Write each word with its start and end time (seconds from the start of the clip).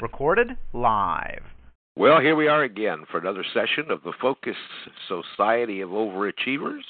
Recorded 0.00 0.56
live. 0.72 1.42
Well, 1.96 2.20
here 2.20 2.36
we 2.36 2.46
are 2.46 2.62
again 2.62 3.04
for 3.10 3.18
another 3.18 3.44
session 3.52 3.90
of 3.90 4.04
the 4.04 4.12
Focus 4.20 4.54
Society 5.08 5.80
of 5.80 5.90
Overachievers, 5.90 6.82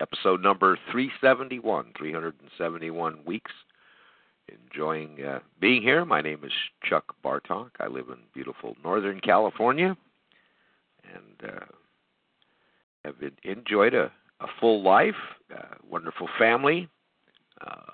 episode 0.00 0.42
number 0.42 0.76
371, 0.90 1.92
371 1.96 3.18
weeks. 3.24 3.52
Enjoying 4.48 5.22
uh, 5.22 5.38
being 5.60 5.82
here. 5.82 6.04
My 6.04 6.20
name 6.20 6.42
is 6.42 6.50
Chuck 6.82 7.14
Bartok. 7.24 7.70
I 7.78 7.86
live 7.86 8.08
in 8.08 8.16
beautiful 8.34 8.76
Northern 8.82 9.20
California 9.20 9.96
and 11.14 11.52
uh, 11.52 11.64
have 13.04 13.14
enjoyed 13.44 13.94
a, 13.94 14.10
a 14.40 14.46
full 14.58 14.82
life, 14.82 15.14
uh, 15.56 15.76
wonderful 15.88 16.28
family, 16.36 16.88
uh, 17.64 17.92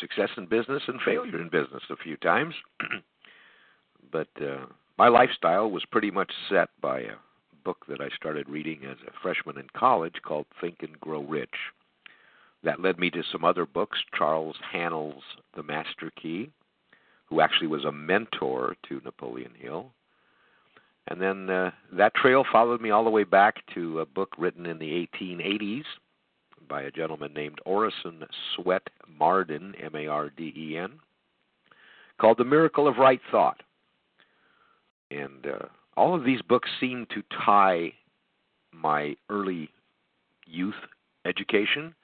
success 0.00 0.30
in 0.36 0.46
business 0.46 0.82
and 0.88 1.00
failure 1.02 1.40
in 1.40 1.50
business 1.50 1.82
a 1.90 1.96
few 1.96 2.16
times. 2.16 2.54
but 4.14 4.28
uh, 4.40 4.66
my 4.96 5.08
lifestyle 5.08 5.68
was 5.68 5.82
pretty 5.90 6.12
much 6.12 6.30
set 6.48 6.68
by 6.80 7.00
a 7.00 7.16
book 7.64 7.84
that 7.88 8.00
I 8.00 8.10
started 8.14 8.48
reading 8.48 8.82
as 8.84 8.96
a 9.08 9.20
freshman 9.20 9.58
in 9.58 9.66
college 9.76 10.14
called 10.24 10.46
Think 10.60 10.76
and 10.82 10.98
Grow 11.00 11.24
Rich. 11.24 11.56
That 12.62 12.80
led 12.80 13.00
me 13.00 13.10
to 13.10 13.24
some 13.32 13.44
other 13.44 13.66
books, 13.66 13.98
Charles 14.16 14.54
Haanel's 14.72 15.24
The 15.56 15.64
Master 15.64 16.12
Key, 16.14 16.50
who 17.26 17.40
actually 17.40 17.66
was 17.66 17.84
a 17.84 17.90
mentor 17.90 18.76
to 18.88 19.00
Napoleon 19.04 19.50
Hill. 19.58 19.90
And 21.08 21.20
then 21.20 21.50
uh, 21.50 21.72
that 21.94 22.14
trail 22.14 22.44
followed 22.52 22.80
me 22.80 22.90
all 22.90 23.02
the 23.02 23.10
way 23.10 23.24
back 23.24 23.56
to 23.74 23.98
a 23.98 24.06
book 24.06 24.30
written 24.38 24.64
in 24.64 24.78
the 24.78 25.08
1880s 25.20 25.82
by 26.68 26.82
a 26.82 26.92
gentleman 26.92 27.34
named 27.34 27.58
Orison 27.66 28.22
Swett 28.54 28.88
Marden, 29.08 29.74
M 29.82 29.96
A 29.96 30.06
R 30.06 30.30
D 30.30 30.54
E 30.56 30.78
N, 30.78 31.00
called 32.20 32.38
The 32.38 32.44
Miracle 32.44 32.86
of 32.86 32.98
Right 32.98 33.20
Thought. 33.32 33.60
And 35.14 35.46
uh, 35.46 35.66
all 35.96 36.14
of 36.14 36.24
these 36.24 36.42
books 36.42 36.68
seem 36.80 37.06
to 37.14 37.22
tie 37.44 37.92
my 38.72 39.16
early 39.30 39.70
youth 40.46 40.74
education, 41.24 41.94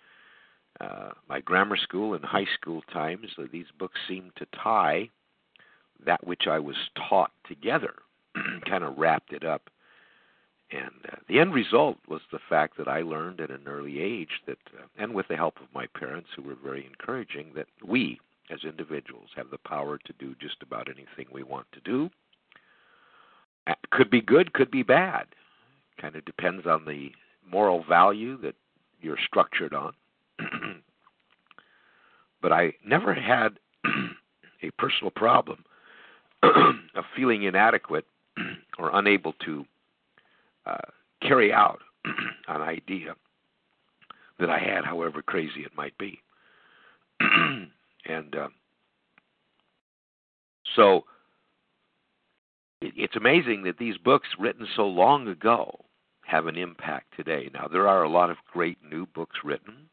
uh, 0.80 1.10
my 1.28 1.40
grammar 1.40 1.76
school 1.76 2.14
and 2.14 2.24
high 2.24 2.46
school 2.54 2.82
times. 2.92 3.26
Uh, 3.38 3.44
these 3.50 3.66
books 3.78 3.98
seem 4.08 4.30
to 4.36 4.46
tie 4.62 5.08
that 6.06 6.26
which 6.26 6.46
I 6.48 6.58
was 6.58 6.76
taught 7.08 7.32
together, 7.46 7.94
kind 8.68 8.84
of 8.84 8.96
wrapped 8.96 9.32
it 9.32 9.44
up. 9.44 9.62
And 10.70 11.12
uh, 11.12 11.16
the 11.28 11.40
end 11.40 11.52
result 11.52 11.98
was 12.08 12.20
the 12.30 12.38
fact 12.48 12.78
that 12.78 12.86
I 12.86 13.02
learned 13.02 13.40
at 13.40 13.50
an 13.50 13.66
early 13.66 14.00
age 14.00 14.40
that, 14.46 14.58
uh, 14.78 14.86
and 14.96 15.12
with 15.14 15.26
the 15.28 15.36
help 15.36 15.56
of 15.56 15.74
my 15.74 15.86
parents 15.98 16.28
who 16.36 16.42
were 16.42 16.54
very 16.54 16.86
encouraging, 16.86 17.52
that 17.56 17.66
we 17.84 18.20
as 18.50 18.60
individuals 18.62 19.30
have 19.34 19.50
the 19.50 19.58
power 19.58 19.98
to 19.98 20.12
do 20.18 20.34
just 20.40 20.62
about 20.62 20.88
anything 20.88 21.26
we 21.32 21.42
want 21.42 21.66
to 21.72 21.80
do 21.80 22.08
could 23.90 24.10
be 24.10 24.20
good, 24.20 24.52
could 24.52 24.70
be 24.70 24.82
bad. 24.82 25.26
Kind 26.00 26.16
of 26.16 26.24
depends 26.24 26.66
on 26.66 26.84
the 26.84 27.10
moral 27.50 27.84
value 27.84 28.36
that 28.38 28.54
you're 29.00 29.18
structured 29.26 29.74
on. 29.74 29.92
but 32.42 32.52
I 32.52 32.74
never 32.84 33.14
had 33.14 33.58
a 34.62 34.70
personal 34.78 35.10
problem 35.10 35.64
of 36.42 37.04
feeling 37.14 37.42
inadequate 37.42 38.06
or 38.78 38.90
unable 38.94 39.34
to 39.44 39.64
uh, 40.66 40.78
carry 41.22 41.52
out 41.52 41.80
an 42.48 42.62
idea 42.62 43.14
that 44.38 44.48
I 44.48 44.58
had, 44.58 44.84
however 44.84 45.22
crazy 45.22 45.60
it 45.60 45.76
might 45.76 45.96
be. 45.98 46.20
and 47.20 48.34
uh, 48.34 48.48
so 50.74 51.04
it's 52.80 53.16
amazing 53.16 53.62
that 53.64 53.78
these 53.78 53.98
books 53.98 54.28
written 54.38 54.66
so 54.74 54.86
long 54.86 55.28
ago 55.28 55.84
have 56.22 56.46
an 56.46 56.56
impact 56.56 57.14
today. 57.16 57.50
Now, 57.52 57.68
there 57.70 57.88
are 57.88 58.02
a 58.02 58.08
lot 58.08 58.30
of 58.30 58.36
great 58.52 58.78
new 58.88 59.06
books 59.06 59.38
written 59.44 59.88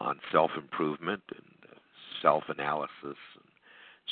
on 0.00 0.20
self 0.30 0.50
improvement 0.56 1.22
and 1.30 1.72
uh, 1.72 1.76
self 2.20 2.44
analysis 2.48 2.90
and 3.02 3.48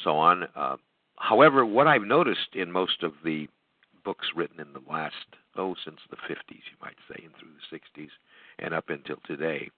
so 0.02 0.16
on. 0.16 0.44
Uh, 0.54 0.76
however, 1.18 1.66
what 1.66 1.86
I've 1.86 2.02
noticed 2.02 2.54
in 2.54 2.72
most 2.72 3.02
of 3.02 3.12
the 3.24 3.48
books 4.04 4.28
written 4.34 4.60
in 4.60 4.72
the 4.72 4.91
last, 4.91 5.14
oh, 5.56 5.74
since 5.84 5.98
the 6.10 6.16
50s, 6.16 6.36
you 6.50 6.76
might 6.80 6.96
say, 7.08 7.24
and 7.24 7.34
through 7.34 7.50
the 7.70 7.76
60s 7.76 8.10
and 8.58 8.72
up 8.72 8.88
until 8.88 9.16
today, 9.26 9.70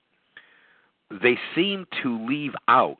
they 1.11 1.39
seem 1.55 1.87
to 2.03 2.27
leave 2.27 2.53
out 2.69 2.99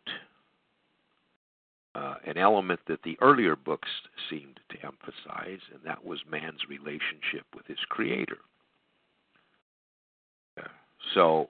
uh, 1.99 2.15
an 2.27 2.37
element 2.37 2.81
that 2.87 3.03
the 3.03 3.19
earlier 3.21 3.57
books 3.57 3.89
seemed 4.31 4.61
to 4.71 4.77
emphasize, 4.87 5.61
and 5.73 5.81
that 5.85 6.05
was 6.05 6.21
man's 6.31 6.61
relationship 6.69 7.45
with 7.55 7.67
his 7.67 7.79
creator. 7.89 8.39
So, 11.15 11.49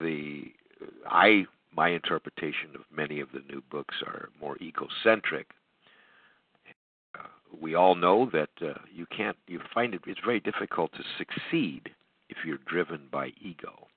the 0.00 0.52
I 1.06 1.46
my 1.74 1.88
interpretation 1.88 2.70
of 2.74 2.82
many 2.94 3.20
of 3.20 3.28
the 3.32 3.42
new 3.48 3.62
books 3.70 3.94
are 4.06 4.28
more 4.40 4.56
egocentric. 4.58 5.48
Uh, 7.18 7.26
we 7.60 7.74
all 7.74 7.94
know 7.94 8.30
that 8.32 8.50
uh, 8.60 8.78
you 8.92 9.06
can't. 9.06 9.36
You 9.46 9.60
find 9.72 9.94
it. 9.94 10.02
It's 10.06 10.20
very 10.24 10.40
difficult 10.40 10.92
to 10.92 11.02
succeed 11.18 11.90
if 12.28 12.38
you're 12.46 12.58
driven 12.66 13.08
by 13.10 13.32
ego. 13.40 13.88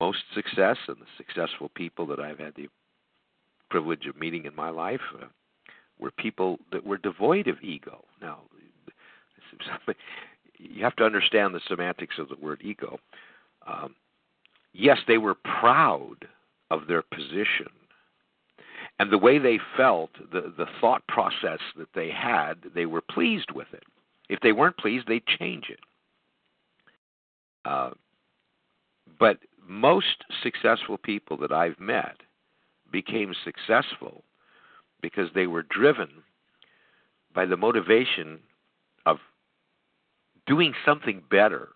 Most 0.00 0.24
success 0.34 0.78
and 0.88 0.96
the 0.96 1.06
successful 1.16 1.70
people 1.74 2.06
that 2.06 2.18
I've 2.18 2.38
had 2.38 2.54
the 2.56 2.68
privilege 3.72 4.06
of 4.06 4.16
meeting 4.16 4.44
in 4.44 4.54
my 4.54 4.70
life 4.70 5.00
uh, 5.20 5.26
were 5.98 6.10
people 6.10 6.58
that 6.70 6.84
were 6.84 6.98
devoid 6.98 7.48
of 7.48 7.60
ego. 7.62 8.04
Now, 8.20 8.40
you 10.58 10.84
have 10.84 10.96
to 10.96 11.04
understand 11.04 11.54
the 11.54 11.60
semantics 11.66 12.18
of 12.18 12.28
the 12.28 12.36
word 12.40 12.60
ego. 12.62 12.98
Um, 13.66 13.94
yes, 14.72 14.98
they 15.08 15.18
were 15.18 15.34
proud 15.34 16.28
of 16.70 16.86
their 16.86 17.02
position 17.02 17.68
and 18.98 19.10
the 19.10 19.18
way 19.18 19.38
they 19.38 19.58
felt, 19.76 20.10
the, 20.32 20.52
the 20.56 20.66
thought 20.80 21.06
process 21.08 21.58
that 21.76 21.88
they 21.94 22.10
had, 22.10 22.54
they 22.74 22.86
were 22.86 23.00
pleased 23.00 23.50
with 23.50 23.66
it. 23.72 23.82
If 24.28 24.40
they 24.40 24.52
weren't 24.52 24.76
pleased, 24.76 25.08
they'd 25.08 25.26
change 25.26 25.70
it. 25.70 25.80
Uh, 27.64 27.90
but 29.18 29.38
most 29.66 30.24
successful 30.42 30.98
people 30.98 31.36
that 31.38 31.52
I've 31.52 31.78
met 31.80 32.16
became 32.92 33.34
successful 33.44 34.22
because 35.00 35.28
they 35.34 35.46
were 35.46 35.64
driven 35.64 36.08
by 37.34 37.46
the 37.46 37.56
motivation 37.56 38.38
of 39.06 39.18
doing 40.46 40.74
something 40.84 41.22
better, 41.30 41.70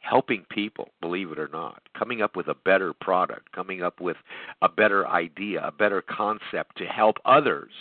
helping 0.00 0.44
people, 0.50 0.90
believe 1.00 1.32
it 1.32 1.38
or 1.38 1.48
not, 1.48 1.82
coming 1.98 2.22
up 2.22 2.36
with 2.36 2.48
a 2.48 2.54
better 2.54 2.92
product, 2.92 3.50
coming 3.52 3.82
up 3.82 4.00
with 4.00 4.16
a 4.62 4.68
better 4.68 5.08
idea, 5.08 5.62
a 5.66 5.72
better 5.72 6.02
concept 6.02 6.76
to 6.76 6.84
help 6.84 7.16
others. 7.24 7.72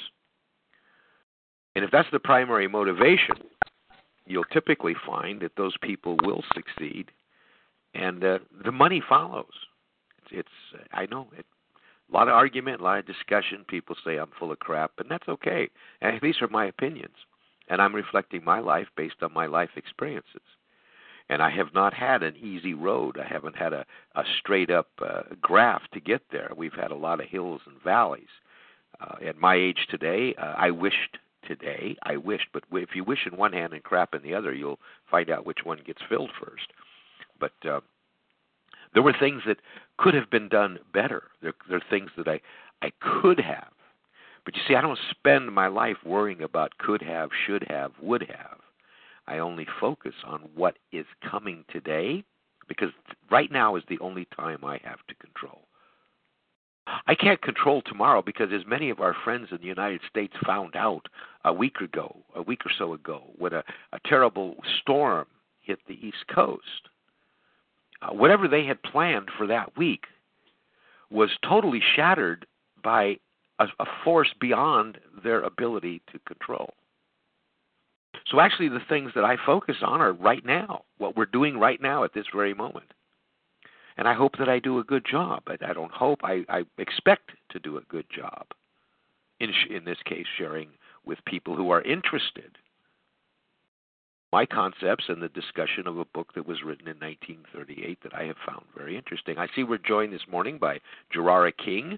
And 1.75 1.83
if 1.83 1.91
that's 1.91 2.07
the 2.11 2.19
primary 2.19 2.67
motivation, 2.67 3.35
you'll 4.25 4.45
typically 4.45 4.95
find 5.05 5.41
that 5.41 5.51
those 5.57 5.75
people 5.81 6.17
will 6.23 6.43
succeed 6.53 7.11
and 7.95 8.23
uh, 8.23 8.39
the 8.63 8.71
money 8.71 9.01
follows. 9.07 9.45
It's, 10.19 10.47
it's 10.73 10.83
I 10.93 11.05
know 11.05 11.27
it 11.37 11.45
a 12.09 12.13
lot 12.13 12.27
of 12.27 12.33
argument, 12.33 12.81
a 12.81 12.83
lot 12.83 12.99
of 12.99 13.05
discussion. 13.05 13.65
People 13.67 13.95
say 14.03 14.17
I'm 14.17 14.31
full 14.37 14.51
of 14.51 14.59
crap, 14.59 14.91
and 14.99 15.09
that's 15.09 15.27
okay. 15.27 15.69
And 16.01 16.19
these 16.21 16.41
are 16.41 16.47
my 16.47 16.65
opinions, 16.65 17.15
and 17.69 17.81
I'm 17.81 17.95
reflecting 17.95 18.43
my 18.43 18.59
life 18.59 18.87
based 18.95 19.21
on 19.21 19.33
my 19.33 19.45
life 19.45 19.71
experiences. 19.75 20.41
And 21.27 21.41
I 21.41 21.49
have 21.49 21.73
not 21.73 21.93
had 21.93 22.21
an 22.21 22.35
easy 22.37 22.75
road. 22.75 23.17
I 23.19 23.27
haven't 23.27 23.55
had 23.55 23.73
a, 23.73 23.85
a 24.15 24.23
straight 24.39 24.69
up 24.69 24.89
uh, 25.01 25.23
graph 25.41 25.81
to 25.93 25.99
get 25.99 26.21
there. 26.31 26.51
We've 26.55 26.73
had 26.73 26.91
a 26.91 26.95
lot 26.95 27.19
of 27.19 27.27
hills 27.27 27.61
and 27.65 27.81
valleys. 27.83 28.29
Uh, 29.01 29.15
at 29.27 29.37
my 29.39 29.55
age 29.55 29.87
today, 29.89 30.35
uh, 30.37 30.53
I 30.55 30.69
wished 30.69 31.17
today, 31.47 31.97
I 32.03 32.17
wished, 32.17 32.47
but 32.53 32.63
if 32.71 32.89
you 32.95 33.03
wish 33.03 33.27
in 33.29 33.37
one 33.37 33.53
hand 33.53 33.73
and 33.73 33.83
crap 33.83 34.13
in 34.13 34.21
the 34.21 34.33
other, 34.33 34.53
you'll 34.53 34.79
find 35.09 35.29
out 35.29 35.45
which 35.45 35.59
one 35.63 35.79
gets 35.85 36.01
filled 36.07 36.31
first. 36.39 36.67
But 37.39 37.53
uh, 37.67 37.81
there 38.95 39.03
were 39.03 39.13
things 39.19 39.43
that 39.45 39.57
could 39.97 40.15
have 40.15 40.31
been 40.31 40.49
done 40.49 40.79
better. 40.91 41.23
There, 41.43 41.53
there 41.69 41.77
are 41.77 41.89
things 41.89 42.09
that 42.17 42.27
I, 42.27 42.39
I 42.81 42.91
could 42.99 43.39
have. 43.39 43.67
But 44.45 44.55
you 44.55 44.61
see, 44.67 44.75
I 44.75 44.81
don't 44.81 44.97
spend 45.11 45.51
my 45.51 45.67
life 45.67 45.97
worrying 46.05 46.41
about 46.41 46.77
could 46.79 47.01
have, 47.01 47.29
should 47.45 47.65
have, 47.69 47.91
would 48.01 48.21
have. 48.21 48.59
I 49.27 49.39
only 49.39 49.67
focus 49.79 50.13
on 50.25 50.41
what 50.55 50.77
is 50.91 51.05
coming 51.29 51.65
today 51.71 52.23
because 52.67 52.89
right 53.29 53.51
now 53.51 53.75
is 53.75 53.83
the 53.89 53.99
only 53.99 54.27
time 54.35 54.63
I 54.63 54.79
have 54.83 54.99
to 55.09 55.15
control. 55.15 55.61
I 57.07 57.15
can't 57.15 57.41
control 57.41 57.81
tomorrow 57.81 58.21
because, 58.21 58.49
as 58.53 58.65
many 58.67 58.91
of 58.91 58.99
our 58.99 59.15
friends 59.23 59.47
in 59.49 59.57
the 59.57 59.65
United 59.65 60.01
States 60.07 60.35
found 60.45 60.75
out 60.75 61.07
a 61.43 61.51
week 61.51 61.77
ago, 61.81 62.15
a 62.35 62.43
week 62.43 62.63
or 62.63 62.71
so 62.77 62.93
ago, 62.93 63.23
when 63.37 63.53
a, 63.53 63.63
a 63.91 63.99
terrible 64.05 64.55
storm 64.81 65.25
hit 65.61 65.79
the 65.87 65.95
East 65.95 66.27
Coast, 66.33 66.89
Uh, 68.05 68.13
whatever 68.13 68.47
they 68.47 68.65
had 68.65 68.81
planned 68.83 69.29
for 69.37 69.47
that 69.47 69.77
week 69.77 70.05
was 71.09 71.29
totally 71.47 71.81
shattered 71.95 72.45
by 72.83 73.17
a, 73.59 73.65
a 73.79 73.85
force 74.03 74.33
beyond 74.39 74.97
their 75.23 75.41
ability 75.41 76.01
to 76.11 76.19
control. 76.19 76.73
So 78.27 78.39
actually, 78.39 78.69
the 78.69 78.79
things 78.89 79.11
that 79.15 79.23
I 79.23 79.37
focus 79.45 79.77
on 79.81 80.01
are 80.01 80.13
right 80.13 80.43
now, 80.45 80.83
what 80.97 81.15
we're 81.15 81.25
doing 81.25 81.59
right 81.59 81.81
now 81.81 82.03
at 82.03 82.13
this 82.13 82.25
very 82.33 82.53
moment. 82.53 82.91
And 83.97 84.07
I 84.07 84.13
hope 84.13 84.37
that 84.39 84.49
I 84.49 84.59
do 84.59 84.79
a 84.79 84.83
good 84.83 85.05
job. 85.09 85.43
I, 85.47 85.57
I 85.65 85.73
don't 85.73 85.91
hope, 85.91 86.19
I, 86.23 86.43
I 86.49 86.63
expect 86.77 87.31
to 87.51 87.59
do 87.59 87.77
a 87.77 87.81
good 87.81 88.05
job. 88.13 88.47
In, 89.39 89.51
in 89.69 89.83
this 89.85 89.97
case, 90.05 90.25
sharing 90.37 90.69
with 91.05 91.19
people 91.25 91.55
who 91.55 91.69
are 91.69 91.81
interested 91.81 92.57
my 94.35 94.45
concepts 94.45 95.05
and 95.07 95.23
the 95.23 95.29
discussion 95.29 95.87
of 95.87 95.97
a 95.97 96.03
book 96.03 96.33
that 96.35 96.45
was 96.45 96.61
written 96.61 96.89
in 96.89 96.99
1938 96.99 97.99
that 98.03 98.13
I 98.13 98.23
have 98.23 98.35
found 98.45 98.65
very 98.75 98.97
interesting. 98.97 99.37
I 99.37 99.47
see 99.55 99.63
we're 99.63 99.77
joined 99.77 100.11
this 100.11 100.27
morning 100.29 100.57
by 100.57 100.81
Gerard 101.09 101.53
King, 101.57 101.97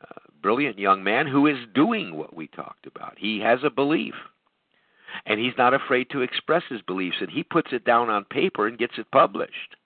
a 0.00 0.14
brilliant 0.40 0.78
young 0.78 1.04
man 1.04 1.26
who 1.26 1.46
is 1.46 1.58
doing 1.74 2.16
what 2.16 2.34
we 2.34 2.46
talked 2.46 2.86
about. 2.86 3.18
He 3.18 3.40
has 3.40 3.58
a 3.62 3.68
belief, 3.68 4.14
and 5.26 5.38
he's 5.38 5.52
not 5.58 5.74
afraid 5.74 6.08
to 6.12 6.22
express 6.22 6.62
his 6.70 6.80
beliefs, 6.80 7.18
and 7.20 7.28
he 7.28 7.42
puts 7.42 7.74
it 7.74 7.84
down 7.84 8.08
on 8.08 8.24
paper 8.24 8.66
and 8.66 8.78
gets 8.78 8.94
it 8.96 9.10
published. 9.12 9.76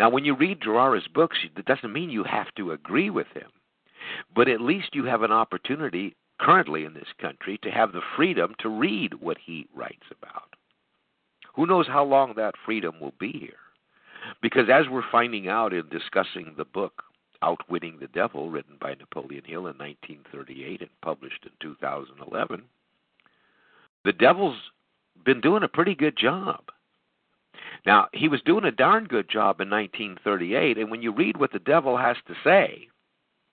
Now, 0.00 0.10
when 0.10 0.24
you 0.24 0.34
read 0.34 0.62
Gerard's 0.62 1.06
books, 1.06 1.38
it 1.44 1.64
doesn't 1.64 1.92
mean 1.92 2.10
you 2.10 2.24
have 2.24 2.52
to 2.56 2.72
agree 2.72 3.10
with 3.10 3.28
him, 3.34 3.50
but 4.34 4.48
at 4.48 4.60
least 4.60 4.96
you 4.96 5.04
have 5.04 5.22
an 5.22 5.30
opportunity 5.30 6.16
currently 6.40 6.84
in 6.84 6.94
this 6.94 7.12
country 7.20 7.58
to 7.62 7.70
have 7.70 7.92
the 7.92 8.00
freedom 8.16 8.54
to 8.58 8.68
read 8.68 9.14
what 9.14 9.36
he 9.44 9.68
writes 9.74 10.06
about. 10.10 10.54
Who 11.54 11.66
knows 11.66 11.86
how 11.86 12.04
long 12.04 12.34
that 12.36 12.54
freedom 12.64 12.98
will 13.00 13.14
be 13.20 13.32
here? 13.32 13.54
Because 14.42 14.68
as 14.72 14.88
we're 14.88 15.10
finding 15.10 15.48
out 15.48 15.72
in 15.72 15.88
discussing 15.88 16.54
the 16.56 16.64
book 16.64 17.04
Outwitting 17.42 17.98
the 17.98 18.06
Devil, 18.08 18.50
written 18.50 18.76
by 18.80 18.94
Napoleon 18.94 19.44
Hill 19.44 19.66
in 19.66 19.78
1938 19.78 20.82
and 20.82 20.90
published 21.00 21.44
in 21.44 21.52
2011, 21.60 22.62
the 24.04 24.12
devil's 24.12 24.58
been 25.24 25.40
doing 25.40 25.62
a 25.62 25.68
pretty 25.68 25.94
good 25.94 26.16
job. 26.18 26.60
Now, 27.86 28.08
he 28.12 28.28
was 28.28 28.42
doing 28.42 28.64
a 28.64 28.70
darn 28.70 29.04
good 29.04 29.28
job 29.30 29.60
in 29.60 29.70
1938, 29.70 30.76
and 30.76 30.90
when 30.90 31.00
you 31.00 31.12
read 31.12 31.38
what 31.38 31.52
the 31.52 31.58
devil 31.58 31.96
has 31.96 32.16
to 32.26 32.34
say, 32.44 32.88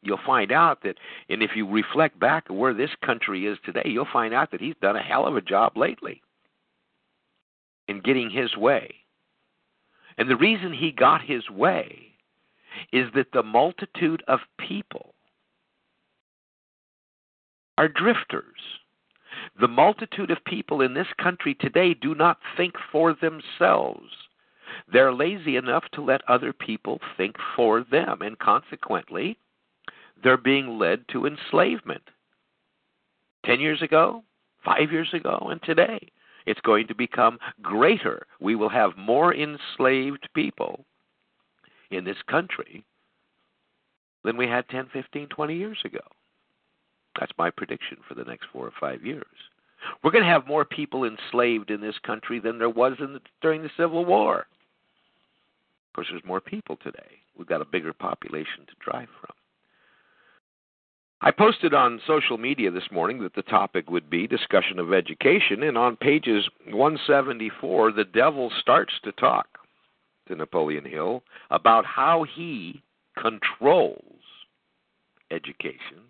you'll 0.01 0.19
find 0.25 0.51
out 0.51 0.83
that, 0.83 0.97
and 1.29 1.41
if 1.41 1.51
you 1.55 1.67
reflect 1.67 2.19
back 2.19 2.47
where 2.49 2.73
this 2.73 2.91
country 3.05 3.45
is 3.45 3.57
today, 3.65 3.83
you'll 3.85 4.07
find 4.11 4.33
out 4.33 4.51
that 4.51 4.61
he's 4.61 4.75
done 4.81 4.95
a 4.95 5.01
hell 5.01 5.25
of 5.25 5.35
a 5.35 5.41
job 5.41 5.77
lately 5.77 6.21
in 7.87 8.01
getting 8.01 8.29
his 8.29 8.55
way. 8.55 8.93
And 10.17 10.29
the 10.29 10.35
reason 10.35 10.73
he 10.73 10.91
got 10.91 11.21
his 11.21 11.49
way 11.49 12.07
is 12.91 13.07
that 13.15 13.31
the 13.33 13.43
multitude 13.43 14.23
of 14.27 14.39
people 14.57 15.13
are 17.77 17.87
drifters. 17.87 18.43
The 19.59 19.67
multitude 19.67 20.31
of 20.31 20.43
people 20.45 20.81
in 20.81 20.93
this 20.93 21.07
country 21.21 21.55
today 21.55 21.93
do 21.93 22.15
not 22.15 22.39
think 22.55 22.73
for 22.91 23.13
themselves. 23.13 24.11
They're 24.91 25.13
lazy 25.13 25.55
enough 25.55 25.85
to 25.93 26.01
let 26.01 26.27
other 26.27 26.53
people 26.53 26.99
think 27.15 27.35
for 27.55 27.83
them, 27.83 28.21
and 28.21 28.37
consequently, 28.39 29.37
they're 30.23 30.37
being 30.37 30.77
led 30.77 31.07
to 31.09 31.25
enslavement. 31.25 32.03
Ten 33.45 33.59
years 33.59 33.81
ago, 33.81 34.23
five 34.63 34.91
years 34.91 35.09
ago, 35.13 35.47
and 35.51 35.61
today, 35.63 35.99
it's 36.45 36.61
going 36.61 36.87
to 36.87 36.95
become 36.95 37.39
greater. 37.61 38.25
We 38.39 38.55
will 38.55 38.69
have 38.69 38.97
more 38.97 39.33
enslaved 39.33 40.27
people 40.33 40.85
in 41.91 42.03
this 42.03 42.17
country 42.29 42.83
than 44.23 44.37
we 44.37 44.47
had 44.47 44.67
10, 44.69 44.87
15, 44.91 45.27
20 45.27 45.55
years 45.55 45.77
ago. 45.85 45.99
That's 47.19 47.31
my 47.37 47.49
prediction 47.49 47.97
for 48.07 48.13
the 48.13 48.23
next 48.23 48.47
four 48.51 48.65
or 48.65 48.73
five 48.79 49.05
years. 49.05 49.25
We're 50.03 50.11
going 50.11 50.23
to 50.23 50.29
have 50.29 50.47
more 50.47 50.65
people 50.65 51.05
enslaved 51.05 51.69
in 51.71 51.81
this 51.81 51.97
country 52.05 52.39
than 52.39 52.59
there 52.59 52.69
was 52.69 52.93
the, 52.99 53.19
during 53.41 53.63
the 53.63 53.69
Civil 53.77 54.05
War. 54.05 54.39
Of 54.39 55.93
course, 55.95 56.07
there's 56.09 56.25
more 56.25 56.41
people 56.41 56.77
today. 56.77 57.21
We've 57.37 57.47
got 57.47 57.61
a 57.61 57.65
bigger 57.65 57.93
population 57.93 58.65
to 58.67 58.73
drive 58.79 59.07
from. 59.19 59.35
I 61.21 61.31
posted 61.31 61.73
on 61.73 61.99
social 62.05 62.37
media 62.37 62.69
this 62.69 62.91
morning 62.91 63.23
that 63.23 63.33
the 63.33 63.41
topic 63.41 63.89
would 63.89 64.09
be 64.09 64.27
discussion 64.27 64.77
of 64.77 64.93
education, 64.93 65.63
and 65.63 65.77
on 65.77 65.95
pages 65.95 66.47
174, 66.65 67.91
the 67.91 68.03
devil 68.03 68.51
starts 68.59 68.93
to 69.03 69.11
talk 69.13 69.47
to 70.27 70.35
Napoleon 70.35 70.85
Hill 70.85 71.23
about 71.49 71.85
how 71.85 72.23
he 72.35 72.83
controls 73.19 74.03
education, 75.31 76.03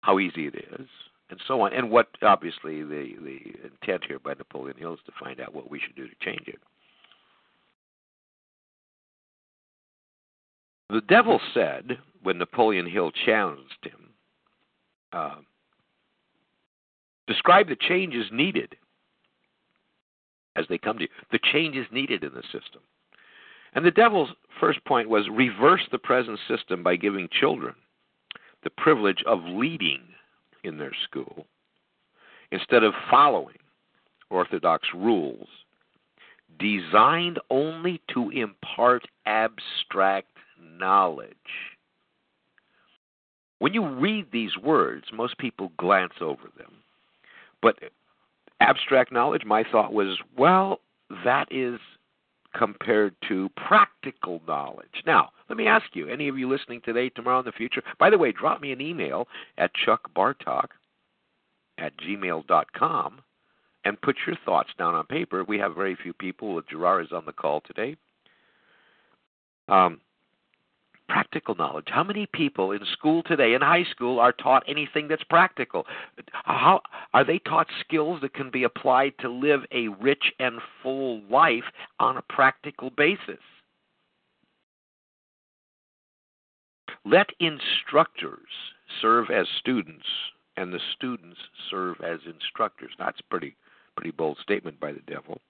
how 0.00 0.18
easy 0.18 0.48
it 0.48 0.56
is, 0.56 0.88
and 1.30 1.40
so 1.46 1.60
on, 1.60 1.72
and 1.72 1.90
what 1.90 2.08
obviously 2.22 2.82
the, 2.82 3.12
the 3.22 3.38
intent 3.62 4.02
here 4.08 4.18
by 4.18 4.34
Napoleon 4.34 4.76
Hill 4.76 4.94
is 4.94 5.00
to 5.06 5.12
find 5.20 5.40
out 5.40 5.54
what 5.54 5.70
we 5.70 5.78
should 5.78 5.94
do 5.94 6.08
to 6.08 6.14
change 6.20 6.48
it. 6.48 6.58
The 10.90 11.02
devil 11.02 11.40
said, 11.52 11.98
when 12.22 12.38
Napoleon 12.38 12.86
Hill 12.86 13.10
challenged 13.26 13.84
him, 13.84 14.10
uh, 15.12 15.36
describe 17.26 17.68
the 17.68 17.76
changes 17.76 18.26
needed 18.32 18.76
as 20.56 20.66
they 20.68 20.78
come 20.78 20.96
to 20.96 21.04
you. 21.04 21.08
The 21.30 21.38
changes 21.52 21.86
needed 21.92 22.24
in 22.24 22.32
the 22.34 22.42
system. 22.42 22.82
And 23.74 23.84
the 23.84 23.90
devil's 23.90 24.30
first 24.60 24.84
point 24.84 25.08
was 25.08 25.28
reverse 25.30 25.82
the 25.92 25.98
present 25.98 26.38
system 26.48 26.82
by 26.82 26.96
giving 26.96 27.28
children 27.30 27.74
the 28.64 28.70
privilege 28.70 29.22
of 29.26 29.40
leading 29.44 30.00
in 30.64 30.78
their 30.78 30.92
school 31.04 31.46
instead 32.50 32.82
of 32.82 32.92
following 33.10 33.58
orthodox 34.30 34.88
rules 34.94 35.46
designed 36.58 37.38
only 37.50 38.00
to 38.12 38.30
impart 38.30 39.06
abstract 39.26 40.28
knowledge. 40.78 41.36
When 43.58 43.74
you 43.74 43.86
read 43.86 44.26
these 44.32 44.56
words, 44.56 45.06
most 45.12 45.36
people 45.38 45.72
glance 45.78 46.14
over 46.20 46.44
them. 46.56 46.72
But 47.60 47.76
abstract 48.60 49.12
knowledge, 49.12 49.44
my 49.44 49.64
thought 49.64 49.92
was, 49.92 50.18
well, 50.36 50.80
that 51.24 51.48
is 51.50 51.80
compared 52.56 53.14
to 53.28 53.50
practical 53.56 54.40
knowledge. 54.46 55.02
Now, 55.06 55.30
let 55.48 55.56
me 55.56 55.66
ask 55.66 55.86
you, 55.94 56.08
any 56.08 56.28
of 56.28 56.38
you 56.38 56.48
listening 56.48 56.80
today, 56.84 57.08
tomorrow, 57.08 57.40
in 57.40 57.44
the 57.44 57.52
future, 57.52 57.82
by 57.98 58.10
the 58.10 58.18
way, 58.18 58.32
drop 58.32 58.60
me 58.60 58.72
an 58.72 58.80
email 58.80 59.28
at 59.58 59.70
chuckbartok 59.86 60.68
at 61.78 61.92
gmail.com 61.98 63.20
and 63.84 64.00
put 64.02 64.16
your 64.26 64.36
thoughts 64.44 64.70
down 64.78 64.94
on 64.94 65.06
paper. 65.06 65.44
We 65.44 65.58
have 65.58 65.74
very 65.74 65.96
few 66.00 66.12
people. 66.12 66.60
Gerard 66.68 67.06
is 67.06 67.12
on 67.12 67.24
the 67.26 67.32
call 67.32 67.62
today. 67.62 67.96
Um, 69.68 70.00
practical 71.08 71.54
knowledge. 71.54 71.86
How 71.88 72.04
many 72.04 72.26
people 72.32 72.72
in 72.72 72.80
school 72.92 73.22
today, 73.22 73.54
in 73.54 73.62
high 73.62 73.84
school, 73.90 74.20
are 74.20 74.32
taught 74.32 74.62
anything 74.68 75.08
that's 75.08 75.24
practical? 75.24 75.86
How 76.32 76.80
are 77.14 77.24
they 77.24 77.38
taught 77.40 77.66
skills 77.80 78.20
that 78.22 78.34
can 78.34 78.50
be 78.50 78.64
applied 78.64 79.12
to 79.20 79.28
live 79.28 79.60
a 79.72 79.88
rich 79.88 80.32
and 80.38 80.60
full 80.82 81.22
life 81.30 81.64
on 81.98 82.16
a 82.16 82.22
practical 82.22 82.90
basis? 82.90 83.40
Let 87.04 87.28
instructors 87.40 88.48
serve 89.00 89.30
as 89.30 89.46
students 89.58 90.04
and 90.56 90.72
the 90.72 90.80
students 90.94 91.38
serve 91.70 91.96
as 92.04 92.18
instructors. 92.26 92.90
That's 92.98 93.20
pretty 93.30 93.56
pretty 93.96 94.10
bold 94.10 94.38
statement 94.42 94.78
by 94.78 94.92
the 94.92 95.02
devil. 95.08 95.40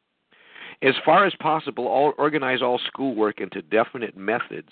As 0.82 0.94
far 1.04 1.26
as 1.26 1.34
possible, 1.40 1.86
all, 1.86 2.14
organize 2.16 2.62
all 2.62 2.80
schoolwork 2.86 3.40
into 3.40 3.60
definite 3.60 4.16
methods 4.16 4.70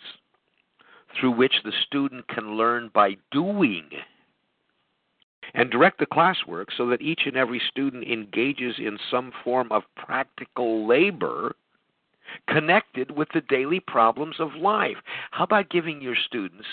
through 1.18 1.32
which 1.32 1.54
the 1.64 1.72
student 1.86 2.28
can 2.28 2.56
learn 2.56 2.90
by 2.92 3.16
doing 3.30 3.88
and 5.54 5.70
direct 5.70 5.98
the 5.98 6.06
classwork 6.06 6.66
so 6.76 6.86
that 6.88 7.00
each 7.00 7.22
and 7.26 7.36
every 7.36 7.60
student 7.70 8.04
engages 8.04 8.76
in 8.78 8.98
some 9.10 9.32
form 9.44 9.70
of 9.70 9.82
practical 9.96 10.86
labor 10.86 11.54
connected 12.48 13.16
with 13.16 13.28
the 13.32 13.40
daily 13.42 13.80
problems 13.80 14.36
of 14.38 14.54
life. 14.54 14.96
How 15.30 15.44
about 15.44 15.70
giving 15.70 16.02
your 16.02 16.16
students 16.16 16.66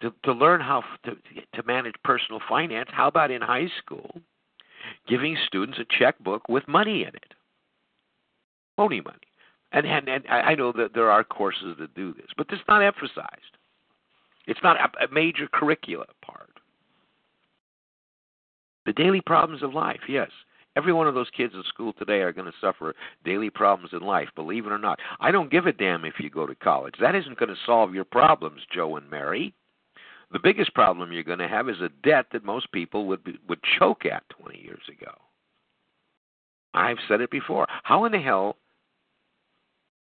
to, 0.00 0.12
to 0.24 0.32
learn 0.32 0.60
how 0.60 0.82
to, 1.04 1.16
to 1.54 1.62
manage 1.66 1.94
personal 2.04 2.40
finance? 2.48 2.88
How 2.92 3.08
about 3.08 3.30
in 3.30 3.42
high 3.42 3.68
school 3.78 4.20
giving 5.08 5.36
students 5.46 5.78
a 5.78 5.98
checkbook 5.98 6.48
with 6.48 6.66
money 6.68 7.02
in 7.02 7.08
it? 7.08 7.34
Phony 8.76 9.00
money. 9.00 9.18
And, 9.72 9.86
and, 9.86 10.08
and 10.08 10.26
I 10.28 10.54
know 10.54 10.72
that 10.72 10.94
there 10.94 11.10
are 11.10 11.24
courses 11.24 11.76
that 11.80 11.94
do 11.94 12.12
this, 12.14 12.26
but 12.36 12.46
it's 12.50 12.62
not 12.68 12.82
emphasized. 12.82 13.56
It's 14.46 14.60
not 14.62 14.76
a, 14.76 15.04
a 15.04 15.12
major 15.12 15.48
curricula 15.52 16.06
part. 16.24 16.50
The 18.86 18.92
daily 18.92 19.20
problems 19.20 19.62
of 19.62 19.74
life, 19.74 20.00
yes. 20.08 20.30
Every 20.74 20.92
one 20.92 21.06
of 21.06 21.14
those 21.14 21.30
kids 21.36 21.52
in 21.54 21.62
school 21.68 21.92
today 21.92 22.20
are 22.20 22.32
going 22.32 22.50
to 22.50 22.58
suffer 22.60 22.94
daily 23.24 23.50
problems 23.50 23.92
in 23.92 24.00
life, 24.00 24.28
believe 24.34 24.66
it 24.66 24.72
or 24.72 24.78
not. 24.78 24.98
I 25.20 25.30
don't 25.30 25.50
give 25.50 25.66
a 25.66 25.72
damn 25.72 26.04
if 26.04 26.14
you 26.18 26.30
go 26.30 26.46
to 26.46 26.54
college. 26.54 26.94
That 27.00 27.14
isn't 27.14 27.38
going 27.38 27.50
to 27.50 27.60
solve 27.66 27.94
your 27.94 28.06
problems, 28.06 28.62
Joe 28.74 28.96
and 28.96 29.08
Mary. 29.10 29.54
The 30.32 30.38
biggest 30.38 30.74
problem 30.74 31.12
you're 31.12 31.24
going 31.24 31.40
to 31.40 31.48
have 31.48 31.68
is 31.68 31.80
a 31.82 31.90
debt 32.02 32.26
that 32.32 32.44
most 32.44 32.72
people 32.72 33.06
would 33.06 33.22
be, 33.22 33.38
would 33.48 33.60
choke 33.78 34.06
at 34.06 34.22
20 34.40 34.58
years 34.58 34.82
ago. 34.88 35.12
I've 36.72 36.96
said 37.06 37.20
it 37.20 37.30
before. 37.30 37.66
How 37.82 38.06
in 38.06 38.12
the 38.12 38.18
hell 38.18 38.56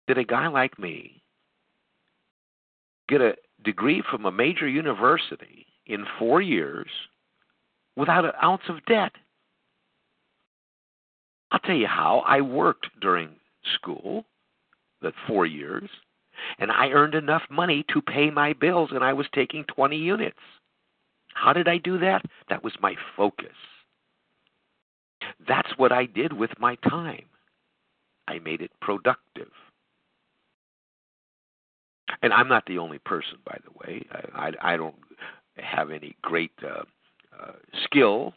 did 0.07 0.17
a 0.17 0.23
guy 0.23 0.47
like 0.47 0.79
me 0.79 1.21
get 3.07 3.21
a 3.21 3.35
degree 3.67 4.01
from 4.09 4.25
a 4.25 4.31
major 4.31 4.67
university 4.67 5.65
in 5.85 6.05
four 6.17 6.41
years 6.41 6.87
without 7.97 8.23
an 8.23 8.31
ounce 8.41 8.61
of 8.69 8.85
debt? 8.85 9.11
I'll 11.51 11.59
tell 11.59 11.75
you 11.75 11.87
how. 11.87 12.23
I 12.25 12.39
worked 12.41 12.87
during 13.01 13.29
school, 13.75 14.23
that 15.01 15.13
four 15.27 15.45
years, 15.45 15.89
and 16.59 16.71
I 16.71 16.89
earned 16.89 17.13
enough 17.13 17.43
money 17.49 17.85
to 17.93 18.01
pay 18.01 18.29
my 18.29 18.53
bills, 18.53 18.91
and 18.93 19.03
I 19.03 19.11
was 19.11 19.27
taking 19.35 19.65
20 19.65 19.97
units. 19.97 20.39
How 21.33 21.51
did 21.51 21.67
I 21.67 21.77
do 21.77 21.99
that? 21.99 22.23
That 22.49 22.63
was 22.63 22.73
my 22.81 22.95
focus. 23.17 23.57
That's 25.45 25.69
what 25.75 25.91
I 25.91 26.05
did 26.05 26.31
with 26.31 26.51
my 26.57 26.75
time. 26.89 27.25
I 28.29 28.39
made 28.39 28.61
it 28.61 28.71
productive. 28.81 29.51
And 32.21 32.33
I'm 32.33 32.47
not 32.47 32.65
the 32.65 32.79
only 32.79 32.99
person, 32.99 33.37
by 33.45 33.57
the 33.63 33.71
way. 33.79 34.05
I, 34.11 34.47
I, 34.47 34.73
I 34.73 34.77
don't 34.77 34.95
have 35.57 35.91
any 35.91 36.15
great 36.21 36.51
uh, 36.63 36.83
uh, 37.39 37.53
skill. 37.83 38.33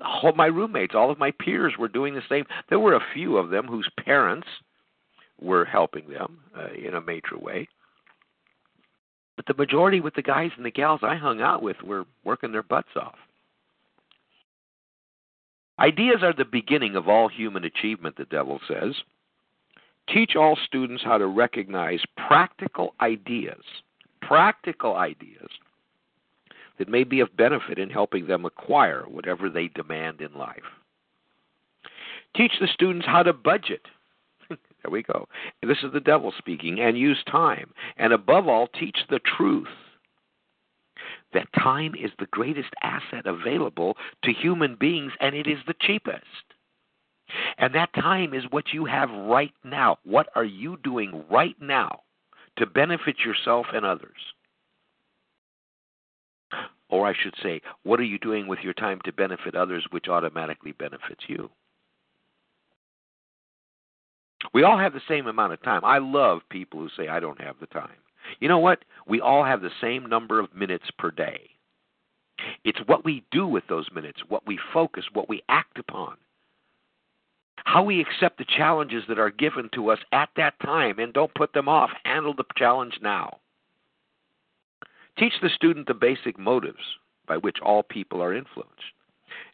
All 0.00 0.32
my 0.32 0.46
roommates, 0.46 0.94
all 0.94 1.10
of 1.10 1.18
my 1.18 1.32
peers 1.32 1.74
were 1.78 1.88
doing 1.88 2.14
the 2.14 2.22
same. 2.28 2.44
There 2.68 2.80
were 2.80 2.94
a 2.94 3.06
few 3.14 3.36
of 3.36 3.50
them 3.50 3.66
whose 3.66 3.88
parents 4.04 4.46
were 5.40 5.64
helping 5.64 6.08
them 6.08 6.38
uh, 6.56 6.72
in 6.72 6.94
a 6.94 7.00
major 7.00 7.38
way. 7.38 7.68
But 9.36 9.46
the 9.46 9.54
majority 9.54 10.00
with 10.00 10.14
the 10.14 10.22
guys 10.22 10.50
and 10.56 10.66
the 10.66 10.70
gals 10.70 11.00
I 11.02 11.14
hung 11.14 11.40
out 11.40 11.62
with 11.62 11.80
were 11.82 12.04
working 12.24 12.50
their 12.50 12.64
butts 12.64 12.88
off. 12.96 13.14
Ideas 15.78 16.22
are 16.22 16.32
the 16.32 16.44
beginning 16.44 16.96
of 16.96 17.08
all 17.08 17.28
human 17.28 17.64
achievement, 17.64 18.16
the 18.16 18.24
devil 18.24 18.58
says. 18.66 18.96
Teach 20.12 20.36
all 20.36 20.56
students 20.64 21.02
how 21.04 21.18
to 21.18 21.26
recognize 21.26 22.00
practical 22.28 22.94
ideas, 23.00 23.62
practical 24.22 24.96
ideas 24.96 25.48
that 26.78 26.88
may 26.88 27.04
be 27.04 27.20
of 27.20 27.36
benefit 27.36 27.78
in 27.78 27.90
helping 27.90 28.26
them 28.26 28.44
acquire 28.44 29.04
whatever 29.08 29.50
they 29.50 29.68
demand 29.68 30.20
in 30.20 30.32
life. 30.34 30.62
Teach 32.36 32.52
the 32.60 32.68
students 32.72 33.06
how 33.06 33.22
to 33.22 33.32
budget. 33.32 33.82
there 34.48 34.90
we 34.90 35.02
go. 35.02 35.26
This 35.62 35.78
is 35.82 35.92
the 35.92 36.00
devil 36.00 36.32
speaking, 36.38 36.80
and 36.80 36.96
use 36.96 37.22
time. 37.30 37.72
And 37.96 38.12
above 38.12 38.48
all, 38.48 38.68
teach 38.68 38.98
the 39.10 39.20
truth 39.36 39.68
that 41.34 41.52
time 41.52 41.94
is 41.94 42.10
the 42.18 42.26
greatest 42.26 42.70
asset 42.82 43.26
available 43.26 43.96
to 44.24 44.32
human 44.32 44.76
beings 44.76 45.12
and 45.20 45.34
it 45.34 45.46
is 45.46 45.58
the 45.66 45.74
cheapest. 45.80 46.24
And 47.58 47.74
that 47.74 47.92
time 47.94 48.34
is 48.34 48.44
what 48.50 48.72
you 48.72 48.84
have 48.86 49.10
right 49.10 49.52
now. 49.64 49.98
What 50.04 50.28
are 50.34 50.44
you 50.44 50.78
doing 50.82 51.24
right 51.30 51.56
now 51.60 52.00
to 52.56 52.66
benefit 52.66 53.16
yourself 53.24 53.66
and 53.72 53.84
others? 53.84 54.16
Or 56.88 57.06
I 57.06 57.12
should 57.22 57.34
say, 57.42 57.60
what 57.82 58.00
are 58.00 58.04
you 58.04 58.18
doing 58.18 58.46
with 58.46 58.60
your 58.62 58.72
time 58.72 59.00
to 59.04 59.12
benefit 59.12 59.54
others, 59.54 59.86
which 59.90 60.08
automatically 60.08 60.72
benefits 60.72 61.24
you? 61.26 61.50
We 64.54 64.62
all 64.62 64.78
have 64.78 64.94
the 64.94 65.00
same 65.08 65.26
amount 65.26 65.52
of 65.52 65.62
time. 65.62 65.84
I 65.84 65.98
love 65.98 66.40
people 66.48 66.80
who 66.80 66.88
say, 66.96 67.08
I 67.08 67.20
don't 67.20 67.40
have 67.40 67.56
the 67.60 67.66
time. 67.66 67.96
You 68.40 68.48
know 68.48 68.58
what? 68.58 68.84
We 69.06 69.20
all 69.20 69.44
have 69.44 69.60
the 69.60 69.70
same 69.80 70.06
number 70.06 70.40
of 70.40 70.54
minutes 70.54 70.86
per 70.98 71.10
day. 71.10 71.50
It's 72.64 72.78
what 72.86 73.04
we 73.04 73.24
do 73.30 73.46
with 73.46 73.64
those 73.68 73.88
minutes, 73.94 74.20
what 74.28 74.46
we 74.46 74.58
focus, 74.72 75.04
what 75.12 75.28
we 75.28 75.42
act 75.48 75.78
upon, 75.78 76.16
how 77.64 77.82
we 77.82 78.00
accept 78.00 78.38
the 78.38 78.44
challenges 78.44 79.04
that 79.08 79.18
are 79.18 79.30
given 79.30 79.68
to 79.74 79.90
us 79.90 79.98
at 80.12 80.30
that 80.36 80.54
time 80.60 80.98
and 80.98 81.12
don't 81.12 81.34
put 81.34 81.52
them 81.52 81.68
off. 81.68 81.90
Handle 82.04 82.34
the 82.34 82.44
challenge 82.56 82.98
now. 83.02 83.38
Teach 85.18 85.34
the 85.42 85.48
student 85.48 85.86
the 85.86 85.94
basic 85.94 86.38
motives 86.38 86.78
by 87.26 87.36
which 87.36 87.56
all 87.60 87.82
people 87.82 88.22
are 88.22 88.34
influenced 88.34 88.72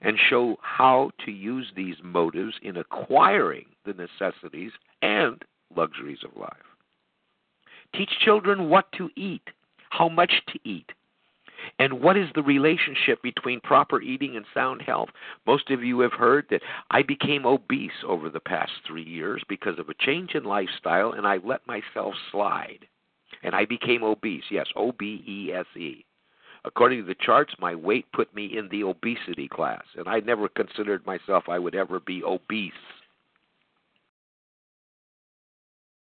and 0.01 0.19
show 0.29 0.57
how 0.61 1.11
to 1.25 1.31
use 1.31 1.73
these 1.75 1.97
motives 2.03 2.55
in 2.63 2.77
acquiring 2.77 3.67
the 3.85 3.95
necessities 3.95 4.73
and 5.03 5.43
luxuries 5.75 6.19
of 6.25 6.37
life. 6.37 6.53
Teach 7.95 8.11
children 8.25 8.69
what 8.69 8.91
to 8.93 9.09
eat, 9.17 9.43
how 9.91 10.09
much 10.09 10.33
to 10.49 10.59
eat, 10.65 10.91
and 11.79 12.01
what 12.01 12.17
is 12.17 12.29
the 12.35 12.43
relationship 12.43 13.23
between 13.23 13.61
proper 13.61 14.01
eating 14.01 14.37
and 14.37 14.45
sound 14.55 14.83
health. 14.83 15.11
Most 15.47 15.71
of 15.71 15.83
you 15.83 16.01
have 16.01 16.13
heard 16.13 16.47
that 16.51 16.63
I 16.91 17.03
became 17.03 17.47
obese 17.47 17.91
over 18.07 18.29
the 18.29 18.41
past 18.41 18.73
three 18.87 19.05
years 19.05 19.43
because 19.49 19.79
of 19.79 19.89
a 19.89 19.95
change 19.95 20.35
in 20.35 20.45
lifestyle, 20.45 21.13
and 21.13 21.27
I 21.27 21.39
let 21.45 21.67
myself 21.67 22.15
slide. 22.31 22.87
And 23.43 23.55
I 23.55 23.65
became 23.65 24.03
obese. 24.03 24.45
Yes, 24.51 24.67
O 24.77 24.93
B 24.93 25.23
E 25.27 25.53
S 25.53 25.67
E. 25.77 26.05
According 26.65 27.01
to 27.01 27.07
the 27.07 27.15
charts, 27.15 27.53
my 27.59 27.75
weight 27.75 28.07
put 28.13 28.35
me 28.35 28.57
in 28.57 28.69
the 28.71 28.85
obesity 28.85 29.49
class, 29.49 29.85
and 29.97 30.09
I 30.09 30.21
never 30.21 30.49
considered 30.49 31.05
myself 31.05 31.45
I 31.49 31.59
would 31.59 31.75
ever 31.75 32.01
be 32.01 32.25
obese. 32.25 32.73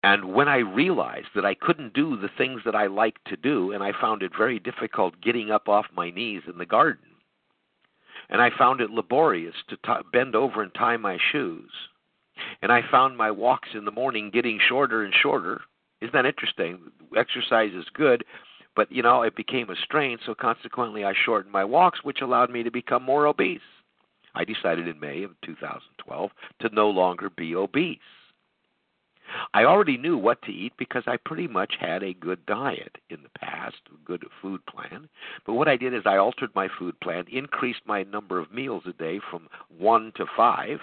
And 0.04 0.34
when 0.34 0.50
I 0.50 0.58
realized 0.58 1.30
that 1.34 1.46
I 1.46 1.54
couldn't 1.54 1.94
do 1.94 2.18
the 2.18 2.30
things 2.38 2.62
that 2.66 2.76
I 2.76 2.88
liked 2.88 3.26
to 3.30 3.38
do, 3.38 3.72
and 3.72 3.82
I 3.82 3.94
found 4.00 4.22
it 4.22 4.34
very 4.38 4.60
difficult 4.60 5.22
getting 5.22 5.50
up 5.50 5.70
off 5.70 5.86
my 5.96 6.10
knees 6.10 6.42
in 6.46 6.58
the 6.58 6.66
garden, 6.66 7.06
and 8.30 8.42
I 8.42 8.50
found 8.58 8.82
it 8.82 8.90
laborious 8.90 9.56
to 9.70 9.78
t- 9.78 10.10
bend 10.12 10.36
over 10.36 10.62
and 10.62 10.74
tie 10.74 10.98
my 10.98 11.18
shoes, 11.32 11.72
and 12.62 12.70
I 12.70 12.82
found 12.92 13.16
my 13.16 13.32
walks 13.32 13.70
in 13.74 13.86
the 13.86 13.92
morning 13.92 14.30
getting 14.30 14.60
shorter 14.60 15.04
and 15.04 15.14
shorter. 15.14 15.62
Isn't 16.02 16.14
that 16.14 16.26
interesting? 16.26 16.92
Exercise 17.16 17.72
is 17.74 17.86
good, 17.94 18.26
but 18.76 18.92
you 18.92 19.04
know, 19.04 19.22
it 19.22 19.38
became 19.38 19.70
a 19.70 19.76
strain, 19.76 20.18
so 20.26 20.36
consequently 20.36 21.06
I 21.06 21.14
shortened 21.14 21.54
my 21.54 21.64
walks, 21.64 22.04
which 22.04 22.20
allowed 22.20 22.50
me 22.50 22.64
to 22.64 22.72
become 22.72 23.04
more 23.04 23.26
obese. 23.26 23.62
I 24.36 24.44
decided 24.44 24.86
in 24.88 25.00
May 25.00 25.24
of 25.24 25.32
2012 25.46 26.32
to 26.60 26.70
no 26.70 26.90
longer 26.90 27.30
be 27.30 27.56
obese. 27.56 28.00
I 29.54 29.66
already 29.66 29.98
knew 29.98 30.18
what 30.18 30.42
to 30.44 30.52
eat 30.52 30.74
because 30.78 31.04
I 31.08 31.18
pretty 31.18 31.48
much 31.48 31.76
had 31.80 32.04
a 32.04 32.14
good 32.14 32.46
diet 32.46 32.98
in 33.10 33.24
the 33.24 33.40
past, 33.40 33.78
a 33.88 34.06
good 34.06 34.26
food 34.42 34.66
plan. 34.66 35.10
But 35.46 35.54
what 35.54 35.68
I 35.68 35.78
did 35.78 35.94
is 35.94 36.04
I 36.06 36.18
altered 36.18 36.52
my 36.56 36.68
food 36.80 37.00
plan, 37.00 37.26
increased 37.32 37.82
my 37.86 38.04
number 38.04 38.40
of 38.40 38.52
meals 38.52 38.84
a 38.88 38.94
day 38.94 39.20
from 39.30 39.48
one 39.78 40.12
to 40.16 40.26
five, 40.36 40.80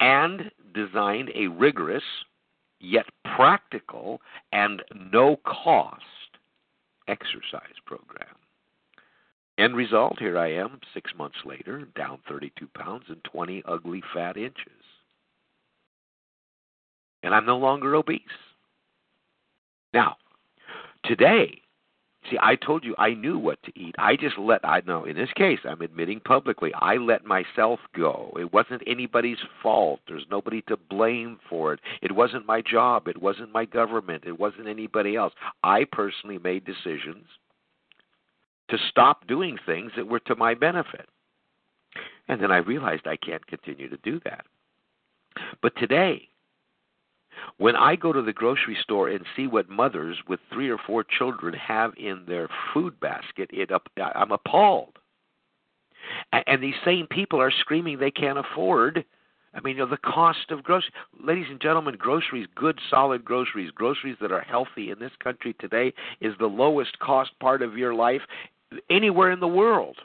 and 0.00 0.50
designed 0.74 1.30
a 1.34 1.48
rigorous 1.48 2.02
yet 2.80 3.06
practical 3.36 4.20
and 4.52 4.82
no 5.12 5.36
cost 5.44 6.02
exercise 7.08 7.76
program. 7.84 8.26
End 9.58 9.76
result 9.76 10.18
here 10.18 10.38
I 10.38 10.52
am, 10.52 10.80
six 10.94 11.12
months 11.16 11.36
later, 11.44 11.86
down 11.94 12.20
32 12.28 12.66
pounds 12.74 13.04
and 13.08 13.22
20 13.24 13.62
ugly 13.66 14.02
fat 14.14 14.38
inches 14.38 14.79
and 17.22 17.34
I'm 17.34 17.46
no 17.46 17.58
longer 17.58 17.94
obese. 17.94 18.20
Now, 19.92 20.16
today, 21.04 21.60
see, 22.30 22.38
I 22.40 22.56
told 22.56 22.84
you 22.84 22.94
I 22.98 23.14
knew 23.14 23.38
what 23.38 23.62
to 23.64 23.78
eat. 23.78 23.94
I 23.98 24.16
just 24.16 24.38
let, 24.38 24.64
I 24.64 24.82
know, 24.86 25.04
in 25.04 25.16
this 25.16 25.32
case, 25.34 25.58
I'm 25.64 25.80
admitting 25.80 26.20
publicly, 26.20 26.72
I 26.74 26.96
let 26.96 27.24
myself 27.24 27.80
go. 27.96 28.32
It 28.38 28.52
wasn't 28.52 28.82
anybody's 28.86 29.38
fault. 29.62 30.00
There's 30.06 30.26
nobody 30.30 30.62
to 30.62 30.76
blame 30.76 31.38
for 31.48 31.72
it. 31.74 31.80
It 32.02 32.12
wasn't 32.12 32.46
my 32.46 32.62
job. 32.62 33.08
It 33.08 33.20
wasn't 33.20 33.52
my 33.52 33.64
government. 33.64 34.24
It 34.26 34.38
wasn't 34.38 34.68
anybody 34.68 35.16
else. 35.16 35.32
I 35.62 35.84
personally 35.90 36.38
made 36.38 36.64
decisions 36.64 37.26
to 38.70 38.78
stop 38.88 39.26
doing 39.26 39.58
things 39.66 39.92
that 39.96 40.06
were 40.06 40.20
to 40.20 40.36
my 40.36 40.54
benefit. 40.54 41.08
And 42.28 42.40
then 42.40 42.52
I 42.52 42.58
realized 42.58 43.06
I 43.06 43.16
can't 43.16 43.44
continue 43.48 43.88
to 43.88 43.98
do 44.04 44.20
that. 44.24 44.46
But 45.60 45.76
today, 45.76 46.28
when 47.58 47.76
I 47.76 47.96
go 47.96 48.12
to 48.12 48.22
the 48.22 48.32
grocery 48.32 48.76
store 48.82 49.08
and 49.08 49.24
see 49.36 49.46
what 49.46 49.68
mothers 49.68 50.18
with 50.28 50.40
three 50.52 50.70
or 50.70 50.78
four 50.78 51.04
children 51.04 51.54
have 51.54 51.92
in 51.96 52.24
their 52.26 52.48
food 52.72 52.98
basket, 53.00 53.50
it 53.52 53.70
I'm 53.96 54.32
appalled. 54.32 54.98
And 56.32 56.62
these 56.62 56.74
same 56.84 57.06
people 57.06 57.40
are 57.40 57.50
screaming 57.50 57.98
they 57.98 58.10
can't 58.10 58.38
afford. 58.38 59.04
I 59.52 59.60
mean, 59.60 59.76
you 59.76 59.84
know, 59.84 59.90
the 59.90 59.96
cost 59.98 60.50
of 60.50 60.62
groceries. 60.62 60.92
Ladies 61.22 61.46
and 61.50 61.60
gentlemen, 61.60 61.96
groceries, 61.98 62.46
good, 62.54 62.78
solid 62.88 63.24
groceries, 63.24 63.70
groceries 63.72 64.16
that 64.20 64.32
are 64.32 64.42
healthy 64.42 64.90
in 64.90 64.98
this 64.98 65.12
country 65.22 65.54
today 65.58 65.92
is 66.20 66.34
the 66.38 66.46
lowest 66.46 66.98
cost 67.00 67.30
part 67.40 67.62
of 67.62 67.76
your 67.76 67.94
life 67.94 68.22
anywhere 68.90 69.32
in 69.32 69.40
the 69.40 69.48
world. 69.48 69.96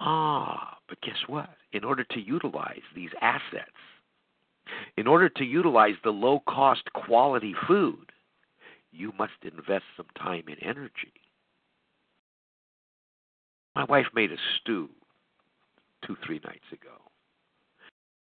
Ah, 0.00 0.78
but 0.88 1.00
guess 1.00 1.16
what? 1.26 1.50
In 1.72 1.84
order 1.84 2.04
to 2.04 2.20
utilize 2.20 2.82
these 2.94 3.10
assets, 3.20 3.70
in 4.96 5.06
order 5.06 5.28
to 5.28 5.44
utilize 5.44 5.94
the 6.02 6.10
low 6.10 6.40
cost 6.48 6.92
quality 6.92 7.54
food, 7.66 8.12
you 8.92 9.12
must 9.18 9.32
invest 9.42 9.84
some 9.96 10.06
time 10.16 10.44
and 10.46 10.56
energy. 10.62 11.12
My 13.74 13.84
wife 13.84 14.06
made 14.14 14.30
a 14.30 14.36
stew 14.60 14.88
two, 16.06 16.16
three 16.24 16.40
nights 16.44 16.66
ago. 16.72 17.00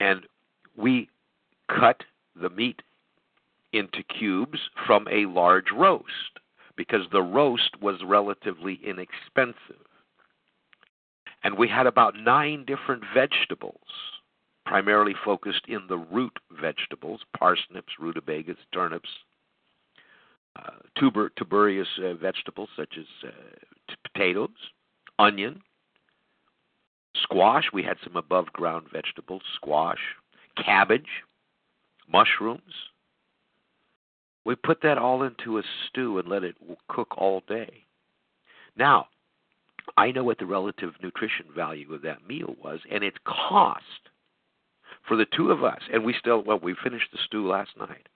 And 0.00 0.22
we 0.76 1.08
cut 1.68 2.02
the 2.40 2.50
meat 2.50 2.82
into 3.72 4.02
cubes 4.02 4.58
from 4.86 5.06
a 5.10 5.26
large 5.26 5.70
roast 5.74 6.40
because 6.76 7.02
the 7.12 7.22
roast 7.22 7.80
was 7.80 7.96
relatively 8.04 8.80
inexpensive. 8.84 9.84
And 11.44 11.58
we 11.58 11.68
had 11.68 11.86
about 11.86 12.14
nine 12.16 12.64
different 12.64 13.04
vegetables, 13.14 13.76
primarily 14.68 15.14
focused 15.24 15.62
in 15.66 15.80
the 15.88 15.96
root 15.96 16.38
vegetables 16.60 17.20
parsnips, 17.36 17.94
rutabagas, 17.98 18.58
turnips, 18.72 19.08
uh, 20.56 20.76
tuber, 20.98 21.32
tuberous 21.38 21.88
uh, 22.04 22.12
vegetables 22.14 22.68
such 22.76 22.94
as 22.98 23.06
uh, 23.24 23.30
t- 23.88 23.96
potatoes, 24.12 24.50
onion, 25.18 25.62
squash. 27.22 27.64
We 27.72 27.82
had 27.82 27.96
some 28.04 28.16
above 28.16 28.52
ground 28.52 28.88
vegetables, 28.92 29.40
squash, 29.54 30.00
cabbage, 30.62 31.08
mushrooms. 32.12 32.74
We 34.44 34.54
put 34.54 34.82
that 34.82 34.98
all 34.98 35.22
into 35.22 35.58
a 35.58 35.62
stew 35.88 36.18
and 36.18 36.28
let 36.28 36.44
it 36.44 36.56
cook 36.88 37.16
all 37.16 37.42
day. 37.48 37.84
Now, 38.76 39.06
I 39.96 40.10
know 40.10 40.24
what 40.24 40.38
the 40.38 40.46
relative 40.46 40.92
nutrition 41.02 41.46
value 41.56 41.94
of 41.94 42.02
that 42.02 42.28
meal 42.28 42.54
was, 42.62 42.80
and 42.90 43.02
its 43.02 43.16
cost 43.24 44.10
for 45.08 45.16
the 45.16 45.26
two 45.34 45.50
of 45.50 45.64
us, 45.64 45.80
and 45.92 46.04
we 46.04 46.14
still, 46.18 46.42
well, 46.42 46.60
we 46.62 46.76
finished 46.84 47.10
the 47.12 47.18
stew 47.24 47.48
last 47.48 47.70
night. 47.78 48.08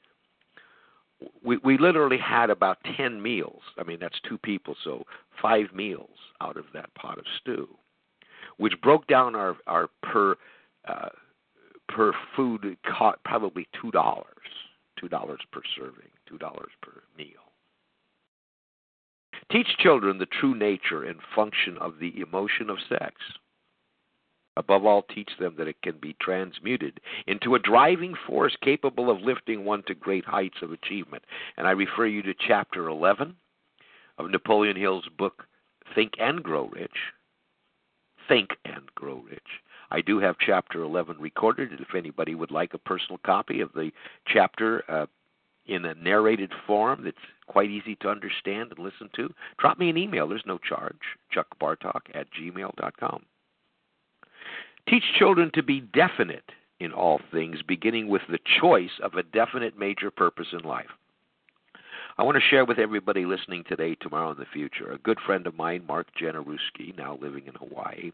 We 1.44 1.56
we 1.58 1.78
literally 1.78 2.18
had 2.18 2.50
about 2.50 2.78
ten 2.96 3.22
meals. 3.22 3.62
I 3.78 3.84
mean, 3.84 3.98
that's 4.00 4.20
two 4.28 4.38
people, 4.38 4.76
so 4.84 5.04
five 5.40 5.72
meals 5.72 6.18
out 6.40 6.56
of 6.56 6.64
that 6.74 6.92
pot 6.94 7.18
of 7.18 7.24
stew, 7.40 7.68
which 8.58 8.80
broke 8.82 9.06
down 9.06 9.34
our 9.34 9.56
our 9.66 9.88
per 10.02 10.36
uh, 10.86 11.08
per 11.88 12.12
food 12.36 12.76
cost 12.84 13.18
probably 13.24 13.68
two 13.80 13.90
dollars, 13.92 14.26
two 14.98 15.08
dollars 15.08 15.40
per 15.52 15.62
serving, 15.76 16.10
two 16.28 16.38
dollars 16.38 16.72
per 16.82 17.02
meal. 17.16 17.26
Teach 19.50 19.68
children 19.78 20.18
the 20.18 20.26
true 20.26 20.54
nature 20.54 21.04
and 21.04 21.18
function 21.34 21.76
of 21.78 21.94
the 22.00 22.20
emotion 22.20 22.68
of 22.70 22.78
sex. 22.88 23.14
Above 24.56 24.84
all, 24.84 25.02
teach 25.02 25.30
them 25.38 25.54
that 25.56 25.68
it 25.68 25.80
can 25.82 25.96
be 25.98 26.14
transmuted 26.20 27.00
into 27.26 27.54
a 27.54 27.58
driving 27.58 28.14
force 28.26 28.54
capable 28.62 29.10
of 29.10 29.22
lifting 29.22 29.64
one 29.64 29.82
to 29.84 29.94
great 29.94 30.24
heights 30.24 30.58
of 30.62 30.72
achievement. 30.72 31.24
And 31.56 31.66
I 31.66 31.70
refer 31.70 32.06
you 32.06 32.22
to 32.22 32.34
chapter 32.34 32.88
11 32.88 33.34
of 34.18 34.30
Napoleon 34.30 34.76
Hill's 34.76 35.08
book, 35.16 35.44
Think 35.94 36.12
and 36.18 36.42
Grow 36.42 36.66
Rich. 36.68 37.12
Think 38.28 38.50
and 38.64 38.94
Grow 38.94 39.24
Rich. 39.28 39.62
I 39.90 40.00
do 40.00 40.18
have 40.20 40.36
chapter 40.38 40.82
11 40.82 41.18
recorded. 41.18 41.72
If 41.80 41.94
anybody 41.94 42.34
would 42.34 42.50
like 42.50 42.74
a 42.74 42.78
personal 42.78 43.20
copy 43.24 43.60
of 43.60 43.72
the 43.74 43.90
chapter 44.26 44.84
uh, 44.90 45.06
in 45.66 45.84
a 45.84 45.94
narrated 45.94 46.52
form 46.66 47.04
that's 47.04 47.16
quite 47.46 47.70
easy 47.70 47.96
to 47.96 48.08
understand 48.08 48.70
and 48.70 48.78
listen 48.78 49.08
to, 49.16 49.32
drop 49.58 49.78
me 49.78 49.90
an 49.90 49.98
email. 49.98 50.28
There's 50.28 50.46
no 50.46 50.58
charge. 50.58 50.96
Chuck 51.30 51.46
Bartok 51.60 52.02
at 52.14 52.26
gmail.com. 52.32 53.24
Teach 54.88 55.04
children 55.18 55.50
to 55.54 55.62
be 55.62 55.80
definite 55.80 56.50
in 56.80 56.92
all 56.92 57.20
things, 57.30 57.62
beginning 57.62 58.08
with 58.08 58.22
the 58.28 58.40
choice 58.60 58.90
of 59.02 59.14
a 59.14 59.22
definite 59.22 59.78
major 59.78 60.10
purpose 60.10 60.48
in 60.52 60.68
life. 60.68 60.90
I 62.18 62.24
want 62.24 62.36
to 62.36 62.48
share 62.50 62.64
with 62.64 62.78
everybody 62.78 63.24
listening 63.24 63.64
today, 63.66 63.94
tomorrow, 63.94 64.32
in 64.32 64.38
the 64.38 64.44
future. 64.52 64.92
A 64.92 64.98
good 64.98 65.18
friend 65.24 65.46
of 65.46 65.56
mine, 65.56 65.84
Mark 65.86 66.08
Janaruski, 66.20 66.96
now 66.96 67.18
living 67.22 67.44
in 67.46 67.54
Hawaii, 67.54 68.12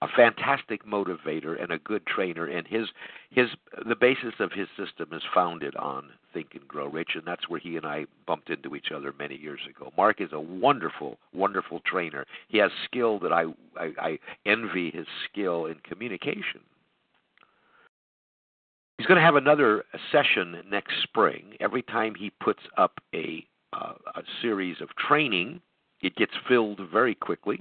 a 0.00 0.08
fantastic 0.08 0.86
motivator 0.86 1.60
and 1.60 1.72
a 1.72 1.78
good 1.78 2.06
trainer 2.06 2.46
and 2.46 2.66
his 2.66 2.88
his 3.30 3.48
the 3.86 3.96
basis 3.96 4.34
of 4.38 4.52
his 4.52 4.68
system 4.76 5.08
is 5.12 5.22
founded 5.34 5.74
on 5.76 6.10
think 6.32 6.54
and 6.54 6.68
grow 6.68 6.86
rich 6.86 7.10
and 7.14 7.24
that's 7.26 7.48
where 7.48 7.58
he 7.58 7.76
and 7.76 7.84
I 7.84 8.06
bumped 8.26 8.50
into 8.50 8.76
each 8.76 8.92
other 8.94 9.12
many 9.18 9.36
years 9.36 9.60
ago. 9.68 9.92
Mark 9.96 10.20
is 10.20 10.32
a 10.32 10.40
wonderful 10.40 11.18
wonderful 11.32 11.80
trainer. 11.84 12.24
He 12.48 12.58
has 12.58 12.70
skill 12.84 13.18
that 13.20 13.32
I 13.32 13.44
I, 13.76 13.92
I 13.98 14.18
envy 14.46 14.90
his 14.90 15.06
skill 15.30 15.66
in 15.66 15.76
communication. 15.82 16.60
He's 18.98 19.06
going 19.06 19.18
to 19.18 19.24
have 19.24 19.36
another 19.36 19.84
session 20.10 20.56
next 20.68 20.94
spring. 21.02 21.54
Every 21.60 21.82
time 21.82 22.14
he 22.14 22.30
puts 22.40 22.62
up 22.76 23.00
a 23.14 23.44
uh, 23.72 23.94
a 24.14 24.22
series 24.42 24.80
of 24.80 24.88
training, 24.96 25.60
it 26.02 26.14
gets 26.14 26.32
filled 26.48 26.80
very 26.92 27.16
quickly 27.16 27.60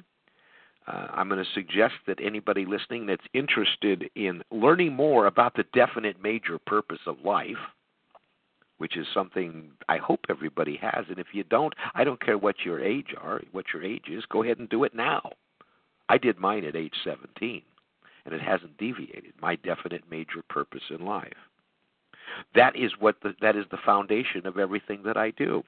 uh, 0.88 1.08
I'm 1.14 1.28
going 1.28 1.44
to 1.44 1.52
suggest 1.54 1.96
that 2.08 2.20
anybody 2.24 2.66
listening 2.66 3.06
that's 3.06 3.26
interested 3.34 4.10
in 4.16 4.42
learning 4.52 4.94
more 4.94 5.28
about 5.28 5.56
the 5.56 5.66
definite 5.74 6.22
major 6.22 6.58
purpose 6.58 7.00
of 7.06 7.18
life, 7.26 7.58
which 8.78 8.96
is 8.96 9.06
something 9.14 9.72
I 9.90 9.98
hope 9.98 10.22
everybody 10.30 10.78
has, 10.82 11.06
and 11.10 11.20
if 11.20 11.28
you 11.34 11.44
don't, 11.44 11.74
I 11.94 12.04
don't 12.04 12.24
care 12.24 12.38
what 12.38 12.64
your 12.64 12.80
age 12.80 13.14
are, 13.20 13.42
what 13.52 13.66
your 13.74 13.84
age 13.84 14.06
is, 14.10 14.24
go 14.30 14.44
ahead 14.44 14.60
and 14.60 14.70
do 14.70 14.84
it 14.86 14.96
now. 14.96 15.32
I 16.10 16.18
did 16.18 16.40
mine 16.40 16.64
at 16.64 16.76
age 16.76 16.94
17, 17.04 17.62
and 18.26 18.34
it 18.34 18.42
hasn't 18.42 18.78
deviated. 18.78 19.34
My 19.42 19.56
definite 19.56 20.04
major 20.10 20.42
purpose 20.50 20.84
in 20.90 21.06
life. 21.06 21.34
That 22.56 22.76
is 22.76 22.92
what 23.00 23.16
the, 23.24 23.34
that 23.42 23.56
is 23.56 23.66
the 23.72 23.78
foundation 23.86 24.46
of 24.46 24.58
everything 24.58 25.02
that 25.04 25.18
I 25.18 25.32
do. 25.32 25.64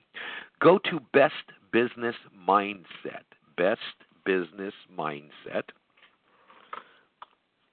Go 0.62 0.78
to 0.90 1.00
Best 1.14 1.34
Business 1.72 2.16
Mindset. 2.48 3.26
Best 3.58 3.80
business 4.30 4.74
mindset. 4.96 5.64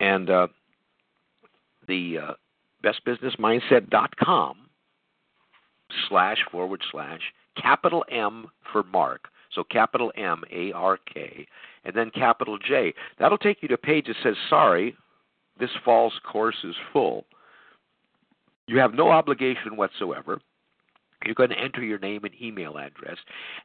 And 0.00 0.30
uh, 0.30 0.46
the 1.86 2.18
uh, 2.18 2.32
bestbusinessmindset.com 2.82 4.56
slash 6.08 6.38
forward 6.50 6.82
slash 6.90 7.20
capital 7.60 8.06
M 8.10 8.46
for 8.72 8.82
Mark. 8.84 9.28
So 9.52 9.64
capital 9.64 10.12
M 10.16 10.44
A 10.50 10.72
R 10.72 10.98
K 11.12 11.46
and 11.84 11.94
then 11.94 12.10
capital 12.10 12.58
J. 12.58 12.94
That'll 13.18 13.38
take 13.38 13.58
you 13.60 13.68
to 13.68 13.74
a 13.74 13.78
page 13.78 14.06
that 14.06 14.16
says, 14.22 14.34
Sorry, 14.48 14.96
this 15.60 15.70
fall's 15.84 16.18
course 16.30 16.56
is 16.64 16.74
full. 16.90 17.26
You 18.66 18.78
have 18.78 18.94
no 18.94 19.10
obligation 19.10 19.76
whatsoever. 19.76 20.40
You're 21.24 21.34
going 21.34 21.50
to 21.50 21.58
enter 21.58 21.82
your 21.82 21.98
name 21.98 22.24
and 22.24 22.34
email 22.40 22.78
address. 22.78 23.16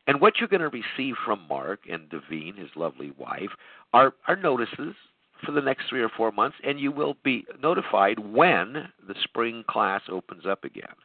And 0.08 0.22
what 0.22 0.36
you're 0.40 0.48
going 0.48 0.62
to 0.62 0.70
receive 0.70 1.16
from 1.26 1.48
Mark 1.50 1.82
and 1.90 2.10
Devine, 2.10 2.56
his 2.58 2.70
lovely 2.76 3.12
wife, 3.18 3.52
are, 3.94 4.14
are 4.28 4.36
notices 4.36 4.96
for 5.46 5.52
the 5.52 5.62
next 5.62 5.90
three 5.90 6.02
or 6.02 6.10
four 6.10 6.32
months, 6.32 6.58
and 6.64 6.80
you 6.80 6.92
will 6.92 7.16
be 7.24 7.46
notified 7.62 8.20
when 8.20 8.90
the 9.08 9.16
spring 9.24 9.64
class 9.68 10.02
opens 10.10 10.46
up 10.46 10.64
again. 10.64 10.96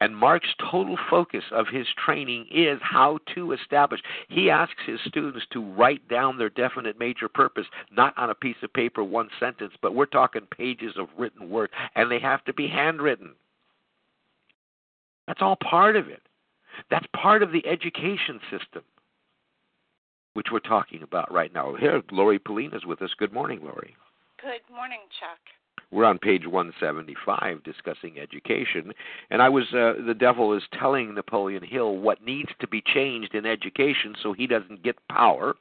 And 0.00 0.16
Mark's 0.16 0.54
total 0.70 0.98
focus 1.08 1.44
of 1.52 1.66
his 1.68 1.86
training 2.04 2.46
is 2.50 2.78
how 2.82 3.18
to 3.34 3.52
establish. 3.52 4.00
He 4.28 4.50
asks 4.50 4.82
his 4.84 5.00
students 5.06 5.46
to 5.52 5.62
write 5.62 6.06
down 6.08 6.36
their 6.36 6.50
definite 6.50 6.98
major 6.98 7.28
purpose, 7.28 7.66
not 7.90 8.12
on 8.18 8.28
a 8.28 8.34
piece 8.34 8.56
of 8.62 8.72
paper, 8.72 9.02
one 9.02 9.30
sentence, 9.40 9.72
but 9.80 9.94
we're 9.94 10.06
talking 10.06 10.42
pages 10.50 10.94
of 10.98 11.08
written 11.16 11.48
word, 11.48 11.70
and 11.94 12.10
they 12.10 12.18
have 12.18 12.44
to 12.44 12.52
be 12.52 12.68
handwritten. 12.68 13.34
That's 15.26 15.42
all 15.42 15.56
part 15.56 15.96
of 15.96 16.08
it. 16.08 16.22
That's 16.90 17.06
part 17.20 17.42
of 17.42 17.52
the 17.52 17.66
education 17.66 18.40
system, 18.50 18.82
which 20.34 20.48
we're 20.52 20.60
talking 20.60 21.02
about 21.02 21.32
right 21.32 21.52
now. 21.52 21.74
Here, 21.74 22.02
Lori 22.12 22.38
Polina 22.38 22.76
is 22.76 22.84
with 22.84 23.02
us. 23.02 23.10
Good 23.18 23.32
morning, 23.32 23.60
Lori. 23.62 23.96
Good 24.40 24.74
morning, 24.74 25.00
Chuck. 25.18 25.40
We're 25.90 26.04
on 26.04 26.18
page 26.18 26.46
175 26.46 27.62
discussing 27.62 28.18
education, 28.18 28.92
and 29.30 29.40
I 29.40 29.48
was 29.48 29.64
uh, 29.72 30.04
the 30.04 30.16
devil 30.18 30.52
is 30.52 30.62
telling 30.78 31.14
Napoleon 31.14 31.62
Hill 31.62 31.96
what 31.96 32.24
needs 32.24 32.50
to 32.60 32.66
be 32.66 32.82
changed 32.82 33.34
in 33.34 33.46
education 33.46 34.14
so 34.22 34.32
he 34.32 34.46
doesn't 34.46 34.82
get 34.82 34.96
power. 35.08 35.54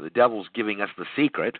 The 0.00 0.10
devil's 0.10 0.48
giving 0.54 0.82
us 0.82 0.90
the 0.98 1.06
secret 1.16 1.56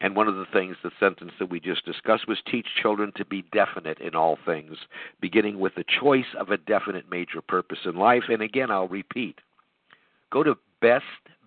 and 0.00 0.14
one 0.14 0.28
of 0.28 0.36
the 0.36 0.46
things, 0.52 0.76
the 0.82 0.92
sentence 1.00 1.32
that 1.38 1.50
we 1.50 1.58
just 1.58 1.84
discussed, 1.84 2.28
was 2.28 2.38
teach 2.50 2.66
children 2.80 3.12
to 3.16 3.24
be 3.24 3.42
definite 3.52 3.98
in 3.98 4.14
all 4.14 4.38
things, 4.46 4.76
beginning 5.20 5.58
with 5.58 5.74
the 5.74 5.84
choice 6.00 6.36
of 6.38 6.50
a 6.50 6.56
definite 6.56 7.10
major 7.10 7.40
purpose 7.40 7.80
in 7.84 7.96
life. 7.96 8.22
And 8.28 8.42
again, 8.42 8.70
I'll 8.70 8.86
repeat 8.86 9.40
go 10.30 10.44
to 10.44 10.56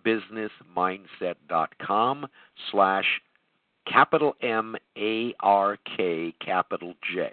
bestbusinessmindset.com 0.06 2.28
slash 2.72 3.06
capital 3.88 4.36
M 4.42 4.76
A 4.98 5.34
R 5.40 5.78
K 5.98 6.34
capital 6.44 6.96
J. 7.14 7.32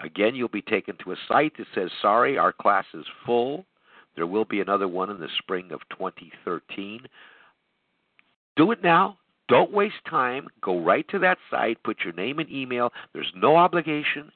Again, 0.00 0.34
you'll 0.34 0.48
be 0.48 0.62
taken 0.62 0.96
to 1.04 1.12
a 1.12 1.16
site 1.28 1.56
that 1.56 1.66
says, 1.74 1.90
Sorry, 2.02 2.36
our 2.36 2.52
class 2.52 2.84
is 2.92 3.06
full. 3.24 3.64
There 4.16 4.26
will 4.26 4.44
be 4.44 4.60
another 4.60 4.88
one 4.88 5.10
in 5.10 5.20
the 5.20 5.28
spring 5.38 5.70
of 5.72 5.80
2013. 5.90 7.06
Do 8.56 8.72
it 8.72 8.82
now. 8.82 9.18
Don't 9.48 9.72
waste 9.72 10.04
time. 10.08 10.48
Go 10.60 10.80
right 10.80 11.06
to 11.08 11.18
that 11.20 11.38
site, 11.50 11.82
put 11.84 11.98
your 12.04 12.14
name 12.14 12.38
and 12.38 12.50
email. 12.50 12.92
There's 13.12 13.32
no 13.36 13.56
obligation. 13.56 14.32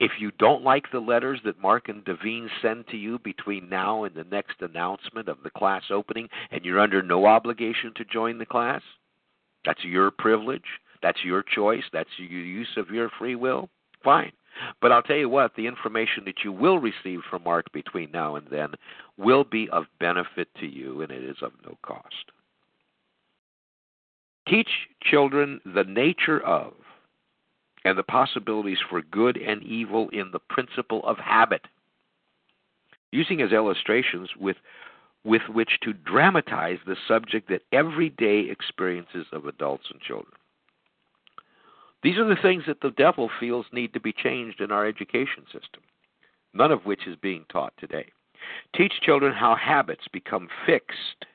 If 0.00 0.12
you 0.18 0.30
don't 0.38 0.62
like 0.62 0.90
the 0.90 1.00
letters 1.00 1.40
that 1.44 1.60
Mark 1.60 1.88
and 1.88 2.04
Devine 2.04 2.48
send 2.62 2.86
to 2.88 2.96
you 2.96 3.18
between 3.18 3.68
now 3.68 4.04
and 4.04 4.14
the 4.14 4.24
next 4.24 4.62
announcement 4.62 5.28
of 5.28 5.42
the 5.42 5.50
class 5.50 5.82
opening, 5.90 6.28
and 6.50 6.64
you're 6.64 6.80
under 6.80 7.02
no 7.02 7.26
obligation 7.26 7.92
to 7.96 8.04
join 8.04 8.38
the 8.38 8.46
class, 8.46 8.82
that's 9.64 9.84
your 9.84 10.10
privilege. 10.10 10.62
That's 11.02 11.24
your 11.24 11.42
choice. 11.42 11.84
That's 11.92 12.08
your 12.18 12.40
use 12.40 12.76
of 12.76 12.90
your 12.90 13.10
free 13.18 13.34
will. 13.34 13.68
Fine. 14.02 14.32
But 14.80 14.92
I'll 14.92 15.02
tell 15.02 15.16
you 15.16 15.28
what, 15.28 15.54
the 15.54 15.66
information 15.66 16.24
that 16.24 16.42
you 16.42 16.52
will 16.52 16.78
receive 16.78 17.20
from 17.28 17.44
Mark 17.44 17.70
between 17.72 18.10
now 18.10 18.36
and 18.36 18.46
then 18.50 18.68
will 19.18 19.44
be 19.44 19.68
of 19.70 19.84
benefit 20.00 20.48
to 20.60 20.66
you, 20.66 21.02
and 21.02 21.10
it 21.10 21.22
is 21.22 21.36
of 21.42 21.52
no 21.64 21.76
cost. 21.82 22.32
Teach 24.48 24.68
children 25.02 25.60
the 25.64 25.84
nature 25.84 26.40
of 26.40 26.72
and 27.84 27.96
the 27.96 28.02
possibilities 28.02 28.78
for 28.88 29.02
good 29.02 29.36
and 29.36 29.62
evil 29.62 30.08
in 30.10 30.30
the 30.32 30.38
principle 30.38 31.04
of 31.04 31.18
habit, 31.18 31.62
using 33.12 33.40
as 33.40 33.52
illustrations 33.52 34.30
with, 34.38 34.56
with 35.24 35.42
which 35.48 35.78
to 35.82 35.92
dramatize 35.92 36.78
the 36.86 36.96
subject 37.06 37.48
that 37.48 37.62
everyday 37.72 38.40
experiences 38.50 39.26
of 39.32 39.46
adults 39.46 39.84
and 39.90 40.00
children. 40.00 40.32
These 42.02 42.18
are 42.18 42.28
the 42.28 42.40
things 42.40 42.64
that 42.66 42.80
the 42.80 42.90
devil 42.90 43.30
feels 43.40 43.66
need 43.72 43.92
to 43.94 44.00
be 44.00 44.12
changed 44.12 44.60
in 44.60 44.70
our 44.70 44.86
education 44.86 45.44
system, 45.46 45.82
none 46.54 46.70
of 46.70 46.86
which 46.86 47.06
is 47.06 47.16
being 47.16 47.44
taught 47.50 47.72
today. 47.78 48.06
Teach 48.74 48.92
children 49.02 49.32
how 49.32 49.56
habits 49.56 50.06
become 50.12 50.48
fixed 50.66 51.26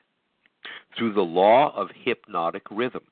through 0.96 1.12
the 1.14 1.20
law 1.20 1.74
of 1.76 1.88
hypnotic 1.94 2.62
rhythm 2.70 3.02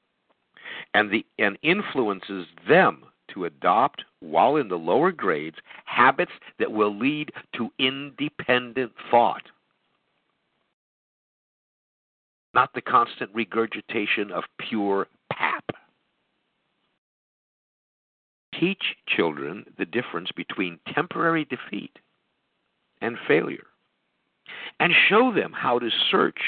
and 0.94 1.10
the 1.10 1.24
and 1.38 1.58
influences 1.62 2.46
them 2.68 3.04
to 3.34 3.44
adopt, 3.44 4.04
while 4.20 4.56
in 4.56 4.68
the 4.68 4.78
lower 4.78 5.12
grades, 5.12 5.56
habits 5.84 6.32
that 6.58 6.72
will 6.72 6.96
lead 6.96 7.30
to 7.56 7.70
independent 7.78 8.92
thought. 9.10 9.42
Not 12.54 12.74
the 12.74 12.80
constant 12.80 13.30
regurgitation 13.32 14.32
of 14.32 14.42
pure 14.58 15.06
pap. 15.32 15.64
Teach 18.58 18.96
children 19.06 19.64
the 19.78 19.86
difference 19.86 20.30
between 20.34 20.80
temporary 20.92 21.44
defeat 21.44 21.96
and 23.00 23.16
failure, 23.28 23.66
and 24.80 24.92
show 25.08 25.32
them 25.32 25.52
how 25.52 25.78
to 25.78 25.88
search 26.10 26.40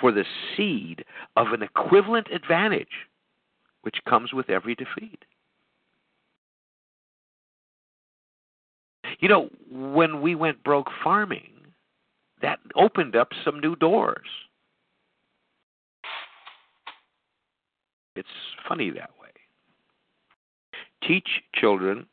for 0.00 0.12
the 0.12 0.24
seed 0.56 1.04
of 1.36 1.48
an 1.52 1.62
equivalent 1.62 2.28
advantage 2.32 3.06
which 3.82 3.96
comes 4.08 4.32
with 4.32 4.50
every 4.50 4.74
defeat. 4.74 5.24
You 9.20 9.28
know, 9.28 9.48
when 9.70 10.20
we 10.20 10.34
went 10.34 10.62
broke 10.62 10.88
farming, 11.02 11.50
that 12.42 12.58
opened 12.76 13.16
up 13.16 13.28
some 13.44 13.60
new 13.60 13.74
doors. 13.76 14.26
It's 18.14 18.28
funny 18.68 18.90
that 18.90 19.10
way. 19.20 19.28
Teach 21.06 21.28
children 21.54 22.06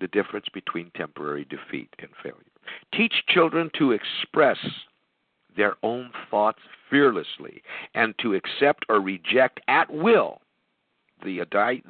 the 0.00 0.08
difference 0.08 0.46
between 0.52 0.90
temporary 0.96 1.46
defeat 1.48 1.88
and 2.00 2.10
failure. 2.22 2.38
Teach 2.92 3.14
children 3.28 3.70
to 3.78 3.92
express 3.92 4.58
their 5.56 5.76
own 5.82 6.10
thoughts 6.30 6.60
fearlessly 6.90 7.62
and 7.94 8.14
to 8.20 8.34
accept 8.34 8.84
or 8.88 9.00
reject 9.00 9.60
at 9.68 9.90
will 9.92 10.40
the, 11.24 11.40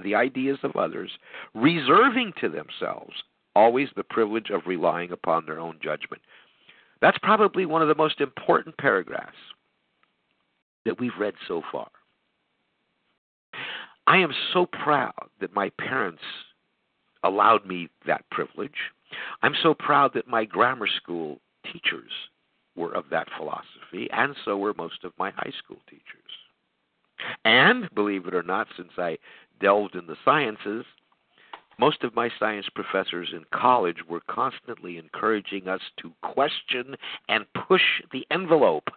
the 0.02 0.14
ideas 0.14 0.58
of 0.62 0.76
others, 0.76 1.10
reserving 1.54 2.32
to 2.40 2.48
themselves 2.48 3.14
always 3.56 3.88
the 3.96 4.04
privilege 4.04 4.50
of 4.50 4.62
relying 4.66 5.12
upon 5.12 5.46
their 5.46 5.60
own 5.60 5.78
judgment. 5.82 6.22
That's 7.00 7.18
probably 7.22 7.66
one 7.66 7.82
of 7.82 7.88
the 7.88 7.94
most 7.94 8.20
important 8.20 8.76
paragraphs 8.78 9.36
that 10.84 10.98
we've 10.98 11.18
read 11.18 11.34
so 11.48 11.62
far. 11.70 11.88
I 14.06 14.18
am 14.18 14.32
so 14.52 14.66
proud 14.66 15.28
that 15.40 15.54
my 15.54 15.70
parents 15.78 16.22
allowed 17.22 17.66
me 17.66 17.88
that 18.06 18.28
privilege. 18.30 18.92
I'm 19.42 19.54
so 19.62 19.74
proud 19.74 20.12
that 20.14 20.28
my 20.28 20.44
grammar 20.44 20.86
school 20.86 21.38
teachers 21.72 22.10
were 22.76 22.94
of 22.94 23.04
that 23.10 23.28
philosophy, 23.36 24.08
and 24.12 24.34
so 24.44 24.56
were 24.56 24.74
most 24.74 25.04
of 25.04 25.12
my 25.18 25.30
high 25.30 25.52
school 25.62 25.78
teachers. 25.88 26.02
And, 27.44 27.88
believe 27.94 28.26
it 28.26 28.34
or 28.34 28.42
not, 28.42 28.66
since 28.76 28.92
I 28.98 29.18
delved 29.60 29.94
in 29.94 30.06
the 30.06 30.16
sciences, 30.24 30.84
most 31.78 32.04
of 32.04 32.14
my 32.14 32.30
science 32.38 32.66
professors 32.74 33.30
in 33.32 33.44
college 33.52 33.98
were 34.08 34.22
constantly 34.28 34.98
encouraging 34.98 35.68
us 35.68 35.80
to 36.00 36.12
question 36.22 36.96
and 37.28 37.44
push 37.66 37.82
the 38.12 38.26
envelope. 38.30 38.88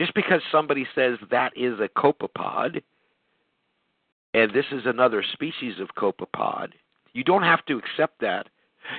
Just 0.00 0.14
because 0.14 0.42
somebody 0.52 0.86
says 0.94 1.18
that 1.30 1.52
is 1.56 1.80
a 1.80 1.88
copepod 1.88 2.82
and 4.34 4.52
this 4.52 4.66
is 4.70 4.82
another 4.84 5.24
species 5.32 5.80
of 5.80 5.88
copepod, 5.96 6.72
you 7.14 7.24
don't 7.24 7.42
have 7.42 7.64
to 7.66 7.78
accept 7.78 8.20
that. 8.20 8.48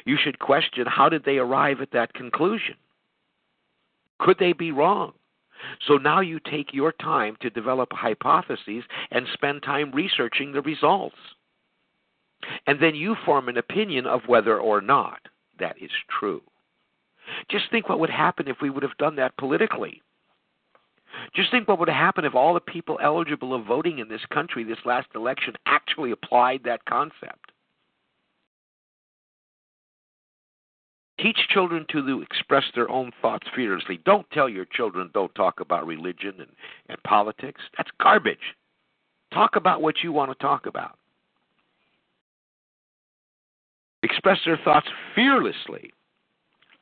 You 0.05 0.17
should 0.21 0.39
question 0.39 0.85
how 0.87 1.09
did 1.09 1.23
they 1.25 1.37
arrive 1.37 1.81
at 1.81 1.91
that 1.91 2.13
conclusion? 2.13 2.75
Could 4.19 4.37
they 4.39 4.53
be 4.53 4.71
wrong? 4.71 5.13
So 5.87 5.97
now 5.97 6.21
you 6.21 6.39
take 6.39 6.73
your 6.73 6.91
time 6.91 7.35
to 7.41 7.49
develop 7.49 7.91
hypotheses 7.91 8.83
and 9.11 9.27
spend 9.33 9.63
time 9.63 9.91
researching 9.91 10.51
the 10.51 10.61
results. 10.61 11.17
And 12.67 12.79
then 12.79 12.95
you 12.95 13.15
form 13.25 13.49
an 13.49 13.57
opinion 13.57 14.05
of 14.05 14.21
whether 14.27 14.59
or 14.59 14.81
not 14.81 15.19
that 15.59 15.81
is 15.81 15.91
true. 16.19 16.41
Just 17.49 17.65
think 17.71 17.89
what 17.89 17.99
would 17.99 18.09
happen 18.09 18.47
if 18.47 18.57
we 18.61 18.69
would 18.69 18.83
have 18.83 18.97
done 18.97 19.15
that 19.15 19.35
politically. 19.37 20.01
Just 21.33 21.51
think 21.51 21.67
what 21.67 21.79
would 21.79 21.89
happen 21.89 22.25
if 22.25 22.35
all 22.35 22.53
the 22.53 22.59
people 22.59 22.99
eligible 23.01 23.53
of 23.53 23.65
voting 23.65 23.99
in 23.99 24.07
this 24.07 24.25
country 24.31 24.63
this 24.63 24.77
last 24.85 25.07
election 25.15 25.55
actually 25.65 26.11
applied 26.11 26.61
that 26.63 26.85
concept. 26.85 27.46
Teach 31.19 31.37
children 31.49 31.85
to 31.91 32.21
express 32.21 32.63
their 32.75 32.89
own 32.89 33.11
thoughts 33.21 33.47
fearlessly. 33.55 33.99
Don't 34.05 34.29
tell 34.31 34.47
your 34.47 34.65
children 34.65 35.09
don't 35.13 35.33
talk 35.33 35.59
about 35.59 35.87
religion 35.87 36.35
and, 36.37 36.49
and 36.89 37.01
politics. 37.03 37.61
That's 37.75 37.89
garbage. 37.99 38.37
Talk 39.33 39.55
about 39.55 39.81
what 39.81 39.95
you 40.03 40.11
want 40.11 40.31
to 40.31 40.35
talk 40.35 40.67
about. 40.67 40.97
Express 44.03 44.37
their 44.45 44.59
thoughts 44.63 44.87
fearlessly 45.15 45.91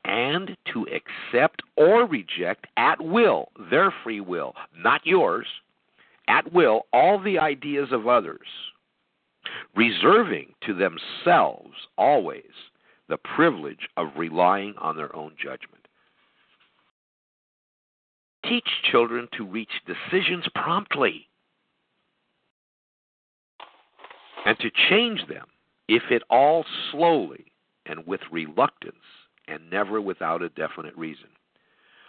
and 0.04 0.56
to 0.72 0.86
accept 0.94 1.62
or 1.76 2.06
reject 2.06 2.66
at 2.76 3.00
will, 3.00 3.48
their 3.70 3.92
free 4.04 4.20
will, 4.20 4.54
not 4.76 5.00
yours, 5.04 5.46
at 6.28 6.52
will, 6.52 6.82
all 6.92 7.20
the 7.20 7.38
ideas 7.38 7.88
of 7.90 8.06
others, 8.06 8.46
reserving 9.74 10.52
to 10.64 10.74
themselves 10.74 11.72
always 11.96 12.44
the 13.08 13.16
privilege 13.16 13.88
of 13.96 14.08
relying 14.16 14.74
on 14.78 14.96
their 14.96 15.14
own 15.14 15.32
judgment. 15.42 15.86
Teach 18.44 18.68
children 18.90 19.28
to 19.36 19.44
reach 19.44 19.70
decisions 19.86 20.44
promptly 20.54 21.28
and 24.44 24.56
to 24.60 24.70
change 24.88 25.26
them, 25.28 25.46
if 25.88 26.02
at 26.10 26.22
all 26.30 26.64
slowly 26.92 27.46
and 27.86 28.06
with 28.06 28.20
reluctance, 28.30 28.94
and 29.48 29.70
never 29.70 30.00
without 30.00 30.42
a 30.42 30.48
definite 30.50 30.96
reason. 30.96 31.28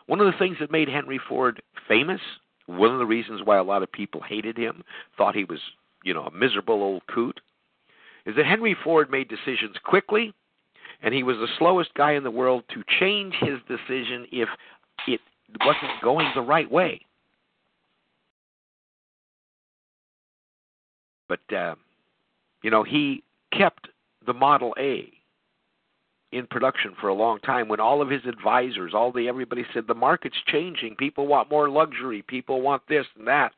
One 0.08 0.20
of 0.20 0.26
the 0.26 0.38
things 0.38 0.58
that 0.60 0.72
made 0.72 0.88
Henry 0.88 1.20
Ford 1.30 1.62
famous, 1.88 2.22
one 2.66 2.92
of 2.92 3.00
the 3.00 3.06
reasons 3.06 3.42
why 3.44 3.58
a 3.58 3.64
lot 3.64 3.84
of 3.84 3.92
people 3.92 4.22
hated 4.22 4.58
him, 4.58 4.84
thought 5.18 5.36
he 5.36 5.44
was, 5.44 5.60
you 6.04 6.14
know, 6.14 6.24
a 6.24 6.32
miserable 6.32 6.82
old 6.82 7.04
coot, 7.08 7.40
is 8.26 8.36
that 8.36 8.46
Henry 8.46 8.76
Ford 8.84 9.12
made 9.12 9.28
decisions 9.28 9.76
quickly 9.84 10.34
and 11.02 11.14
he 11.14 11.24
was 11.24 11.38
the 11.38 11.48
slowest 11.58 11.94
guy 11.94 12.14
in 12.14 12.24
the 12.24 12.32
world 12.32 12.64
to 12.74 12.84
change 13.00 13.34
his 13.40 13.60
decision 13.68 14.26
if 14.32 14.50
it 15.08 15.20
wasn't 15.64 16.02
going 16.02 16.30
the 16.36 16.42
right 16.42 16.70
way. 16.70 17.02
But 21.30 21.56
uh, 21.56 21.76
you 22.64 22.72
know, 22.72 22.84
he 22.84 23.24
kept 23.54 23.88
the 24.26 24.34
Model 24.34 24.74
A 24.80 25.12
in 26.32 26.46
production 26.48 26.94
for 27.00 27.08
a 27.08 27.14
long 27.14 27.40
time 27.40 27.68
when 27.68 27.80
all 27.80 28.02
of 28.02 28.10
his 28.10 28.26
advisors, 28.26 28.94
all 28.94 29.12
the 29.12 29.28
everybody 29.28 29.66
said 29.74 29.86
the 29.88 29.94
market's 29.94 30.36
changing, 30.48 30.96
people 30.96 31.28
want 31.28 31.50
more 31.50 31.70
luxury, 31.70 32.24
people 32.28 32.62
want 32.62 32.82
this 32.90 33.06
and 33.18 33.28
that. 33.28 33.54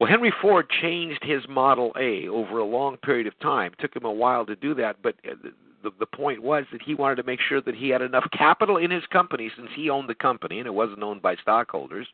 Well, 0.00 0.10
Henry 0.10 0.32
Ford 0.42 0.68
changed 0.82 1.22
his 1.22 1.42
Model 1.48 1.92
A 1.98 2.28
over 2.28 2.58
a 2.58 2.64
long 2.64 2.96
period 2.98 3.26
of 3.26 3.38
time. 3.40 3.72
It 3.72 3.82
took 3.82 3.94
him 3.94 4.04
a 4.04 4.12
while 4.12 4.44
to 4.46 4.56
do 4.56 4.74
that, 4.74 4.96
but 5.02 5.14
uh, 5.28 5.34
the, 5.82 5.92
the 5.98 6.06
point 6.06 6.42
was 6.42 6.64
that 6.72 6.82
he 6.82 6.94
wanted 6.94 7.16
to 7.16 7.22
make 7.22 7.40
sure 7.40 7.60
that 7.60 7.76
he 7.76 7.90
had 7.90 8.02
enough 8.02 8.26
capital 8.32 8.76
in 8.78 8.90
his 8.90 9.06
company 9.06 9.50
since 9.56 9.68
he 9.74 9.90
owned 9.90 10.08
the 10.08 10.14
company 10.14 10.58
and 10.58 10.66
it 10.66 10.74
wasn't 10.74 11.02
owned 11.02 11.22
by 11.22 11.36
stockholders. 11.36 12.08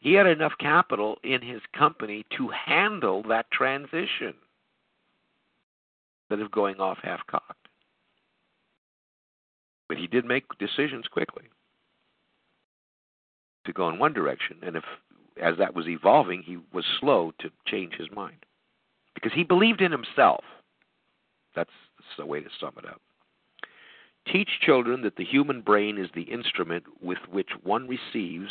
He 0.00 0.12
had 0.12 0.26
enough 0.26 0.52
capital 0.60 1.18
in 1.24 1.40
his 1.42 1.62
company 1.76 2.24
to 2.36 2.48
handle 2.48 3.22
that 3.28 3.50
transition. 3.50 4.34
instead 6.30 6.44
of 6.44 6.52
going 6.52 6.76
off 6.76 6.98
half 7.02 7.26
cocked. 7.26 7.68
But 9.88 9.98
he 9.98 10.06
did 10.06 10.24
make 10.24 10.44
decisions 10.58 11.06
quickly 11.08 11.44
to 13.64 13.72
go 13.72 13.88
in 13.88 13.98
one 13.98 14.12
direction, 14.12 14.58
and 14.62 14.76
if 14.76 14.84
as 15.40 15.56
that 15.58 15.74
was 15.74 15.88
evolving, 15.88 16.42
he 16.42 16.58
was 16.72 16.84
slow 17.00 17.32
to 17.40 17.50
change 17.66 17.94
his 17.94 18.10
mind 18.14 18.44
because 19.14 19.32
he 19.32 19.44
believed 19.44 19.80
in 19.80 19.92
himself. 19.92 20.44
That's, 21.54 21.70
the 22.18 22.26
way 22.26 22.40
to 22.40 22.50
sum 22.60 22.74
it 22.76 22.84
up. 22.84 23.00
Teach 24.30 24.60
children 24.60 25.02
that 25.02 25.16
the 25.16 25.24
human 25.24 25.62
brain 25.62 25.96
is 25.96 26.10
the 26.14 26.22
instrument 26.22 26.84
with 27.00 27.18
which 27.30 27.50
one 27.62 27.88
receives 27.88 28.50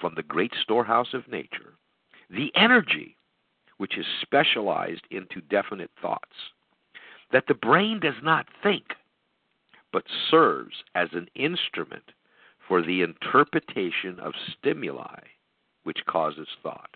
from 0.00 0.14
the 0.14 0.22
great 0.22 0.52
storehouse 0.62 1.12
of 1.12 1.28
nature 1.28 1.74
the 2.30 2.52
energy 2.54 3.16
which 3.78 3.96
is 3.96 4.06
specialized 4.22 5.06
into 5.10 5.40
definite 5.40 5.90
thoughts. 6.00 6.52
That 7.32 7.44
the 7.46 7.54
brain 7.54 8.00
does 8.00 8.20
not 8.22 8.46
think, 8.62 8.84
but 9.92 10.04
serves 10.30 10.84
as 10.94 11.08
an 11.12 11.28
instrument 11.34 12.12
for 12.66 12.82
the 12.82 13.02
interpretation 13.02 14.18
of 14.20 14.34
stimuli 14.58 15.20
which 15.84 15.98
causes 16.06 16.48
thought. 16.62 16.90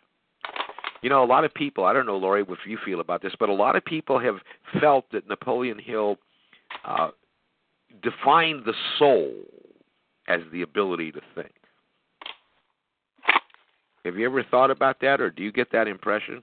You 1.02 1.10
know, 1.10 1.24
a 1.24 1.26
lot 1.26 1.44
of 1.44 1.52
people, 1.54 1.84
I 1.84 1.92
don't 1.92 2.06
know, 2.06 2.16
Lori, 2.16 2.42
what 2.42 2.58
you 2.66 2.78
feel 2.84 3.00
about 3.00 3.22
this, 3.22 3.32
but 3.38 3.48
a 3.48 3.54
lot 3.54 3.74
of 3.74 3.84
people 3.84 4.20
have 4.20 4.36
felt 4.80 5.04
that 5.12 5.28
Napoleon 5.28 5.78
Hill 5.78 6.16
uh, 6.84 7.10
defined 8.02 8.64
the 8.64 8.74
soul 8.98 9.32
as 10.28 10.40
the 10.52 10.62
ability 10.62 11.10
to 11.12 11.20
think. 11.34 11.52
Have 14.04 14.16
you 14.16 14.26
ever 14.26 14.42
thought 14.44 14.70
about 14.70 15.00
that, 15.00 15.20
or 15.20 15.30
do 15.30 15.42
you 15.42 15.52
get 15.52 15.70
that 15.72 15.86
impression? 15.88 16.42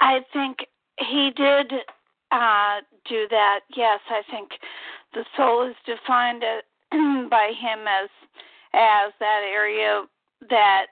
I 0.00 0.20
think 0.32 0.58
he 0.98 1.30
did 1.36 1.72
uh, 2.32 2.80
do 3.08 3.26
that. 3.30 3.60
Yes, 3.76 4.00
I 4.08 4.22
think 4.30 4.50
the 5.14 5.24
soul 5.36 5.68
is 5.68 5.76
defined 5.86 6.42
by 7.30 7.52
him 7.58 7.86
as 7.86 8.08
as 8.74 9.12
that 9.20 9.42
area 9.52 10.04
that 10.48 10.86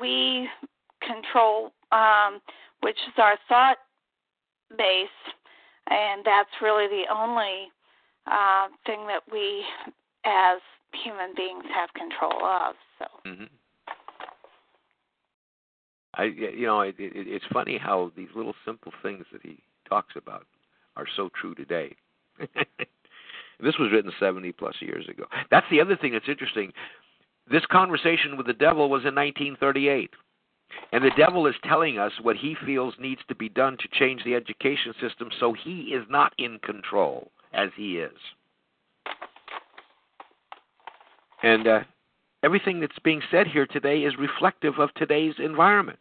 we 0.00 0.48
control, 1.02 1.72
um, 1.92 2.40
which 2.80 2.96
is 3.08 3.14
our 3.18 3.36
thought 3.48 3.78
base, 4.76 5.08
and 5.88 6.24
that's 6.24 6.50
really 6.62 6.86
the 6.88 7.04
only 7.14 7.68
uh, 8.26 8.68
thing 8.86 9.06
that 9.06 9.22
we, 9.30 9.64
as 10.24 10.60
human 11.04 11.34
beings, 11.36 11.64
have 11.74 11.92
control 11.94 12.44
of. 12.44 12.74
So. 12.98 13.28
Mm-hmm. 13.28 13.44
I, 16.16 16.24
you 16.24 16.66
know, 16.66 16.80
it, 16.80 16.94
it, 16.98 17.12
it's 17.14 17.44
funny 17.52 17.78
how 17.78 18.12
these 18.16 18.28
little 18.34 18.54
simple 18.64 18.92
things 19.02 19.24
that 19.32 19.42
he 19.42 19.58
talks 19.88 20.14
about 20.16 20.46
are 20.96 21.06
so 21.16 21.28
true 21.40 21.54
today. 21.54 21.96
this 22.38 23.74
was 23.78 23.90
written 23.92 24.12
70 24.20 24.52
plus 24.52 24.76
years 24.80 25.06
ago. 25.08 25.24
That's 25.50 25.66
the 25.70 25.80
other 25.80 25.96
thing 25.96 26.12
that's 26.12 26.28
interesting. 26.28 26.72
This 27.50 27.64
conversation 27.70 28.36
with 28.36 28.46
the 28.46 28.52
devil 28.52 28.88
was 28.88 29.02
in 29.02 29.14
1938. 29.14 30.10
And 30.92 31.04
the 31.04 31.10
devil 31.16 31.46
is 31.46 31.54
telling 31.64 31.98
us 31.98 32.12
what 32.22 32.36
he 32.36 32.56
feels 32.64 32.94
needs 32.98 33.20
to 33.28 33.34
be 33.34 33.48
done 33.48 33.76
to 33.78 33.88
change 33.98 34.24
the 34.24 34.34
education 34.34 34.94
system 35.00 35.28
so 35.38 35.52
he 35.52 35.92
is 35.94 36.04
not 36.08 36.32
in 36.38 36.58
control 36.60 37.30
as 37.52 37.70
he 37.76 37.98
is. 37.98 38.16
And 41.42 41.66
uh, 41.66 41.80
everything 42.42 42.80
that's 42.80 42.98
being 43.04 43.20
said 43.30 43.46
here 43.46 43.66
today 43.66 44.00
is 44.00 44.14
reflective 44.18 44.78
of 44.78 44.94
today's 44.94 45.34
environment. 45.38 45.98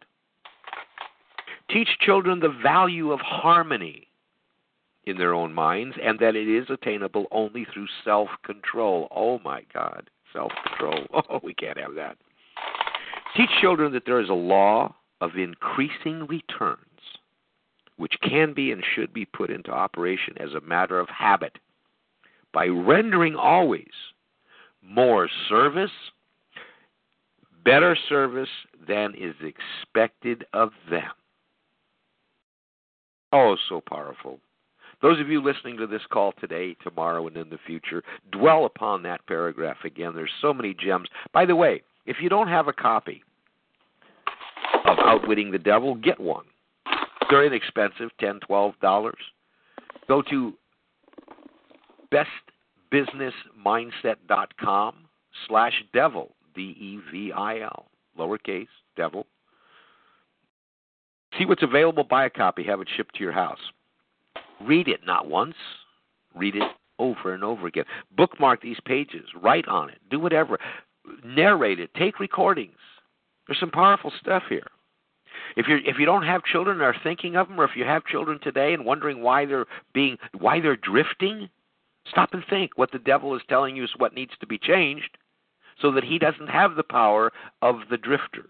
Teach 1.70 1.90
children 2.00 2.40
the 2.40 2.56
value 2.64 3.12
of 3.12 3.20
harmony 3.20 4.08
in 5.06 5.18
their 5.18 5.34
own 5.34 5.54
minds 5.54 5.96
and 6.02 6.18
that 6.20 6.36
it 6.36 6.48
is 6.48 6.70
attainable 6.70 7.26
only 7.32 7.66
through 7.74 7.88
self 8.06 8.30
control. 8.46 9.08
Oh 9.12 9.40
my 9.40 9.64
God, 9.74 10.10
self 10.34 10.52
control. 10.67 11.00
Oh, 11.30 11.39
we 11.43 11.54
can't 11.54 11.78
have 11.78 11.96
that. 11.96 12.17
Teach 13.38 13.50
children 13.62 13.93
that 13.93 14.04
there 14.06 14.19
is 14.19 14.30
a 14.30 14.34
law 14.34 14.93
of 15.22 15.38
increasing 15.38 16.28
returns, 16.28 16.80
which 17.98 18.13
can 18.22 18.54
be 18.54 18.72
and 18.72 18.84
should 18.96 19.13
be 19.13 19.26
put 19.26 19.50
into 19.50 19.72
operation 19.72 20.36
as 20.39 20.54
a 20.54 20.62
matter 20.62 21.00
of 21.00 21.08
habit 21.10 21.58
by 22.54 22.67
rendering 22.67 23.36
always 23.36 23.88
more 24.84 25.30
service, 25.50 25.91
better 27.63 27.98
service 28.10 28.50
than 28.88 29.13
is 29.15 29.36
expected 29.41 30.46
of 30.54 30.72
them. 30.89 31.12
Oh, 33.32 33.56
so 33.69 33.82
powerful. 33.82 34.39
Those 35.04 35.20
of 35.20 35.30
you 35.30 35.44
listening 35.44 35.78
to 35.78 35.86
this 35.86 36.02
call 36.10 36.32
today, 36.39 36.76
tomorrow, 36.82 37.28
and 37.28 37.36
in 37.36 37.50
the 37.50 37.60
future, 37.68 38.02
dwell 38.32 38.66
upon 38.66 39.04
that 39.04 39.28
paragraph 39.28 39.76
again. 39.84 40.13
There's 40.16 40.32
so 40.42 40.54
many 40.54 40.74
gems. 40.74 41.10
By 41.34 41.46
the 41.46 41.58
way, 41.58 41.84
if 42.06 42.18
you 42.22 42.30
don't 42.30 42.48
have 42.48 42.70
a 42.70 42.74
copy 42.74 43.22
of 44.86 44.98
Outwitting 45.00 45.52
the 45.52 45.60
Devil, 45.60 45.96
get 45.96 46.22
one. 46.22 46.46
They're 47.30 47.46
inexpensive, 47.46 48.12
ten, 48.18 48.39
twelve 48.39 48.76
dollars. 48.82 49.20
Go 50.08 50.22
to 50.30 50.54
bestbusinessmindset.com 52.94 54.96
slash 55.48 55.84
devil, 55.94 56.36
D-E-V-I-L, 56.56 57.86
lowercase, 58.18 58.68
devil. 58.96 59.26
See 61.38 61.46
what's 61.46 61.63
available, 61.63 62.06
buy 62.06 62.26
a 62.26 62.30
copy, 62.30 62.63
have 62.63 62.80
it 62.80 62.88
shipped 62.96 63.16
to 63.16 63.24
your 63.24 63.34
house. 63.34 63.60
Read 64.62 64.88
it 64.88 65.02
not 65.06 65.28
once, 65.28 65.56
read 66.36 66.56
it 66.56 66.63
over 67.00 67.34
and 67.34 67.44
over 67.44 67.68
again. 67.68 67.86
Bookmark 68.16 68.62
these 68.62 68.80
pages, 68.86 69.26
write 69.42 69.68
on 69.68 69.89
it, 69.89 70.00
do 70.10 70.20
whatever 70.20 70.58
narrate 71.24 71.80
it, 71.80 71.94
take 71.96 72.20
recordings. 72.20 72.78
There's 73.48 73.60
some 73.60 73.72
powerful 73.72 74.12
stuff 74.20 74.44
here. 74.50 74.68
If 75.56 75.68
you 75.68 75.78
if 75.86 75.98
you 76.00 76.06
don't 76.06 76.26
have 76.26 76.44
children 76.44 76.78
and 76.78 76.84
are 76.84 76.96
thinking 77.04 77.36
of 77.36 77.48
them, 77.48 77.60
or 77.60 77.66
if 77.66 77.76
you 77.76 77.84
have 77.84 78.06
children 78.06 78.39
today 78.42 78.74
and 78.74 78.86
wondering 78.86 79.22
why 79.22 79.46
they're 79.46 79.66
being 79.94 80.18
why 80.38 80.60
they're 80.60 80.76
drifting, 80.76 81.50
stop 82.10 82.34
and 82.34 82.44
think. 82.50 82.72
What 82.76 82.92
the 82.92 83.00
devil 83.00 83.36
is 83.36 83.42
telling 83.50 83.76
you 83.76 83.84
is 83.84 83.92
what 83.98 84.16
needs 84.16 84.32
to 84.39 84.48
be 84.48 84.58
changed, 84.58 85.18
so 85.82 85.92
that 85.92 86.04
he 86.04 86.18
doesn't 86.18 86.50
have 86.50 86.76
the 86.76 86.84
power 86.84 87.32
of 87.62 87.82
the 87.89 87.98
drifters. 87.98 88.46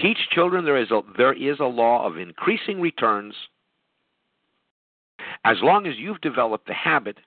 Teach 0.00 0.18
children 0.30 0.64
there 0.64 0.80
is 0.80 0.90
a 0.90 1.02
there 1.16 1.34
is 1.34 1.60
a 1.60 1.64
law 1.64 2.06
of 2.06 2.16
increasing 2.16 2.80
returns. 2.80 3.34
As 5.44 5.56
long 5.62 5.86
as 5.86 5.94
you've 5.96 6.20
developed 6.20 6.66
the 6.66 6.74
habit 6.74 7.18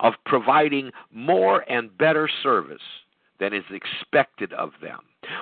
of 0.00 0.14
providing 0.26 0.90
more 1.10 1.64
and 1.70 1.96
better 1.96 2.28
service 2.42 2.82
than 3.40 3.52
is 3.52 3.64
expected 3.70 4.52
of 4.52 4.70
them. 4.80 5.00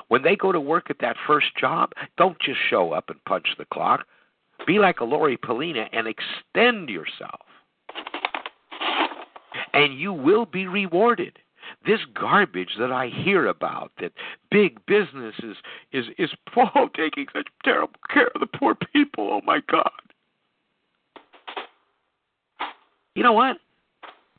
When 0.09 0.23
they 0.23 0.37
go 0.37 0.53
to 0.53 0.61
work 0.61 0.91
at 0.91 0.99
that 1.01 1.17
first 1.27 1.57
job, 1.59 1.93
don't 2.17 2.39
just 2.41 2.59
show 2.69 2.93
up 2.93 3.11
and 3.11 3.23
punch 3.25 3.49
the 3.59 3.65
clock. 3.67 4.07
Be 4.67 4.79
like 4.79 5.01
a 5.01 5.05
Lori 5.05 5.37
Polina 5.37 5.89
and 5.93 6.07
extend 6.07 6.89
yourself. 6.89 7.41
And 9.73 9.99
you 9.99 10.13
will 10.13 10.47
be 10.47 10.67
rewarded. 10.67 11.39
This 11.87 12.01
garbage 12.15 12.77
that 12.79 12.91
I 12.91 13.09
hear 13.09 13.47
about 13.47 13.93
that 14.01 14.13
big 14.51 14.85
business 14.87 15.35
is 15.43 15.57
is 15.93 16.07
is 16.19 16.31
oh, 16.57 16.89
taking 16.95 17.27
such 17.33 17.47
terrible 17.65 18.01
care 18.13 18.29
of 18.35 18.41
the 18.41 18.47
poor 18.47 18.75
people. 18.75 19.31
Oh 19.33 19.41
my 19.45 19.61
God. 19.71 19.91
You 23.15 23.23
know 23.23 23.33
what? 23.33 23.57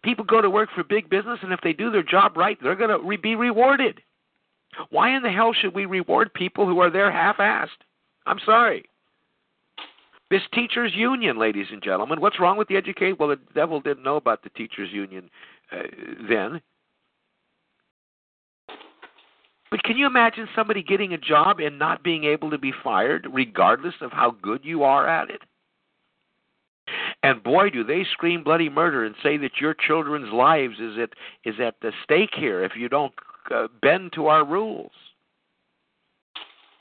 People 0.03 0.25
go 0.25 0.41
to 0.41 0.49
work 0.49 0.69
for 0.73 0.83
big 0.83 1.09
business, 1.09 1.39
and 1.43 1.53
if 1.53 1.59
they 1.61 1.73
do 1.73 1.91
their 1.91 2.03
job 2.03 2.35
right, 2.35 2.57
they're 2.61 2.75
going 2.75 2.89
to 2.89 2.99
re- 3.05 3.17
be 3.17 3.35
rewarded. 3.35 4.01
Why 4.89 5.15
in 5.15 5.21
the 5.21 5.29
hell 5.29 5.53
should 5.53 5.75
we 5.75 5.85
reward 5.85 6.33
people 6.33 6.65
who 6.65 6.79
are 6.79 6.89
there 6.89 7.11
half-assed? 7.11 7.67
I'm 8.25 8.39
sorry. 8.45 8.85
This 10.29 10.41
teachers' 10.53 10.93
union, 10.95 11.37
ladies 11.37 11.67
and 11.71 11.83
gentlemen, 11.83 12.21
what's 12.21 12.39
wrong 12.39 12.57
with 12.57 12.69
the 12.69 12.77
educate? 12.77 13.19
Well, 13.19 13.29
the 13.29 13.39
devil 13.53 13.81
didn't 13.81 14.03
know 14.03 14.15
about 14.15 14.43
the 14.43 14.49
teachers' 14.51 14.89
union 14.91 15.29
uh, 15.71 15.83
then. 16.29 16.61
But 19.69 19.83
can 19.83 19.97
you 19.97 20.07
imagine 20.07 20.47
somebody 20.55 20.83
getting 20.83 21.13
a 21.13 21.17
job 21.17 21.59
and 21.59 21.77
not 21.77 22.03
being 22.03 22.23
able 22.23 22.49
to 22.49 22.57
be 22.57 22.73
fired, 22.83 23.27
regardless 23.31 23.95
of 24.01 24.11
how 24.11 24.31
good 24.41 24.61
you 24.63 24.83
are 24.83 25.07
at 25.07 25.29
it? 25.29 25.41
And 27.23 27.43
boy, 27.43 27.69
do 27.69 27.83
they 27.83 28.03
scream 28.11 28.43
bloody 28.43 28.69
murder 28.69 29.05
and 29.05 29.15
say 29.21 29.37
that 29.37 29.61
your 29.61 29.75
children's 29.75 30.33
lives 30.33 30.79
is 30.79 30.97
at 30.97 31.09
is 31.45 31.59
at 31.59 31.75
the 31.81 31.91
stake 32.03 32.31
here 32.35 32.63
if 32.63 32.71
you 32.75 32.89
don't 32.89 33.13
uh, 33.49 33.67
bend 33.81 34.13
to 34.13 34.27
our 34.27 34.45
rules. 34.45 34.91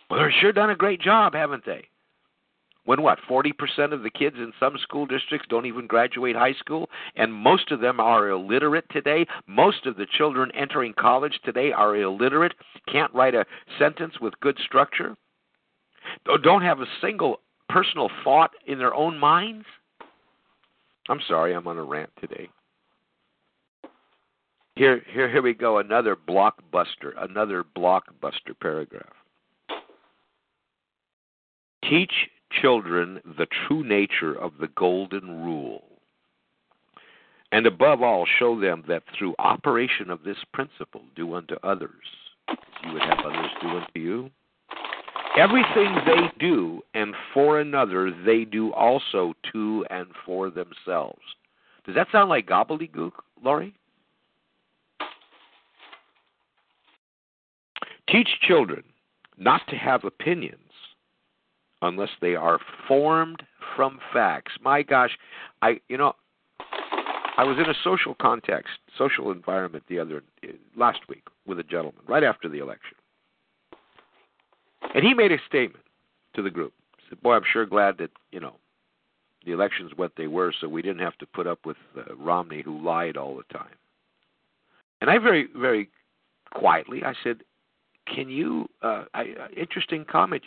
Well, 0.09 0.21
they've 0.21 0.33
sure 0.41 0.53
done 0.53 0.71
a 0.71 0.77
great 0.77 1.01
job, 1.01 1.35
haven't 1.35 1.65
they? 1.65 1.87
When 2.85 3.03
what, 3.03 3.19
40% 3.29 3.93
of 3.93 4.03
the 4.03 4.11
kids 4.11 4.37
in 4.37 4.53
some 4.59 4.77
school 4.83 5.07
districts 5.07 5.47
don't 5.49 5.67
even 5.67 5.87
graduate 5.87 6.35
high 6.35 6.55
school, 6.55 6.89
and 7.15 7.33
most 7.33 7.71
of 7.71 7.81
them 7.81 8.01
are 8.01 8.31
illiterate 8.31 8.87
today. 8.91 9.27
Most 9.47 9.87
of 9.87 9.97
the 9.97 10.07
children 10.07 10.51
entering 10.55 10.95
college 10.99 11.39
today 11.45 11.73
are 11.73 11.97
illiterate, 11.97 12.55
can't 12.91 13.15
write 13.15 13.35
a 13.35 13.45
sentence 13.79 14.15
with 14.21 14.41
good 14.41 14.59
structure, 14.65 15.17
don't 16.43 16.63
have 16.63 16.81
a 16.81 16.87
single 17.01 17.41
personal 17.69 18.11
thought 18.25 18.51
in 18.67 18.79
their 18.79 18.95
own 18.95 19.19
minds. 19.19 19.67
I'm 21.11 21.21
sorry, 21.27 21.55
I'm 21.55 21.67
on 21.67 21.77
a 21.77 21.83
rant 21.83 22.11
today. 22.21 22.49
Here, 24.77 25.03
here, 25.13 25.29
here 25.29 25.43
we 25.43 25.55
go. 25.55 25.79
Another 25.79 26.17
blockbuster, 26.17 27.13
another 27.19 27.65
blockbuster 27.77 28.59
paragraph. 28.63 29.13
Teach 31.85 32.13
children 32.63 33.21
the 33.37 33.49
true 33.67 33.83
nature 33.83 34.35
of 34.35 34.53
the 34.61 34.69
golden 34.69 35.45
rule. 35.45 35.83
And 37.51 37.67
above 37.67 38.03
all, 38.03 38.25
show 38.39 38.61
them 38.61 38.85
that 38.87 39.03
through 39.19 39.35
operation 39.41 40.11
of 40.11 40.23
this 40.23 40.39
principle, 40.55 41.03
do 41.17 41.35
unto 41.35 41.57
others 41.65 41.91
as 42.49 42.57
you 42.85 42.93
would 42.93 43.03
have 43.03 43.19
others 43.25 43.51
do 43.61 43.69
unto 43.69 44.01
you. 44.01 44.31
Everything 45.39 45.97
they 46.07 46.31
do 46.39 46.83
and 46.95 47.15
for 47.33 47.61
another, 47.61 48.11
they 48.25 48.45
do 48.45 48.73
also 48.73 49.33
to 49.53 49.87
and 49.89 50.09
for 50.27 50.51
themselves. 50.51 51.21
Does 51.87 51.95
that 51.95 52.09
sound 52.11 52.29
like 52.29 52.47
gobbledygook, 52.47 53.13
Lori? 53.43 53.75
Teach 58.09 58.29
children 58.47 58.83
not 59.39 59.63
to 59.69 59.77
have 59.77 60.05
opinions 60.05 60.57
unless 61.81 62.11
they 62.21 62.35
are 62.35 62.59
formed 62.89 63.43
from 63.77 64.01
facts. 64.13 64.53
My 64.61 64.83
gosh, 64.83 65.17
I 65.63 65.81
you 65.89 65.97
know, 65.97 66.15
I 67.37 67.45
was 67.45 67.57
in 67.57 67.71
a 67.71 67.75
social 67.85 68.15
context, 68.21 68.73
social 68.99 69.31
environment 69.31 69.85
the 69.89 69.99
other 70.01 70.23
last 70.77 71.01
week 71.09 71.23
with 71.47 71.59
a 71.61 71.63
gentleman 71.63 72.03
right 72.07 72.25
after 72.25 72.49
the 72.49 72.59
election. 72.59 72.97
And 74.95 75.05
he 75.05 75.15
made 75.15 75.33
a 75.33 75.39
statement 75.47 75.85
to 76.35 76.43
the 76.43 76.51
group. 76.51 76.73
He 76.99 77.05
said, 77.09 77.23
"Boy, 77.23 77.35
I'm 77.35 77.45
sure 77.51 77.67
glad 77.67 77.99
that, 77.99 78.11
you 78.33 78.41
know, 78.41 78.57
the 79.45 79.53
elections 79.53 79.93
what 79.97 80.13
they 80.17 80.27
were 80.27 80.53
so 80.61 80.69
we 80.69 80.83
didn't 80.83 81.01
have 81.01 81.17
to 81.19 81.27
put 81.27 81.47
up 81.47 81.65
with 81.65 81.77
uh, 81.97 82.15
Romney 82.17 82.63
who 82.63 82.83
lied 82.85 83.17
all 83.17 83.37
the 83.37 83.57
time." 83.57 83.75
And 85.01 85.11
I 85.11 85.19
very 85.19 85.49
very 85.57 85.89
quietly 86.53 87.05
I 87.05 87.15
said, 87.23 87.43
can 88.13 88.29
you 88.29 88.69
uh, 88.83 89.05
I, 89.15 89.35
uh, 89.41 89.49
interesting 89.57 90.05
comment 90.05 90.43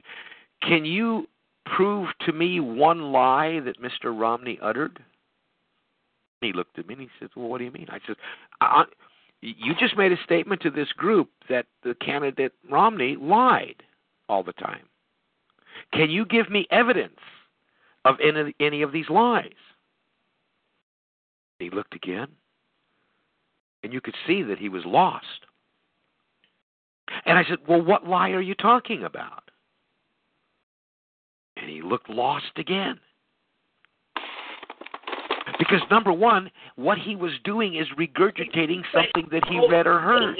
can 0.61 0.85
you 0.85 1.27
prove 1.65 2.09
to 2.25 2.33
me 2.33 2.59
one 2.59 3.11
lie 3.11 3.59
that 3.61 3.81
Mr. 3.81 4.17
Romney 4.17 4.59
uttered? 4.61 4.97
And 6.41 6.47
He 6.47 6.53
looked 6.53 6.77
at 6.79 6.87
me 6.87 6.93
and 6.93 7.03
he 7.03 7.09
said, 7.19 7.29
"Well, 7.35 7.47
what 7.47 7.57
do 7.59 7.65
you 7.65 7.71
mean?" 7.71 7.87
I 7.89 7.99
said, 8.05 8.15
I, 8.61 8.85
"You 9.41 9.73
just 9.79 9.97
made 9.97 10.11
a 10.11 10.23
statement 10.23 10.61
to 10.61 10.69
this 10.69 10.91
group 10.93 11.29
that 11.49 11.65
the 11.83 11.95
candidate 11.95 12.53
Romney 12.69 13.15
lied 13.15 13.83
all 14.29 14.43
the 14.43 14.53
time. 14.53 14.87
Can 15.93 16.09
you 16.09 16.25
give 16.25 16.49
me 16.49 16.67
evidence 16.71 17.19
of 18.05 18.15
any, 18.23 18.55
any 18.59 18.81
of 18.81 18.91
these 18.91 19.09
lies?" 19.09 19.51
He 21.59 21.69
looked 21.69 21.95
again, 21.95 22.27
and 23.83 23.93
you 23.93 24.01
could 24.01 24.15
see 24.27 24.43
that 24.43 24.59
he 24.59 24.69
was 24.69 24.83
lost. 24.85 25.45
And 27.25 27.37
I 27.37 27.43
said, 27.47 27.59
Well, 27.67 27.81
what 27.81 28.07
lie 28.07 28.31
are 28.31 28.41
you 28.41 28.55
talking 28.55 29.03
about? 29.03 29.43
And 31.57 31.69
he 31.69 31.81
looked 31.81 32.09
lost 32.09 32.57
again. 32.57 32.99
Because 35.59 35.81
number 35.89 36.11
one, 36.11 36.49
what 36.75 36.97
he 36.97 37.15
was 37.15 37.31
doing 37.43 37.75
is 37.75 37.87
regurgitating 37.97 38.81
something 38.91 39.29
that 39.31 39.47
he 39.47 39.65
read 39.69 39.87
or 39.87 39.99
heard. 39.99 40.35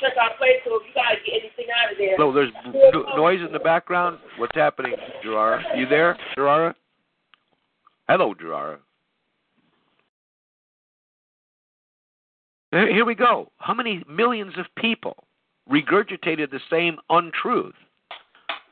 Check 0.00 0.12
our 0.20 0.34
place, 0.36 0.58
so 0.64 0.76
if 0.76 0.82
you 0.86 0.94
gotta 0.94 1.16
get 1.24 1.40
anything 1.40 1.66
out 1.70 1.92
of 1.92 1.98
there. 1.98 2.16
So 2.16 2.32
there's 2.32 2.52
no- 2.92 3.16
noise 3.16 3.40
in 3.40 3.52
the 3.52 3.60
background. 3.60 4.18
What's 4.36 4.54
happening, 4.54 4.94
Gerard? 5.22 5.64
You 5.76 5.86
there, 5.86 6.16
Gerard? 6.34 6.74
Hello, 8.08 8.34
Gerard. 8.34 8.80
Here 12.70 13.04
we 13.04 13.14
go. 13.14 13.50
How 13.58 13.72
many 13.72 14.02
millions 14.08 14.58
of 14.58 14.66
people 14.74 15.24
regurgitated 15.70 16.50
the 16.50 16.60
same 16.70 16.98
untruth? 17.08 17.74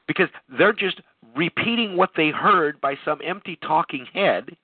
Because 0.07 0.29
they're 0.49 0.73
just 0.73 1.01
repeating 1.35 1.97
what 1.97 2.11
they 2.15 2.31
heard 2.31 2.81
by 2.81 2.97
some 3.05 3.21
empty 3.25 3.57
talking 3.57 4.07
head. 4.13 4.57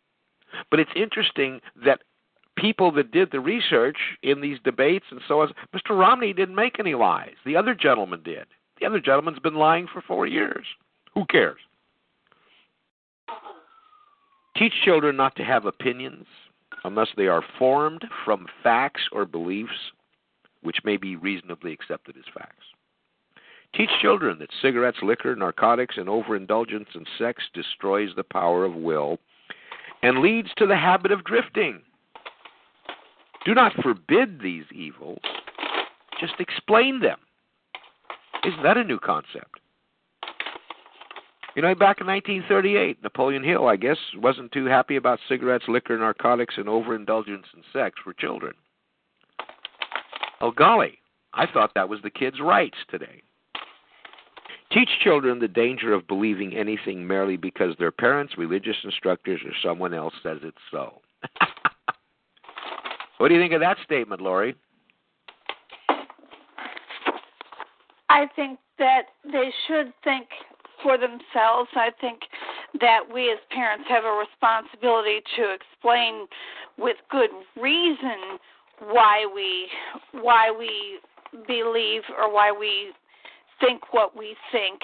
But 0.70 0.81
it's 0.81 0.90
interesting 0.94 1.61
that 1.76 2.02
people 2.62 2.92
that 2.92 3.11
did 3.11 3.33
the 3.33 3.40
research 3.40 3.96
in 4.22 4.40
these 4.40 4.59
debates 4.64 5.07
and 5.11 5.20
so 5.27 5.40
on, 5.40 5.53
Mr. 5.75 5.98
Romney 5.98 6.33
didn't 6.33 6.55
make 6.55 6.79
any 6.79 6.94
lies. 6.94 7.35
The 7.44 7.57
other 7.57 7.75
gentleman 7.75 8.22
did. 8.22 8.46
The 8.81 8.87
other 8.87 9.01
gentleman's 9.01 9.40
been 9.40 9.57
lying 9.57 9.88
for 9.92 10.01
four 10.01 10.27
years. 10.27 10.64
Who 11.14 11.25
cares? 11.27 11.59
Teach 14.57 14.72
children 14.85 15.16
not 15.16 15.35
to 15.37 15.44
have 15.44 15.66
opinions 15.66 16.27
unless 16.85 17.09
they 17.16 17.27
are 17.27 17.44
formed 17.59 18.05
from 18.25 18.46
facts 18.62 19.03
or 19.11 19.25
beliefs 19.25 19.92
which 20.62 20.79
may 20.85 20.96
be 20.96 21.16
reasonably 21.16 21.72
accepted 21.72 22.16
as 22.16 22.33
facts. 22.33 22.64
Teach 23.75 23.90
children 24.01 24.38
that 24.38 24.51
cigarettes, 24.61 24.98
liquor, 25.03 25.35
narcotics, 25.35 25.96
and 25.96 26.09
overindulgence 26.09 26.90
in 26.94 27.05
sex 27.18 27.42
destroys 27.53 28.11
the 28.14 28.22
power 28.22 28.64
of 28.64 28.75
will 28.75 29.18
and 30.03 30.20
leads 30.20 30.51
to 30.59 30.66
the 30.66 30.77
habit 30.77 31.11
of 31.11 31.25
drifting. 31.25 31.81
Do 33.44 33.55
not 33.55 33.72
forbid 33.83 34.40
these 34.40 34.64
evils, 34.72 35.20
just 36.20 36.35
explain 36.38 37.00
them. 37.00 37.18
Isn't 38.44 38.62
that 38.62 38.76
a 38.76 38.85
new 38.85 38.98
concept? 38.98 39.61
You 41.55 41.62
know, 41.62 41.74
back 41.74 42.00
in 42.00 42.07
1938, 42.07 43.02
Napoleon 43.02 43.44
Hill, 43.44 43.66
I 43.66 43.76
guess, 43.76 43.98
wasn't 44.16 44.52
too 44.52 44.64
happy 44.66 44.96
about 44.96 45.18
cigarettes, 45.28 45.64
liquor, 45.68 45.98
narcotics, 45.98 46.55
and 46.57 46.68
overindulgence 46.68 47.46
in 47.55 47.62
sex 47.72 47.96
for 48.02 48.14
children. 48.14 48.55
Oh, 50.40 50.50
golly, 50.50 50.98
I 51.35 51.46
thought 51.46 51.72
that 51.74 51.88
was 51.88 52.00
the 52.02 52.11
kids' 52.11 52.40
rights 52.40 52.78
today. 52.90 53.22
Teach 54.72 54.88
children 55.05 55.38
the 55.38 55.48
danger 55.48 55.92
of 55.92 56.09
believing 56.09 56.57
anything 56.57 57.07
merely 57.07 57.37
because 57.37 57.74
their 57.78 57.92
parents, 57.92 58.38
religious 58.38 58.76
instructors, 58.83 59.40
or 59.44 59.52
someone 59.62 59.92
else 59.92 60.14
says 60.22 60.38
it's 60.42 60.57
so. 60.70 61.02
what 63.22 63.28
do 63.28 63.35
you 63.35 63.40
think 63.40 63.52
of 63.52 63.61
that 63.61 63.76
statement, 63.85 64.20
Lori? 64.20 64.56
I 68.08 68.26
think 68.35 68.58
that 68.80 69.02
they 69.22 69.48
should 69.68 69.92
think 70.02 70.26
for 70.82 70.98
themselves. 70.98 71.70
I 71.76 71.90
think 72.00 72.22
that 72.80 73.02
we 73.14 73.30
as 73.30 73.38
parents 73.52 73.85
have 73.88 74.02
a 74.02 74.11
responsibility 74.11 75.20
to 75.37 75.54
explain 75.54 76.26
with 76.76 76.96
good 77.12 77.30
reason 77.54 78.40
why 78.90 79.24
we 79.32 79.68
why 80.20 80.50
we 80.50 80.98
believe 81.46 82.02
or 82.18 82.28
why 82.35 82.50
we 82.50 82.90
think 83.61 83.94
what 83.94 84.16
we 84.16 84.35
think. 84.50 84.80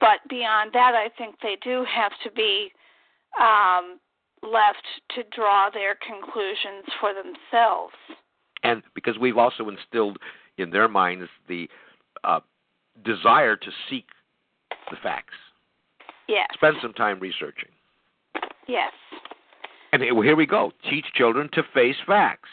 But 0.00 0.18
beyond 0.28 0.72
that, 0.72 0.94
I 0.96 1.08
think 1.16 1.36
they 1.40 1.56
do 1.62 1.84
have 1.88 2.10
to 2.24 2.32
be 2.32 2.72
um, 3.40 4.00
left 4.44 4.84
to 5.14 5.22
draw 5.34 5.70
their 5.70 5.96
conclusions 5.96 6.84
for 7.00 7.12
themselves. 7.14 7.94
And 8.62 8.82
because 8.94 9.18
we've 9.18 9.38
also 9.38 9.68
instilled 9.68 10.18
in 10.58 10.70
their 10.70 10.88
minds 10.88 11.28
the 11.48 11.68
uh, 12.22 12.40
desire 13.04 13.56
to 13.56 13.70
seek 13.90 14.06
the 14.90 14.96
facts. 15.02 15.34
Yes. 16.28 16.46
Spend 16.54 16.76
some 16.80 16.92
time 16.92 17.18
researching. 17.20 17.70
Yes. 18.66 18.92
And 19.92 20.02
here 20.02 20.36
we 20.36 20.46
go. 20.46 20.72
Teach 20.90 21.04
children 21.14 21.48
to 21.52 21.62
face 21.72 21.96
facts, 22.06 22.48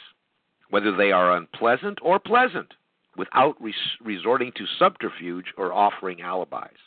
whether 0.69 0.95
they 0.95 1.11
are 1.11 1.35
unpleasant 1.35 1.99
or 2.01 2.19
pleasant, 2.19 2.73
without 3.17 3.55
res- 3.61 3.73
resorting 4.03 4.51
to 4.57 4.65
subterfuge 4.77 5.45
or 5.57 5.73
offering 5.73 6.21
alibis. 6.21 6.77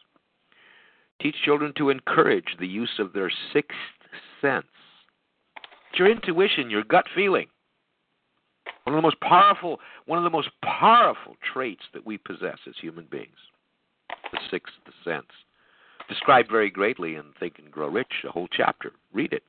Teach 1.21 1.37
children 1.45 1.73
to 1.79 1.91
encourage 1.91 2.57
the 2.59 2.67
use 2.67 2.99
of 2.99 3.13
their 3.13 3.33
sixth 3.53 3.79
sense. 4.41 4.67
It's 5.95 6.01
your 6.01 6.11
intuition, 6.11 6.71
your 6.71 6.83
gut 6.83 7.05
feeling. 7.15 7.47
One 8.83 8.97
of 8.97 8.99
the 8.99 9.07
most 9.07 9.21
powerful, 9.21 9.79
one 10.07 10.19
of 10.19 10.25
the 10.25 10.31
most 10.31 10.49
powerful 10.61 11.37
traits 11.53 11.83
that 11.93 12.05
we 12.05 12.19
possess 12.19 12.59
as 12.67 12.75
human 12.81 13.07
beings 13.09 13.37
the 14.33 14.41
sixth 14.51 14.75
sense. 15.05 15.29
Described 16.09 16.51
very 16.51 16.69
greatly 16.69 17.15
in 17.15 17.23
Think 17.39 17.61
and 17.61 17.71
Grow 17.71 17.87
Rich, 17.87 18.25
a 18.27 18.33
whole 18.33 18.49
chapter. 18.51 18.91
Read 19.13 19.33
it. 19.33 19.45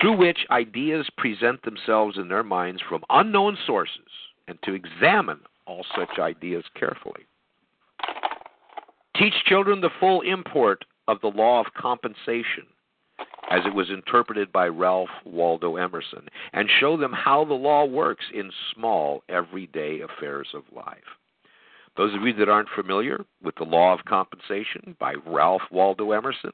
Through 0.00 0.18
which 0.18 0.46
ideas 0.52 1.10
present 1.16 1.64
themselves 1.64 2.16
in 2.16 2.28
their 2.28 2.44
minds 2.44 2.80
from 2.88 3.02
unknown 3.10 3.58
sources, 3.66 3.98
and 4.46 4.56
to 4.62 4.72
examine 4.72 5.40
all 5.66 5.84
such 5.96 6.20
ideas 6.20 6.62
carefully. 6.78 7.26
Teach 9.16 9.34
children 9.46 9.80
the 9.80 9.90
full 9.98 10.20
import 10.20 10.84
of 11.08 11.20
the 11.22 11.26
law 11.26 11.58
of 11.58 11.74
compensation 11.76 12.68
as 13.52 13.66
it 13.66 13.74
was 13.74 13.90
interpreted 13.90 14.50
by 14.50 14.66
Ralph 14.66 15.10
Waldo 15.26 15.76
Emerson, 15.76 16.26
and 16.54 16.70
show 16.80 16.96
them 16.96 17.12
how 17.12 17.44
the 17.44 17.52
law 17.52 17.84
works 17.84 18.24
in 18.32 18.50
small, 18.74 19.22
everyday 19.28 20.00
affairs 20.00 20.48
of 20.54 20.62
life. 20.74 20.96
Those 21.98 22.14
of 22.14 22.22
you 22.22 22.32
that 22.32 22.48
aren't 22.48 22.70
familiar 22.74 23.26
with 23.42 23.54
the 23.56 23.64
law 23.64 23.92
of 23.92 24.06
compensation 24.06 24.96
by 24.98 25.16
Ralph 25.26 25.60
Waldo 25.70 26.12
Emerson, 26.12 26.52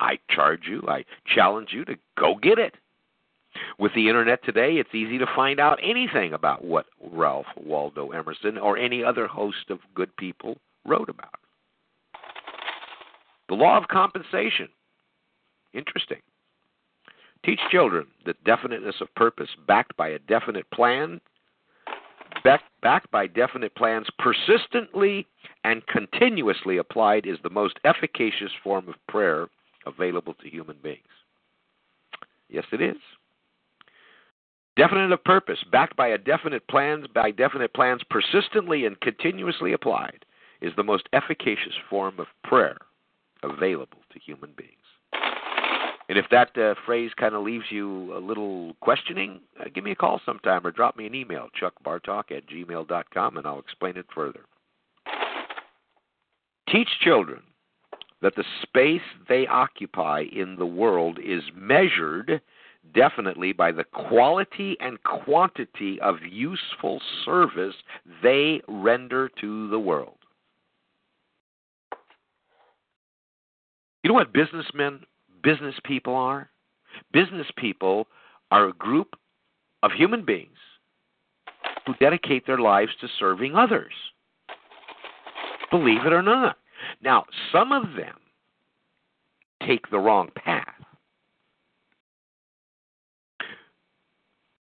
I 0.00 0.18
charge 0.28 0.62
you, 0.68 0.82
I 0.88 1.04
challenge 1.32 1.68
you 1.70 1.84
to 1.84 1.94
go 2.18 2.34
get 2.34 2.58
it. 2.58 2.74
With 3.78 3.94
the 3.94 4.08
internet 4.08 4.42
today, 4.44 4.78
it's 4.78 4.94
easy 4.96 5.18
to 5.18 5.26
find 5.36 5.60
out 5.60 5.78
anything 5.80 6.32
about 6.32 6.64
what 6.64 6.86
Ralph 7.12 7.46
Waldo 7.56 8.10
Emerson 8.10 8.58
or 8.58 8.76
any 8.76 9.04
other 9.04 9.28
host 9.28 9.70
of 9.70 9.78
good 9.94 10.16
people 10.16 10.56
wrote 10.84 11.08
about. 11.08 11.38
The 13.48 13.54
law 13.54 13.76
of 13.76 13.86
compensation. 13.86 14.68
Interesting. 15.72 16.18
Teach 17.44 17.60
children 17.70 18.06
that 18.24 18.42
definiteness 18.44 19.00
of 19.00 19.12
purpose 19.16 19.48
backed 19.66 19.96
by 19.96 20.08
a 20.08 20.18
definite 20.20 20.70
plan, 20.70 21.20
back, 22.44 22.62
backed 22.82 23.10
by 23.10 23.26
definite 23.26 23.74
plans 23.74 24.06
persistently 24.18 25.26
and 25.64 25.86
continuously 25.88 26.76
applied 26.76 27.26
is 27.26 27.38
the 27.42 27.50
most 27.50 27.78
efficacious 27.84 28.52
form 28.62 28.88
of 28.88 28.94
prayer 29.08 29.48
available 29.86 30.34
to 30.34 30.48
human 30.48 30.76
beings. 30.82 31.00
Yes, 32.48 32.64
it 32.72 32.80
is. 32.80 32.96
Definite 34.76 35.12
of 35.12 35.22
purpose, 35.24 35.58
backed 35.70 35.96
by 35.96 36.08
a 36.08 36.18
definite 36.18 36.66
plans, 36.68 37.06
by 37.12 37.30
definite 37.30 37.74
plans 37.74 38.02
persistently 38.08 38.86
and 38.86 39.00
continuously 39.00 39.72
applied, 39.72 40.24
is 40.60 40.72
the 40.76 40.82
most 40.82 41.08
efficacious 41.12 41.74
form 41.90 42.18
of 42.18 42.26
prayer 42.44 42.78
available 43.42 43.98
to 44.12 44.20
human 44.20 44.52
beings. 44.56 44.81
And 46.08 46.18
if 46.18 46.26
that 46.30 46.56
uh, 46.58 46.74
phrase 46.84 47.12
kind 47.16 47.34
of 47.34 47.44
leaves 47.44 47.66
you 47.70 48.16
a 48.16 48.18
little 48.18 48.74
questioning, 48.80 49.40
uh, 49.60 49.64
give 49.74 49.84
me 49.84 49.92
a 49.92 49.96
call 49.96 50.20
sometime 50.26 50.66
or 50.66 50.70
drop 50.70 50.96
me 50.96 51.06
an 51.06 51.14
email, 51.14 51.48
chuckbartok 51.60 52.32
at 52.36 52.48
gmail.com, 52.48 53.36
and 53.36 53.46
I'll 53.46 53.60
explain 53.60 53.96
it 53.96 54.06
further. 54.14 54.40
Teach 56.68 56.88
children 57.00 57.42
that 58.20 58.34
the 58.36 58.44
space 58.62 59.02
they 59.28 59.46
occupy 59.46 60.24
in 60.32 60.56
the 60.56 60.66
world 60.66 61.18
is 61.24 61.42
measured 61.54 62.40
definitely 62.94 63.52
by 63.52 63.70
the 63.72 63.84
quality 63.84 64.76
and 64.80 65.02
quantity 65.04 66.00
of 66.00 66.16
useful 66.28 67.00
service 67.24 67.74
they 68.22 68.60
render 68.68 69.30
to 69.40 69.68
the 69.70 69.78
world. 69.78 70.16
You 74.02 74.08
know 74.08 74.14
what 74.14 74.32
businessmen, 74.32 75.00
business 75.42 75.74
people 75.84 76.14
are? 76.14 76.50
Business 77.12 77.46
people 77.56 78.06
are 78.50 78.68
a 78.68 78.72
group 78.74 79.14
of 79.82 79.92
human 79.92 80.24
beings 80.24 80.58
who 81.86 81.94
dedicate 81.94 82.46
their 82.46 82.58
lives 82.58 82.92
to 83.00 83.08
serving 83.18 83.54
others. 83.54 83.92
Believe 85.70 86.04
it 86.06 86.12
or 86.12 86.22
not. 86.22 86.58
Now, 87.02 87.24
some 87.50 87.72
of 87.72 87.94
them 87.96 88.16
take 89.66 89.90
the 89.90 89.98
wrong 89.98 90.30
path. 90.36 90.66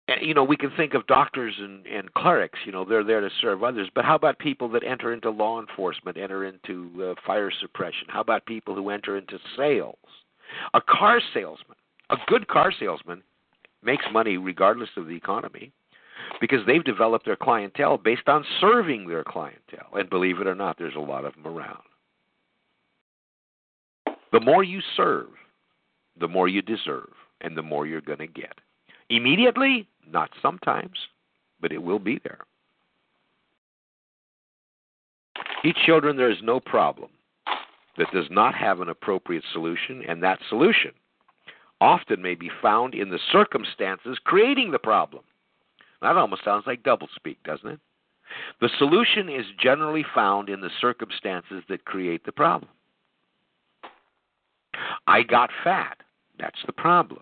And, 0.07 0.22
you 0.22 0.34
know, 0.34 0.43
we 0.43 0.55
can 0.55 0.72
think 0.78 0.93
of 0.93 1.07
doctors 1.07 1.55
and, 1.59 1.86
and 1.88 2.13
clerics. 2.13 2.59
You 2.66 2.72
know, 2.72 2.86
they're 2.86 3.03
there 3.03 3.22
to 3.22 3.30
serve 3.41 3.63
others. 3.63 3.89
But 3.93 4.05
how 4.05 4.16
about 4.16 4.38
people 4.38 4.70
that 4.70 4.84
enter 4.84 5.13
into 5.13 5.32
law 5.32 5.59
enforcement, 5.59 6.18
enter 6.18 6.45
into 6.45 6.91
uh, 7.18 7.22
fire 7.26 7.51
suppression? 7.59 8.07
How 8.07 8.22
about 8.22 8.45
people 8.45 8.76
who 8.76 8.89
enter 8.89 9.18
into 9.18 9.39
sales? 9.57 9.97
A 10.73 10.81
car 10.81 11.21
salesman, 11.33 11.77
a 12.09 12.17
good 12.27 12.47
car 12.47 12.71
salesman, 12.77 13.23
makes 13.83 14.05
money 14.11 14.37
regardless 14.37 14.89
of 14.97 15.07
the 15.07 15.15
economy 15.15 15.71
because 16.41 16.59
they've 16.65 16.83
developed 16.83 17.25
their 17.25 17.35
clientele 17.35 17.97
based 17.97 18.27
on 18.27 18.45
serving 18.59 19.07
their 19.07 19.23
clientele. 19.23 19.89
And 19.93 20.09
believe 20.09 20.39
it 20.39 20.47
or 20.47 20.55
not, 20.55 20.77
there's 20.77 20.95
a 20.95 20.99
lot 20.99 21.25
of 21.25 21.33
them 21.35 21.47
around. 21.47 21.83
The 24.31 24.39
more 24.39 24.63
you 24.63 24.81
serve, 24.97 25.27
the 26.19 26.27
more 26.27 26.47
you 26.47 26.61
deserve, 26.61 27.11
and 27.41 27.55
the 27.55 27.61
more 27.61 27.85
you're 27.85 28.01
going 28.01 28.19
to 28.19 28.27
get. 28.27 28.59
Immediately, 29.09 29.87
not 30.09 30.29
sometimes, 30.41 30.97
but 31.61 31.71
it 31.71 31.81
will 31.81 31.99
be 31.99 32.19
there. 32.23 32.39
Teach 35.61 35.77
children 35.85 36.17
there 36.17 36.31
is 36.31 36.37
no 36.41 36.59
problem 36.59 37.09
that 37.97 38.11
does 38.13 38.27
not 38.29 38.55
have 38.55 38.81
an 38.81 38.89
appropriate 38.89 39.43
solution, 39.51 40.03
and 40.07 40.21
that 40.23 40.39
solution 40.49 40.91
often 41.81 42.21
may 42.21 42.35
be 42.35 42.49
found 42.61 42.93
in 42.93 43.09
the 43.09 43.19
circumstances 43.31 44.17
creating 44.23 44.71
the 44.71 44.79
problem. 44.79 45.23
That 46.01 46.17
almost 46.17 46.43
sounds 46.43 46.65
like 46.67 46.83
doublespeak, 46.83 47.37
doesn't 47.43 47.69
it? 47.69 47.79
The 48.61 48.69
solution 48.77 49.29
is 49.29 49.45
generally 49.59 50.05
found 50.13 50.49
in 50.49 50.61
the 50.61 50.69
circumstances 50.81 51.63
that 51.69 51.85
create 51.85 52.25
the 52.25 52.31
problem. 52.31 52.71
I 55.07 55.23
got 55.23 55.49
fat. 55.63 55.97
That's 56.39 56.59
the 56.65 56.73
problem. 56.73 57.21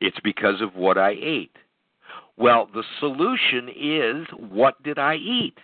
It's 0.00 0.20
because 0.22 0.60
of 0.60 0.74
what 0.74 0.98
I 0.98 1.16
ate. 1.20 1.56
Well, 2.36 2.68
the 2.72 2.84
solution 2.98 3.68
is 3.68 4.26
what 4.50 4.82
did 4.82 4.98
I 4.98 5.14
eat? 5.16 5.58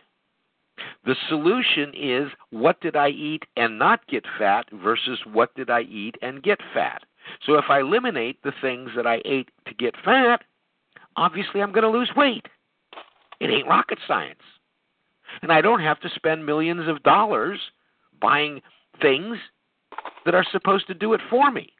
The 1.04 1.16
solution 1.28 1.92
is 1.94 2.28
what 2.50 2.80
did 2.80 2.96
I 2.96 3.08
eat 3.08 3.44
and 3.56 3.78
not 3.78 4.06
get 4.06 4.24
fat 4.38 4.66
versus 4.72 5.18
what 5.32 5.54
did 5.54 5.70
I 5.70 5.82
eat 5.82 6.16
and 6.22 6.42
get 6.42 6.60
fat. 6.74 7.02
So 7.44 7.54
if 7.54 7.64
I 7.68 7.80
eliminate 7.80 8.42
the 8.42 8.52
things 8.60 8.90
that 8.96 9.06
I 9.06 9.20
ate 9.24 9.50
to 9.66 9.74
get 9.74 9.94
fat, 10.04 10.42
obviously 11.16 11.60
I'm 11.60 11.72
going 11.72 11.90
to 11.90 11.98
lose 11.98 12.10
weight. 12.16 12.46
It 13.40 13.50
ain't 13.50 13.68
rocket 13.68 13.98
science. 14.06 14.40
And 15.42 15.52
I 15.52 15.60
don't 15.60 15.80
have 15.80 16.00
to 16.00 16.10
spend 16.14 16.46
millions 16.46 16.88
of 16.88 17.02
dollars 17.02 17.60
buying 18.20 18.60
things 19.00 19.36
that 20.24 20.34
are 20.34 20.46
supposed 20.50 20.86
to 20.88 20.94
do 20.94 21.12
it 21.12 21.20
for 21.30 21.50
me 21.50 21.72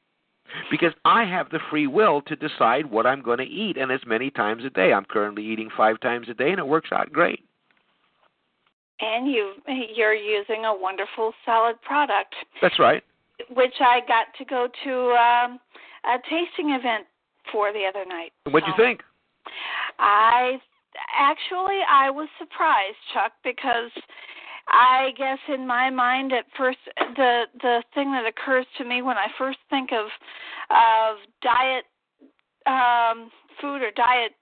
because 0.71 0.93
I 1.05 1.25
have 1.25 1.51
the 1.51 1.61
free 1.71 1.87
will 1.87 2.23
to 2.23 2.37
decide 2.37 2.87
what 2.87 3.07
I'm 3.07 3.23
going 3.23 3.39
to 3.39 3.45
eat 3.45 3.77
and 3.77 3.91
as 3.91 4.01
many 4.07 4.31
times 4.31 4.65
a 4.65 4.71
day. 4.71 4.93
I'm 4.93 5.05
currently 5.05 5.45
eating 5.45 5.71
5 5.77 6.01
times 6.01 6.29
a 6.29 6.35
day 6.35 6.51
and 6.51 6.59
it 6.59 6.67
works 6.67 6.91
out 6.93 7.13
great. 7.13 7.48
And 9.01 9.31
you 9.31 9.55
you're 9.95 10.15
using 10.15 10.65
a 10.65 10.75
wonderful 10.77 11.33
solid 11.45 11.81
product. 11.83 12.35
That's 12.61 12.79
right. 12.79 13.03
Which 13.51 13.75
I 13.81 14.01
got 14.09 14.27
to 14.39 14.45
go 14.45 14.69
to 14.85 14.93
um 15.13 15.61
a 16.05 16.19
tasting 16.29 16.71
event 16.71 17.07
for 17.53 17.73
the 17.73 17.85
other 17.89 18.05
night. 18.05 18.33
What'd 18.51 18.69
you 18.69 18.75
think? 18.77 19.03
I 19.99 20.59
actually 21.17 21.81
I 21.89 22.11
was 22.11 22.29
surprised, 22.39 22.97
Chuck, 23.15 23.33
because 23.45 23.91
I 24.69 25.11
guess 25.17 25.39
in 25.49 25.67
my 25.67 25.91
mind 25.91 26.33
at 26.33 26.45
first 26.57 26.79
the 27.17 27.45
the 27.63 27.83
thing 27.95 28.13
that 28.13 28.27
occurs 28.27 28.67
to 28.79 28.85
me 28.85 29.03
when 29.03 29.17
I 29.17 29.27
first 29.39 29.59
think 29.71 29.91
of 29.93 30.07
of 30.71 31.17
diet 31.43 31.85
um 32.67 33.31
food 33.61 33.83
or 33.83 33.91
diet 33.95 34.33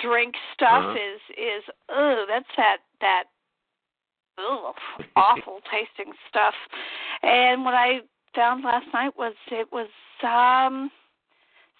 drink 0.00 0.34
stuff 0.54 0.82
Uh-huh. 0.84 0.92
is 0.94 1.20
is 1.36 1.64
oh 1.90 2.24
that's 2.28 2.48
that 2.56 2.78
that 3.00 3.24
ugh, 4.50 4.74
awful 5.16 5.60
tasting 5.70 6.12
stuff. 6.28 6.54
And 7.22 7.64
what 7.64 7.74
I 7.74 8.00
found 8.34 8.64
last 8.64 8.86
night 8.92 9.12
was 9.16 9.34
it 9.50 9.68
was 9.72 9.88
um 10.24 10.90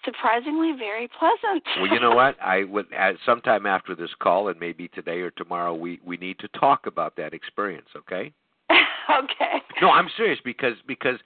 surprisingly 0.05 0.73
very 0.77 1.09
pleasant. 1.19 1.63
Well, 1.79 1.91
you 1.91 1.99
know 1.99 2.11
what? 2.15 2.35
I 2.41 2.63
would 2.65 2.91
at 2.93 3.15
sometime 3.25 3.65
after 3.65 3.95
this 3.95 4.11
call, 4.21 4.49
and 4.49 4.59
maybe 4.59 4.87
today 4.89 5.19
or 5.19 5.31
tomorrow, 5.31 5.73
we 5.73 5.99
we 6.05 6.17
need 6.17 6.39
to 6.39 6.47
talk 6.59 6.85
about 6.85 7.15
that 7.17 7.33
experience. 7.33 7.87
Okay? 7.95 8.31
okay. 8.69 9.61
No, 9.81 9.89
I'm 9.89 10.09
serious 10.15 10.39
because 10.43 10.75
because 10.87 11.17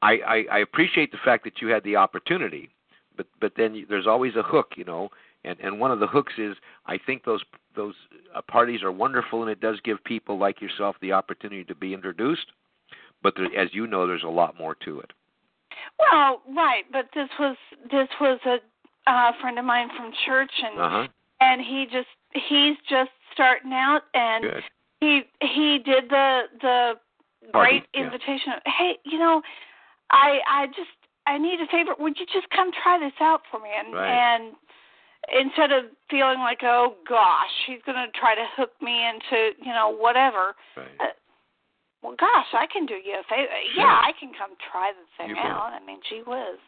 I, 0.00 0.18
I 0.26 0.44
I 0.52 0.58
appreciate 0.58 1.12
the 1.12 1.18
fact 1.24 1.44
that 1.44 1.60
you 1.60 1.68
had 1.68 1.84
the 1.84 1.96
opportunity, 1.96 2.70
but 3.16 3.26
but 3.40 3.52
then 3.56 3.74
you, 3.74 3.86
there's 3.88 4.06
always 4.06 4.36
a 4.36 4.42
hook, 4.42 4.72
you 4.76 4.84
know, 4.84 5.10
and 5.44 5.58
and 5.60 5.78
one 5.80 5.90
of 5.90 6.00
the 6.00 6.06
hooks 6.06 6.34
is 6.38 6.56
I 6.86 6.98
think 7.04 7.24
those 7.24 7.42
those 7.74 7.94
uh, 8.34 8.42
parties 8.42 8.82
are 8.82 8.92
wonderful, 8.92 9.42
and 9.42 9.50
it 9.50 9.60
does 9.60 9.78
give 9.84 10.02
people 10.04 10.38
like 10.38 10.60
yourself 10.60 10.96
the 11.00 11.12
opportunity 11.12 11.64
to 11.64 11.74
be 11.74 11.94
introduced. 11.94 12.46
But 13.22 13.34
there, 13.36 13.46
as 13.56 13.68
you 13.72 13.86
know, 13.86 14.06
there's 14.06 14.24
a 14.24 14.28
lot 14.28 14.58
more 14.58 14.74
to 14.84 15.00
it. 15.00 15.12
Well, 15.98 16.42
right, 16.54 16.84
but 16.90 17.06
this 17.14 17.28
was 17.38 17.56
this 17.90 18.08
was 18.20 18.38
a 18.46 18.58
uh, 19.10 19.32
friend 19.40 19.58
of 19.58 19.64
mine 19.64 19.88
from 19.96 20.12
church, 20.26 20.52
and 20.62 20.80
Uh 20.80 20.88
huh. 20.88 21.08
and 21.40 21.60
he 21.60 21.86
just 21.90 22.08
he's 22.48 22.76
just 22.88 23.10
starting 23.32 23.72
out, 23.72 24.02
and 24.14 24.44
Good. 24.44 24.62
he 25.00 25.22
he 25.40 25.78
did 25.84 26.08
the 26.08 26.42
the 26.60 26.92
great 27.52 27.84
yeah. 27.94 28.04
invitation. 28.04 28.52
Hey, 28.66 28.98
you 29.04 29.18
know, 29.18 29.42
I 30.10 30.38
I 30.48 30.66
just 30.68 30.90
I 31.26 31.38
need 31.38 31.60
a 31.60 31.66
favor. 31.66 31.94
Would 31.98 32.18
you 32.18 32.26
just 32.26 32.48
come 32.50 32.70
try 32.82 32.98
this 32.98 33.12
out 33.20 33.42
for 33.50 33.60
me? 33.60 33.70
And 33.76 33.94
Right. 33.94 34.08
and 34.10 34.54
instead 35.30 35.70
of 35.72 35.84
feeling 36.10 36.38
like 36.40 36.60
oh 36.62 36.94
gosh, 37.08 37.52
he's 37.66 37.80
gonna 37.86 38.06
try 38.18 38.34
to 38.34 38.44
hook 38.56 38.70
me 38.80 39.00
into 39.06 39.50
you 39.60 39.72
know 39.72 39.94
whatever. 39.94 40.54
Right. 40.76 40.86
Uh, 41.00 41.12
well, 42.02 42.16
gosh, 42.18 42.46
I 42.52 42.66
can 42.72 42.84
do 42.86 42.94
you 42.94 43.14
a 43.14 43.22
favor. 43.30 43.46
Sure. 43.74 43.84
Yeah, 43.84 44.00
I 44.02 44.10
can 44.18 44.32
come 44.36 44.56
try 44.72 44.90
the 44.90 45.06
thing 45.24 45.36
You 45.36 45.42
out. 45.42 45.72
I 45.72 45.84
mean, 45.86 45.98
gee 46.08 46.22
whiz. 46.26 46.58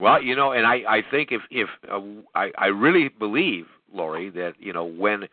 Well, 0.00 0.20
you 0.20 0.34
know, 0.34 0.52
and 0.52 0.66
I 0.66 0.82
I 0.88 1.02
think 1.10 1.30
if 1.30 1.42
if 1.50 1.68
uh, 1.90 2.00
I 2.34 2.50
I 2.58 2.66
really 2.66 3.08
believe 3.08 3.66
Lori 3.92 4.30
that 4.30 4.54
you 4.58 4.72
know 4.72 4.84
when 4.84 5.28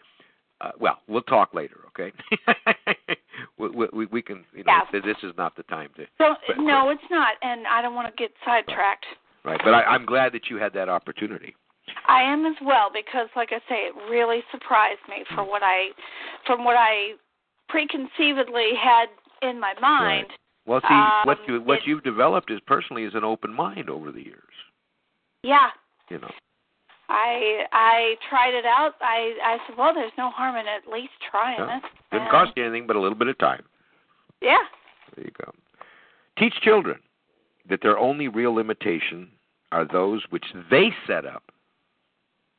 uh, 0.62 0.72
well 0.80 1.00
we'll 1.08 1.24
talk 1.24 1.56
later, 1.56 1.80
okay? 1.88 2.12
we, 3.58 3.88
we, 3.92 4.06
we 4.06 4.22
can. 4.22 4.46
You 4.54 4.64
know, 4.64 4.74
Yeah. 4.94 5.00
this 5.02 5.18
is 5.24 5.34
not 5.38 5.56
the 5.56 5.64
time 5.64 5.90
to. 5.96 6.06
So 6.20 6.36
But- 6.48 6.60
no, 6.60 6.90
it's 6.90 7.02
not, 7.10 7.34
and 7.42 7.66
I 7.68 7.82
don't 7.82 7.96
want 7.96 8.08
to 8.08 8.14
get 8.22 8.32
sidetracked. 8.46 9.06
Right, 9.44 9.60
but 9.64 9.74
I, 9.74 9.82
I'm 9.82 10.06
glad 10.06 10.34
that 10.34 10.52
you 10.52 10.58
had 10.58 10.72
that 10.74 10.88
opportunity. 10.88 11.56
I 12.08 12.22
am 12.24 12.46
as 12.46 12.56
well 12.62 12.90
because, 12.94 13.28
like 13.36 13.50
I 13.52 13.60
say, 13.70 13.88
it 13.88 13.96
really 14.10 14.42
surprised 14.52 15.00
me 15.10 15.24
for 15.36 15.44
what 15.44 15.62
I, 15.64 15.90
from 16.46 16.64
what 16.64 16.76
I 16.78 17.14
preconceivedly 17.72 18.76
had 18.78 19.08
in 19.42 19.60
my 19.60 19.74
mind. 19.82 20.28
Well, 20.66 20.82
see, 20.82 20.94
Um, 20.94 21.22
what 21.26 21.48
you 21.48 21.62
what 21.62 21.80
it- 21.80 21.88
you've 21.88 22.04
developed 22.04 22.52
is 22.52 22.60
personally 22.62 23.04
is 23.04 23.16
an 23.16 23.24
open 23.24 23.54
mind 23.54 23.90
over 23.90 24.12
the 24.12 24.22
years. 24.24 24.54
Yeah, 25.44 25.72
You 26.10 26.20
know. 26.20 26.32
I 27.10 27.68
I 27.72 28.18
tried 28.30 28.54
it 28.54 28.66
out. 28.66 28.96
I 29.02 29.38
I 29.44 29.58
said, 29.66 29.76
well, 29.78 29.94
there's 29.94 30.16
no 30.18 30.30
harm 30.30 30.56
in 30.56 30.68
at 30.68 30.88
least 30.88 31.14
trying 31.30 31.58
Yeah. 31.60 31.78
it. 31.78 31.84
Didn't 32.12 32.24
And- 32.24 32.32
cost 32.32 32.54
you 32.56 32.64
anything 32.64 32.86
but 32.88 32.96
a 32.96 33.00
little 33.00 33.18
bit 33.18 33.28
of 33.28 33.38
time. 33.38 33.66
Yeah. 34.40 34.64
There 35.16 35.26
you 35.26 35.32
go. 35.32 35.52
Teach 36.38 36.60
children 36.62 37.02
that 37.66 37.82
their 37.82 37.98
only 37.98 38.28
real 38.28 38.54
limitation 38.54 39.32
are 39.72 39.84
those 39.86 40.24
which 40.30 40.52
they 40.70 40.92
set 41.08 41.26
up 41.26 41.52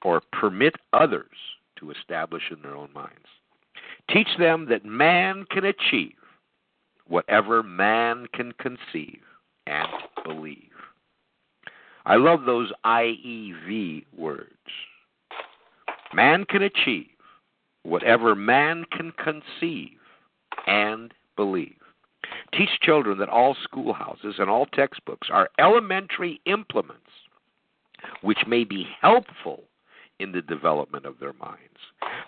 or 0.04 0.22
permit 0.32 0.74
others 0.92 1.36
to 1.78 1.90
establish 1.90 2.42
in 2.50 2.62
their 2.62 2.76
own 2.76 2.92
minds. 2.92 3.10
Teach 4.10 4.28
them 4.38 4.66
that 4.68 4.84
man 4.84 5.44
can 5.50 5.64
achieve 5.64 6.14
whatever 7.06 7.62
man 7.62 8.26
can 8.34 8.52
conceive 8.52 9.20
and 9.66 9.88
believe. 10.24 10.58
I 12.04 12.16
love 12.16 12.44
those 12.44 12.72
IEV 12.84 14.04
words. 14.16 14.48
Man 16.12 16.44
can 16.44 16.62
achieve 16.62 17.06
whatever 17.84 18.34
man 18.34 18.84
can 18.90 19.12
conceive 19.12 19.98
and 20.66 21.12
believe. 21.36 21.74
Teach 22.52 22.70
children 22.82 23.18
that 23.18 23.28
all 23.28 23.56
schoolhouses 23.62 24.36
and 24.38 24.48
all 24.48 24.66
textbooks 24.66 25.28
are 25.30 25.50
elementary 25.58 26.40
implements 26.46 26.98
which 28.22 28.38
may 28.46 28.64
be 28.64 28.86
helpful 29.00 29.64
in 30.22 30.32
the 30.32 30.42
development 30.42 31.04
of 31.04 31.18
their 31.18 31.32
minds. 31.34 31.58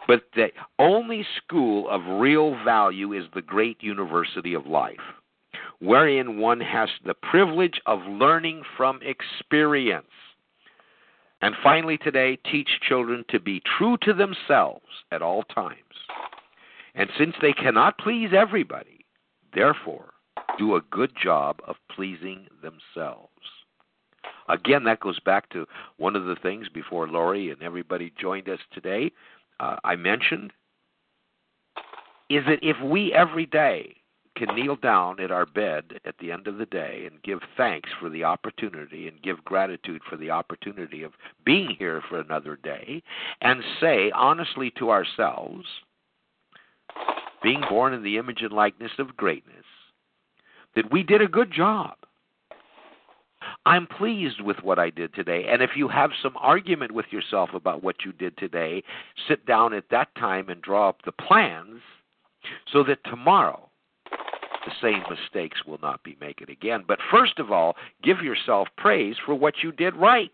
But 0.07 0.25
the 0.35 0.49
only 0.79 1.27
school 1.39 1.89
of 1.89 2.21
real 2.21 2.57
value 2.65 3.13
is 3.13 3.25
the 3.35 3.43
great 3.43 3.83
university 3.83 4.55
of 4.55 4.67
life, 4.67 4.97
wherein 5.79 6.39
one 6.39 6.61
has 6.61 6.89
the 7.05 7.15
privilege 7.15 7.81
of 7.87 8.01
learning 8.07 8.63
from 8.77 9.01
experience. 9.03 10.07
And 11.41 11.55
finally, 11.63 11.99
today, 11.99 12.39
teach 12.51 12.69
children 12.89 13.25
to 13.29 13.39
be 13.39 13.63
true 13.79 13.97
to 14.03 14.13
themselves 14.13 14.87
at 15.11 15.23
all 15.23 15.43
times. 15.43 15.79
And 16.95 17.11
since 17.19 17.35
they 17.41 17.53
cannot 17.53 17.99
please 17.99 18.31
everybody, 18.37 19.05
therefore, 19.55 20.15
do 20.59 20.77
a 20.77 20.83
good 20.91 21.13
job 21.23 21.61
of 21.67 21.77
pleasing 21.95 22.47
themselves. 22.63 23.31
Again, 24.49 24.85
that 24.85 25.01
goes 25.01 25.19
back 25.21 25.49
to 25.51 25.67
one 25.97 26.17
of 26.17 26.25
the 26.25 26.37
things 26.37 26.69
before 26.69 27.09
Lori 27.09 27.51
and 27.51 27.63
everybody 27.63 28.13
joined 28.21 28.49
us 28.49 28.61
today. 28.73 29.11
Uh, 29.61 29.77
I 29.85 29.97
mentioned 29.97 30.53
is 32.31 32.45
that 32.47 32.59
if 32.63 32.77
we 32.83 33.13
every 33.13 33.47
day 33.47 33.97
can 34.37 34.55
kneel 34.55 34.77
down 34.77 35.21
at 35.21 35.31
our 35.31 35.47
bed 35.47 36.01
at 36.05 36.17
the 36.19 36.33
end 36.33 36.47
of 36.47 36.59
the 36.59 36.67
day 36.67 37.05
and 37.07 37.23
give 37.23 37.39
thanks 37.57 37.91
for 38.01 38.09
the 38.09 38.25
opportunity 38.25 39.07
and 39.07 39.23
give 39.23 39.45
gratitude 39.45 40.03
for 40.09 40.17
the 40.17 40.31
opportunity 40.31 41.03
of 41.03 41.13
being 41.45 41.77
here 41.79 42.03
for 42.09 42.19
another 42.19 42.57
day 42.57 43.03
and 43.41 43.63
say 43.81 44.11
honestly 44.13 44.73
to 44.77 44.91
ourselves, 44.91 45.65
being 47.43 47.63
born 47.69 47.93
in 47.93 48.03
the 48.03 48.17
image 48.17 48.43
and 48.43 48.53
likeness 48.53 48.93
of 48.99 49.17
greatness, 49.17 49.65
that 50.75 50.91
we 50.91 51.03
did 51.03 51.23
a 51.23 51.29
good 51.29 51.53
job. 51.53 51.95
I'm 53.67 53.87
pleased 53.87 54.41
with 54.41 54.59
what 54.63 54.79
I 54.79 54.91
did 54.91 55.15
today. 55.15 55.47
And 55.49 55.63
if 55.63 55.71
you 55.77 55.89
have 55.89 56.11
some 56.23 56.37
argument 56.39 56.93
with 56.93 57.07
yourself 57.11 57.51
about 57.55 57.83
what 57.83 57.97
you 58.05 58.13
did 58.13 58.37
today, 58.37 58.83
sit 59.29 59.47
down 59.47 59.75
at 59.75 59.89
that 59.91 60.15
time 60.17 60.49
and 60.49 60.61
draw 60.63 60.89
up 60.89 61.03
the 61.05 61.13
plans 61.13 61.81
so 62.73 62.83
that 62.85 62.99
tomorrow 63.05 63.69
the 64.11 64.73
same 64.81 65.03
mistakes 65.11 65.65
will 65.67 65.79
not 65.83 66.03
be 66.03 66.17
made 66.21 66.49
again. 66.49 66.85
But 66.87 66.99
first 67.11 67.39
of 67.39 67.51
all, 67.51 67.77
give 68.03 68.23
yourself 68.23 68.69
praise 68.77 69.17
for 69.25 69.35
what 69.35 69.55
you 69.63 69.73
did 69.73 69.95
right. 69.95 70.31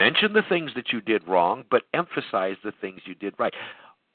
Mention 0.00 0.32
the 0.32 0.42
things 0.48 0.72
that 0.74 0.92
you 0.92 1.00
did 1.00 1.26
wrong, 1.26 1.64
but 1.70 1.82
emphasize 1.94 2.56
the 2.64 2.72
things 2.80 3.00
you 3.04 3.14
did 3.14 3.34
right. 3.38 3.54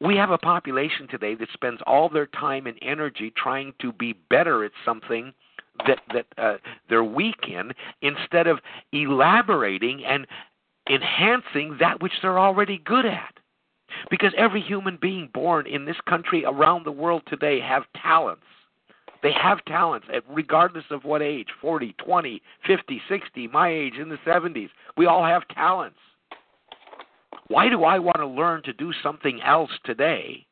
We 0.01 0.15
have 0.17 0.31
a 0.31 0.37
population 0.37 1.07
today 1.07 1.35
that 1.35 1.47
spends 1.53 1.79
all 1.87 2.09
their 2.09 2.25
time 2.27 2.67
and 2.67 2.77
energy 2.81 3.31
trying 3.35 3.73
to 3.79 3.93
be 3.93 4.13
better 4.29 4.65
at 4.65 4.71
something 4.83 5.33
that 5.87 5.99
that 6.13 6.25
uh, 6.37 6.57
they're 6.89 7.03
weak 7.03 7.47
in 7.47 7.71
instead 8.01 8.47
of 8.47 8.59
elaborating 8.91 10.03
and 10.05 10.27
enhancing 10.89 11.77
that 11.79 12.01
which 12.01 12.13
they're 12.21 12.39
already 12.39 12.79
good 12.85 13.05
at. 13.05 13.33
Because 14.09 14.33
every 14.37 14.61
human 14.61 14.97
being 15.01 15.29
born 15.33 15.67
in 15.67 15.85
this 15.85 15.97
country 16.07 16.45
around 16.45 16.85
the 16.85 16.91
world 16.91 17.21
today 17.27 17.59
have 17.59 17.83
talents. 18.01 18.43
They 19.21 19.31
have 19.31 19.63
talents 19.65 20.07
at 20.13 20.23
regardless 20.27 20.83
of 20.89 21.05
what 21.05 21.21
age, 21.21 21.47
40, 21.61 21.95
20, 22.03 22.41
50, 22.67 23.01
60, 23.07 23.47
my 23.47 23.69
age 23.69 23.95
in 23.95 24.09
the 24.09 24.17
70s. 24.25 24.69
We 24.97 25.05
all 25.05 25.23
have 25.23 25.47
talents. 25.49 25.97
Why 27.47 27.69
do 27.69 27.83
I 27.83 27.99
want 27.99 28.17
to 28.17 28.27
learn 28.27 28.63
to 28.63 28.73
do 28.73 28.91
something 29.01 29.41
else 29.41 29.71
today? 29.85 30.45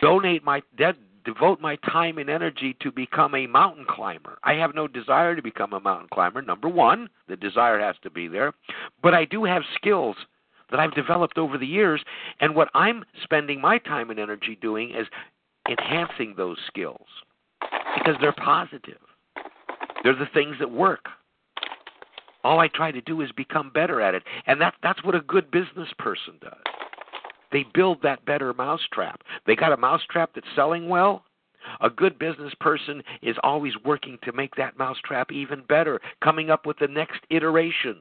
Donate 0.00 0.42
my 0.42 0.62
dead 0.76 0.96
devote 1.24 1.60
my 1.60 1.76
time 1.76 2.18
and 2.18 2.28
energy 2.28 2.76
to 2.80 2.90
become 2.90 3.34
a 3.34 3.46
mountain 3.46 3.84
climber. 3.88 4.38
I 4.42 4.54
have 4.54 4.74
no 4.74 4.88
desire 4.88 5.36
to 5.36 5.42
become 5.42 5.72
a 5.72 5.80
mountain 5.80 6.08
climber. 6.12 6.42
Number 6.42 6.68
1, 6.68 7.08
the 7.28 7.36
desire 7.36 7.78
has 7.78 7.96
to 8.02 8.10
be 8.10 8.28
there, 8.28 8.52
but 9.02 9.14
I 9.14 9.24
do 9.24 9.44
have 9.44 9.62
skills 9.74 10.16
that 10.70 10.80
I've 10.80 10.94
developed 10.94 11.38
over 11.38 11.58
the 11.58 11.66
years, 11.66 12.02
and 12.40 12.54
what 12.54 12.70
I'm 12.74 13.04
spending 13.22 13.60
my 13.60 13.78
time 13.78 14.10
and 14.10 14.18
energy 14.18 14.58
doing 14.60 14.90
is 14.90 15.06
enhancing 15.68 16.34
those 16.36 16.56
skills 16.66 17.06
because 17.96 18.16
they're 18.20 18.32
positive. 18.32 18.98
They're 20.02 20.16
the 20.16 20.28
things 20.34 20.56
that 20.58 20.70
work. 20.70 21.06
All 22.42 22.58
I 22.58 22.68
try 22.68 22.90
to 22.90 23.00
do 23.02 23.20
is 23.20 23.30
become 23.32 23.70
better 23.70 24.00
at 24.00 24.14
it, 24.14 24.24
and 24.46 24.60
that 24.60 24.74
that's 24.82 25.04
what 25.04 25.14
a 25.14 25.20
good 25.20 25.50
business 25.50 25.88
person 25.98 26.34
does. 26.40 26.52
They 27.52 27.66
build 27.74 27.98
that 28.02 28.24
better 28.24 28.52
mousetrap. 28.54 29.22
They 29.46 29.54
got 29.54 29.72
a 29.72 29.76
mousetrap 29.76 30.30
that's 30.34 30.46
selling 30.56 30.88
well. 30.88 31.24
A 31.80 31.90
good 31.90 32.18
business 32.18 32.52
person 32.60 33.02
is 33.22 33.36
always 33.42 33.74
working 33.84 34.18
to 34.24 34.32
make 34.32 34.54
that 34.56 34.78
mousetrap 34.78 35.30
even 35.30 35.62
better, 35.68 36.00
coming 36.22 36.50
up 36.50 36.66
with 36.66 36.78
the 36.78 36.88
next 36.88 37.20
iteration. 37.30 37.98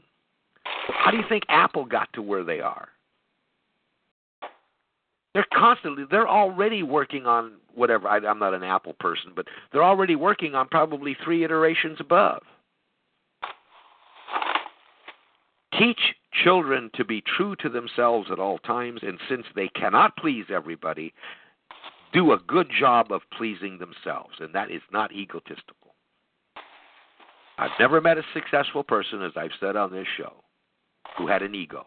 How 0.88 1.12
do 1.12 1.18
you 1.18 1.24
think 1.30 1.44
Apple 1.50 1.86
got 1.86 2.12
to 2.14 2.22
where 2.22 2.44
they 2.44 2.60
are? 2.60 2.88
They're 5.34 5.46
constantly, 5.54 6.06
they're 6.10 6.28
already 6.28 6.84
working 6.84 7.26
on 7.26 7.54
whatever. 7.74 8.08
I, 8.08 8.18
I'm 8.18 8.40
not 8.40 8.54
an 8.54 8.64
Apple 8.64 8.94
person, 9.00 9.32
but 9.36 9.46
they're 9.72 9.84
already 9.84 10.16
working 10.16 10.56
on 10.56 10.68
probably 10.68 11.16
three 11.24 11.44
iterations 11.44 11.98
above. 12.00 12.42
Teach 15.78 16.16
children 16.44 16.90
to 16.96 17.06
be 17.06 17.22
true 17.22 17.56
to 17.58 17.70
themselves 17.70 18.30
at 18.32 18.40
all 18.40 18.58
times, 18.60 19.02
and 19.04 19.20
since 19.30 19.46
they 19.56 19.70
cannot 19.70 20.18
please 20.18 20.46
everybody, 20.54 21.14
do 22.14 22.34
a 22.34 22.40
good 22.48 22.70
job 22.78 23.12
of 23.12 23.22
pleasing 23.38 23.78
themselves, 23.78 24.36
and 24.40 24.54
that 24.54 24.70
is 24.70 24.82
not 24.92 25.14
egotistical. 25.14 25.96
I've 27.58 27.80
never 27.80 28.02
met 28.02 28.18
a 28.18 28.24
successful 28.34 28.84
person, 28.84 29.22
as 29.22 29.34
I've 29.36 29.52
said 29.60 29.76
on 29.76 29.92
this 29.92 30.08
show, 30.18 30.34
who 31.18 31.28
had 31.28 31.42
an 31.42 31.56
ego. 31.56 31.86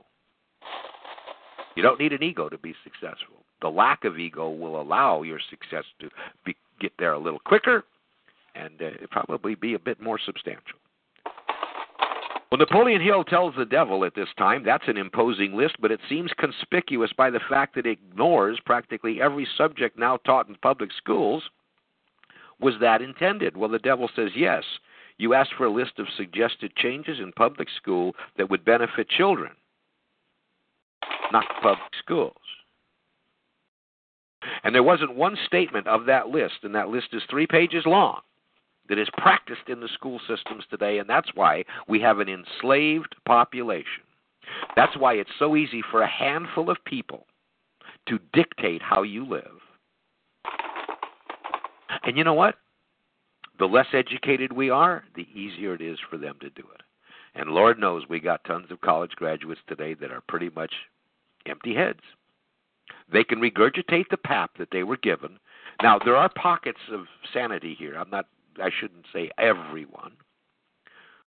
You 1.77 1.83
don't 1.83 1.99
need 1.99 2.13
an 2.13 2.23
ego 2.23 2.49
to 2.49 2.59
be 2.59 2.75
successful. 2.85 3.45
The 3.61 3.69
lack 3.69 4.05
of 4.05 4.19
ego 4.19 4.51
will 4.51 4.81
allow 4.81 5.23
your 5.23 5.41
success 5.51 5.85
to 6.01 6.09
be, 6.45 6.57
get 6.81 6.93
there 6.99 7.13
a 7.13 7.19
little 7.19 7.41
quicker 7.41 7.85
and 8.55 8.81
uh, 8.81 9.07
probably 9.11 9.55
be 9.55 9.75
a 9.75 9.79
bit 9.79 10.01
more 10.01 10.19
substantial. 10.25 10.79
Well, 12.55 12.61
Napoleon 12.61 13.01
Hill 13.01 13.25
tells 13.25 13.53
the 13.57 13.65
devil 13.65 14.05
at 14.05 14.15
this 14.15 14.29
time 14.39 14.63
that's 14.63 14.87
an 14.87 14.97
imposing 14.97 15.57
list, 15.57 15.75
but 15.81 15.91
it 15.91 15.99
seems 16.09 16.31
conspicuous 16.39 17.11
by 17.13 17.29
the 17.29 17.41
fact 17.51 17.75
that 17.75 17.85
it 17.85 17.99
ignores 17.99 18.61
practically 18.65 19.21
every 19.21 19.45
subject 19.59 19.99
now 19.99 20.19
taught 20.19 20.49
in 20.49 20.55
public 20.63 20.91
schools. 20.97 21.43
Was 22.61 22.75
that 22.81 23.03
intended? 23.03 23.57
Well, 23.57 23.71
the 23.71 23.81
devil 23.81 24.09
says 24.15 24.31
yes. 24.37 24.63
You 25.19 25.35
asked 25.35 25.55
for 25.59 25.65
a 25.65 25.73
list 25.73 25.99
of 25.99 26.07
suggested 26.17 26.77
changes 26.77 27.19
in 27.19 27.33
public 27.33 27.67
school 27.77 28.15
that 28.37 28.49
would 28.51 28.65
benefit 28.65 29.09
children, 29.09 29.51
not 31.33 31.47
public 31.61 31.91
schools. 31.99 32.37
And 34.63 34.73
there 34.73 34.85
wasn't 34.85 35.17
one 35.17 35.37
statement 35.45 35.89
of 35.89 36.07
that 36.07 36.29
list, 36.29 36.59
and 36.63 36.77
that 36.77 36.89
list 36.89 37.09
is 37.15 37.23
three 37.29 37.49
pages 37.49 37.83
long, 37.85 38.21
that 38.89 38.99
is 38.99 39.09
practiced 39.17 39.69
in 39.69 39.81
the 39.81 39.89
school 39.89 40.21
systems 40.29 40.65
today, 40.71 40.99
and 40.99 41.09
that's 41.09 41.31
why 41.35 41.65
we 41.89 42.01
have 42.01 42.19
an 42.19 42.29
enslaved 42.29 43.15
population. 43.27 44.03
That's 44.77 44.97
why 44.97 45.15
it's 45.15 45.31
so 45.39 45.57
easy 45.57 45.83
for 45.91 46.03
a 46.03 46.09
handful 46.09 46.71
of 46.71 46.77
people 46.85 47.27
to 48.09 48.19
dictate 48.33 48.83
how 48.83 49.03
you 49.03 49.27
live. 49.27 49.61
And 52.03 52.17
you 52.17 52.25
know 52.25 52.35
what? 52.35 52.57
The 53.59 53.67
less 53.67 53.87
educated 53.93 54.53
we 54.53 54.69
are, 54.69 55.05
the 55.15 55.27
easier 55.35 55.75
it 55.75 55.81
is 55.81 55.99
for 56.11 56.19
them 56.19 56.37
to 56.41 56.51
do 56.51 56.65
it. 56.75 56.83
And 57.35 57.51
Lord 57.51 57.79
knows 57.79 58.03
we 58.09 58.21
got 58.21 58.45
tons 58.45 58.71
of 58.71 58.81
college 58.81 59.13
graduates 59.13 59.61
today 59.67 59.95
that 59.95 60.11
are 60.11 60.23
pretty 60.29 60.51
much 60.55 60.73
empty 61.47 61.75
heads. 61.75 62.01
They 63.13 63.25
can 63.25 63.41
regurgitate 63.41 64.09
the 64.11 64.17
pap 64.17 64.53
that 64.59 64.69
they 64.71 64.83
were 64.83 64.97
given. 64.97 65.39
Now 65.83 65.99
there 66.05 66.17
are 66.17 66.29
pockets 66.29 66.81
of 66.93 67.07
sanity 67.33 67.75
here. 67.79 67.95
I'm 67.95 68.11
not 68.11 68.27
I 68.63 68.71
shouldn't 68.81 69.07
say 69.13 69.31
everyone. 69.39 70.13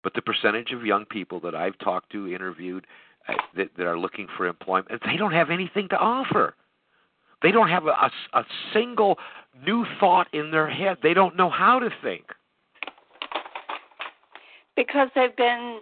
But 0.03 0.13
the 0.13 0.21
percentage 0.21 0.71
of 0.71 0.85
young 0.85 1.05
people 1.05 1.39
that 1.41 1.55
I've 1.55 1.77
talked 1.79 2.11
to, 2.11 2.33
interviewed, 2.33 2.85
uh, 3.27 3.33
that, 3.55 3.69
that 3.77 3.85
are 3.85 3.99
looking 3.99 4.27
for 4.37 4.47
employment, 4.47 5.01
they 5.05 5.17
don't 5.17 5.33
have 5.33 5.49
anything 5.49 5.89
to 5.89 5.97
offer. 5.97 6.55
They 7.41 7.51
don't 7.51 7.69
have 7.69 7.85
a, 7.85 7.89
a, 7.89 8.11
a 8.33 8.45
single 8.73 9.17
new 9.65 9.85
thought 9.99 10.27
in 10.33 10.51
their 10.51 10.69
head. 10.69 10.97
They 11.03 11.13
don't 11.13 11.35
know 11.35 11.49
how 11.49 11.79
to 11.79 11.89
think. 12.01 12.23
Because 14.75 15.09
they've 15.15 15.35
been 15.35 15.79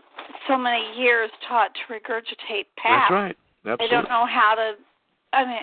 so 0.48 0.58
many 0.58 0.84
years 0.98 1.30
taught 1.48 1.72
to 1.74 1.94
regurgitate 1.94 2.66
past. 2.78 3.10
That's 3.10 3.12
right. 3.12 3.38
Absolutely. 3.66 3.86
They 3.86 3.92
don't 3.92 4.10
know 4.10 4.26
how 4.26 4.56
to. 4.56 4.74
I 5.34 5.46
mean, 5.46 5.58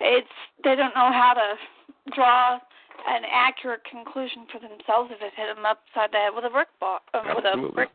it's 0.00 0.28
they 0.62 0.76
don't 0.76 0.94
know 0.94 1.10
how 1.12 1.34
to 1.34 2.12
draw 2.14 2.58
an 3.06 3.22
accurate 3.30 3.82
conclusion 3.84 4.46
for 4.50 4.58
themselves 4.58 5.10
if 5.10 5.20
it 5.20 5.32
hit 5.36 5.54
them 5.54 5.64
upside 5.64 6.12
the 6.12 6.18
head 6.18 6.30
with 6.34 6.44
a 6.44 6.50
brick 6.50 6.68
ball. 6.80 7.00
Uh, 7.12 7.22
with 7.34 7.44
a 7.44 7.72
brick. 7.72 7.90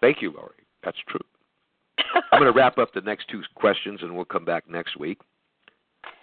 Thank 0.00 0.22
you, 0.22 0.32
Lori. 0.32 0.54
That's 0.84 0.98
true. 1.08 1.20
I'm 2.32 2.40
going 2.40 2.52
to 2.52 2.56
wrap 2.56 2.78
up 2.78 2.92
the 2.94 3.00
next 3.00 3.28
two 3.28 3.42
questions, 3.54 4.00
and 4.02 4.14
we'll 4.14 4.24
come 4.24 4.44
back 4.44 4.68
next 4.68 4.98
week. 4.98 5.18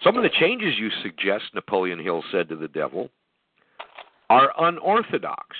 Some 0.02 0.16
of 0.16 0.22
the 0.22 0.30
changes 0.40 0.74
you 0.78 0.90
suggest, 1.02 1.44
Napoleon 1.54 1.98
Hill 1.98 2.22
said 2.30 2.48
to 2.48 2.56
the 2.56 2.68
devil, 2.68 3.10
are 4.28 4.52
unorthodox. 4.58 5.56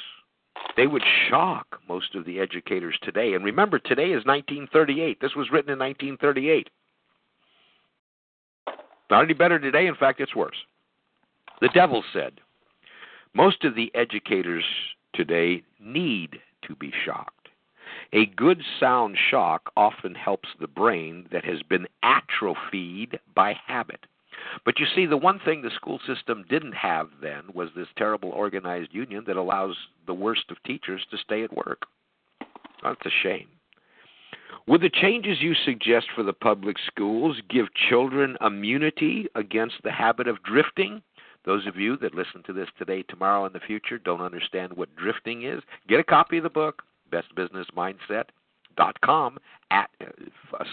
They 0.76 0.87
would 0.87 1.03
shock 1.28 1.80
most 1.89 2.14
of 2.14 2.24
the 2.24 2.41
educators 2.41 2.99
today. 3.03 3.34
And 3.34 3.45
remember, 3.45 3.78
today 3.78 4.11
is 4.11 4.24
1938. 4.24 5.20
This 5.20 5.34
was 5.37 5.51
written 5.51 5.72
in 5.72 5.78
1938. 5.78 6.68
Not 9.11 9.24
any 9.24 9.34
better 9.34 9.59
today. 9.59 9.87
In 9.87 9.95
fact, 9.95 10.20
it's 10.20 10.34
worse. 10.34 10.57
The 11.61 11.68
devil 11.68 12.04
said, 12.12 12.40
Most 13.34 13.64
of 13.64 13.74
the 13.74 13.90
educators 13.94 14.64
today 15.14 15.62
need 15.80 16.40
to 16.62 16.74
be 16.76 16.92
shocked. 17.04 17.48
A 18.12 18.26
good 18.26 18.62
sound 18.78 19.16
shock 19.30 19.72
often 19.76 20.14
helps 20.14 20.48
the 20.61 20.68
brain 20.68 21.28
that 21.32 21.44
has 21.44 21.62
been 21.62 21.86
atrophied 22.02 23.18
by 23.34 23.54
habit. 23.66 24.07
But 24.64 24.78
you 24.78 24.86
see, 24.94 25.07
the 25.07 25.16
one 25.16 25.38
thing 25.38 25.62
the 25.62 25.70
school 25.70 25.98
system 26.07 26.44
didn't 26.48 26.74
have 26.74 27.09
then 27.22 27.44
was 27.54 27.70
this 27.74 27.88
terrible 27.96 28.30
organized 28.30 28.92
union 28.92 29.24
that 29.26 29.36
allows 29.36 29.76
the 30.07 30.14
worst 30.14 30.50
of 30.50 30.62
teachers 30.62 31.04
to 31.11 31.18
stay 31.18 31.42
at 31.42 31.57
work. 31.57 31.86
That's 32.82 33.07
a 33.07 33.11
shame. 33.22 33.48
Would 34.66 34.82
the 34.82 34.90
changes 34.90 35.40
you 35.40 35.54
suggest 35.54 36.09
for 36.14 36.22
the 36.22 36.32
public 36.32 36.76
schools 36.86 37.40
give 37.48 37.72
children 37.88 38.36
immunity 38.40 39.26
against 39.34 39.76
the 39.82 39.92
habit 39.92 40.26
of 40.28 40.42
drifting? 40.42 41.02
Those 41.47 41.66
of 41.66 41.76
you 41.76 41.97
that 41.99 42.14
listen 42.14 42.42
to 42.47 42.53
this 42.53 42.68
today, 42.76 43.03
tomorrow, 43.03 43.47
in 43.47 43.53
the 43.53 43.61
future 43.61 43.99
don't 43.99 44.20
understand 44.20 44.72
what 44.72 44.97
drifting 44.97 45.44
is, 45.44 45.62
get 45.88 46.01
a 46.01 46.05
copy 46.05 46.38
of 46.38 46.42
the 46.42 46.51
book, 46.51 46.82
bestbusinessmindset.com 47.12 49.38
at 49.70 49.88
uh, 50.01 50.07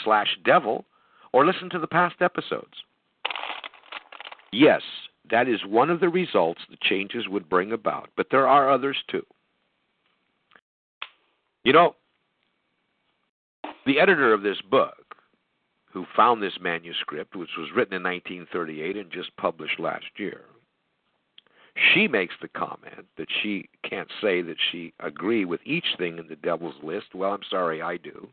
slash 0.03 0.35
devil, 0.43 0.85
or 1.31 1.45
listen 1.45 1.69
to 1.69 1.77
the 1.77 1.85
past 1.85 2.15
episodes. 2.21 2.73
Yes, 4.51 4.81
that 5.29 5.47
is 5.47 5.63
one 5.65 5.91
of 5.91 5.99
the 5.99 6.09
results 6.09 6.61
the 6.69 6.77
changes 6.81 7.27
would 7.29 7.47
bring 7.47 7.71
about, 7.71 8.09
but 8.17 8.29
there 8.31 8.47
are 8.47 8.71
others 8.71 8.97
too. 9.09 9.23
You 11.63 11.73
know, 11.73 11.95
the 13.85 13.99
editor 13.99 14.33
of 14.33 14.41
this 14.41 14.57
book, 14.69 14.95
who 15.91 16.05
found 16.15 16.41
this 16.41 16.57
manuscript, 16.59 17.35
which 17.35 17.51
was 17.55 17.69
written 17.75 17.93
in 17.93 18.01
1938 18.01 18.97
and 18.97 19.11
just 19.11 19.37
published 19.37 19.79
last 19.79 20.05
year, 20.17 20.41
she 21.75 22.07
makes 22.07 22.35
the 22.41 22.47
comment 22.47 23.07
that 23.17 23.27
she 23.41 23.69
can't 23.87 24.09
say 24.21 24.41
that 24.41 24.57
she 24.71 24.93
agree 24.99 25.45
with 25.45 25.61
each 25.65 25.95
thing 25.97 26.19
in 26.19 26.27
the 26.27 26.35
devil's 26.35 26.75
list. 26.83 27.15
Well, 27.15 27.31
I'm 27.31 27.41
sorry, 27.49 27.81
I 27.81 27.97
do. 27.97 28.27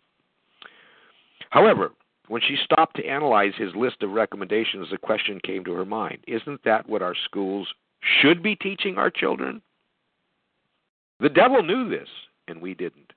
However, 1.50 1.92
when 2.28 2.42
she 2.46 2.56
stopped 2.62 2.96
to 2.96 3.06
analyze 3.06 3.54
his 3.56 3.74
list 3.74 4.02
of 4.02 4.10
recommendations, 4.10 4.88
the 4.90 4.98
question 4.98 5.40
came 5.42 5.64
to 5.64 5.72
her 5.72 5.84
mind 5.84 6.18
Isn't 6.26 6.62
that 6.64 6.88
what 6.88 7.02
our 7.02 7.14
schools 7.24 7.68
should 8.20 8.42
be 8.42 8.56
teaching 8.56 8.98
our 8.98 9.10
children? 9.10 9.62
The 11.18 11.28
devil 11.28 11.62
knew 11.62 11.88
this, 11.88 12.08
and 12.46 12.60
we 12.60 12.74
didn't. 12.74 13.12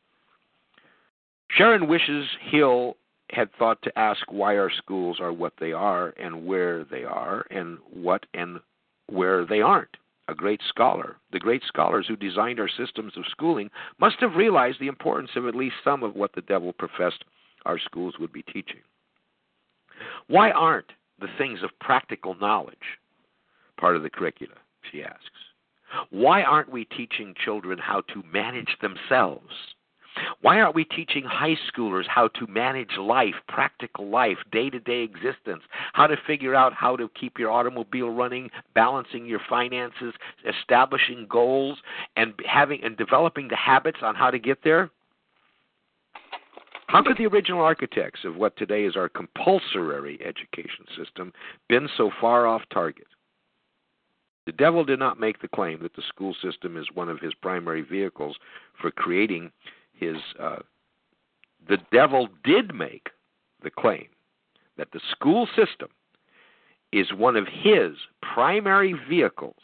Sharon 1.51 1.87
wishes 1.87 2.27
Hill 2.49 2.97
had 3.29 3.49
thought 3.57 3.81
to 3.83 3.99
ask 3.99 4.31
why 4.31 4.57
our 4.57 4.71
schools 4.71 5.19
are 5.19 5.33
what 5.33 5.53
they 5.59 5.71
are 5.71 6.13
and 6.19 6.45
where 6.45 6.83
they 6.83 7.03
are 7.03 7.45
and 7.51 7.77
what 7.91 8.25
and 8.33 8.59
where 9.07 9.45
they 9.45 9.61
aren't. 9.61 9.95
A 10.29 10.33
great 10.33 10.61
scholar, 10.67 11.17
the 11.31 11.39
great 11.39 11.63
scholars 11.67 12.05
who 12.07 12.15
designed 12.15 12.59
our 12.59 12.69
systems 12.69 13.17
of 13.17 13.25
schooling, 13.29 13.69
must 13.99 14.19
have 14.21 14.35
realized 14.35 14.79
the 14.79 14.87
importance 14.87 15.31
of 15.35 15.47
at 15.47 15.55
least 15.55 15.75
some 15.83 16.01
of 16.01 16.15
what 16.15 16.33
the 16.33 16.41
devil 16.41 16.71
professed 16.71 17.25
our 17.65 17.77
schools 17.77 18.15
would 18.19 18.31
be 18.31 18.43
teaching. 18.43 18.81
Why 20.27 20.51
aren't 20.51 20.91
the 21.19 21.27
things 21.37 21.61
of 21.61 21.77
practical 21.79 22.35
knowledge 22.35 22.99
part 23.77 23.95
of 23.95 24.03
the 24.03 24.09
curricula? 24.09 24.55
She 24.91 25.03
asks. 25.03 25.19
Why 26.09 26.41
aren't 26.41 26.71
we 26.71 26.85
teaching 26.85 27.35
children 27.43 27.77
how 27.77 28.01
to 28.13 28.23
manage 28.31 28.77
themselves? 28.81 29.53
Why 30.41 30.59
aren't 30.59 30.75
we 30.75 30.85
teaching 30.85 31.23
high 31.23 31.57
schoolers 31.71 32.07
how 32.07 32.27
to 32.39 32.47
manage 32.47 32.97
life, 32.99 33.35
practical 33.47 34.09
life, 34.09 34.37
day 34.51 34.69
to 34.69 34.79
day 34.79 35.01
existence, 35.01 35.63
how 35.93 36.07
to 36.07 36.17
figure 36.27 36.55
out 36.55 36.73
how 36.73 36.95
to 36.95 37.09
keep 37.19 37.39
your 37.39 37.51
automobile 37.51 38.09
running, 38.09 38.49
balancing 38.75 39.25
your 39.25 39.41
finances, 39.49 40.13
establishing 40.47 41.27
goals, 41.29 41.79
and 42.15 42.33
having 42.45 42.83
and 42.83 42.97
developing 42.97 43.47
the 43.47 43.55
habits 43.55 43.99
on 44.01 44.15
how 44.15 44.29
to 44.29 44.39
get 44.39 44.59
there? 44.63 44.89
How 46.87 47.01
could 47.01 47.17
the 47.17 47.25
original 47.25 47.61
architects 47.61 48.19
of 48.23 48.35
what 48.35 48.55
today 48.55 48.83
is 48.83 48.95
our 48.95 49.09
compulsory 49.09 50.19
education 50.23 50.85
system 50.95 51.33
been 51.67 51.89
so 51.97 52.11
far 52.21 52.45
off 52.45 52.61
target? 52.71 53.07
The 54.45 54.51
devil 54.51 54.83
did 54.83 54.99
not 54.99 55.19
make 55.19 55.41
the 55.41 55.47
claim 55.47 55.81
that 55.81 55.95
the 55.95 56.03
school 56.09 56.35
system 56.41 56.77
is 56.77 56.85
one 56.93 57.09
of 57.09 57.19
his 57.19 57.33
primary 57.35 57.81
vehicles 57.81 58.35
for 58.79 58.91
creating 58.91 59.51
his. 59.93 60.17
Uh, 60.39 60.57
the 61.67 61.77
devil 61.91 62.27
did 62.43 62.75
make 62.75 63.09
the 63.63 63.69
claim 63.69 64.07
that 64.77 64.91
the 64.91 64.99
school 65.11 65.47
system 65.55 65.89
is 66.91 67.13
one 67.13 67.35
of 67.35 67.47
his 67.47 67.93
primary 68.21 68.93
vehicles 69.09 69.55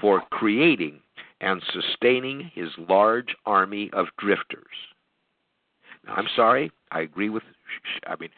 for 0.00 0.22
creating 0.30 1.00
and 1.40 1.62
sustaining 1.72 2.50
his 2.54 2.68
large 2.88 3.36
army 3.46 3.90
of 3.92 4.06
drifters. 4.18 4.64
Now, 6.06 6.14
I'm 6.14 6.28
sorry. 6.34 6.70
I 6.90 7.00
agree 7.00 7.28
with. 7.28 7.42
I 8.06 8.16
mean, 8.16 8.30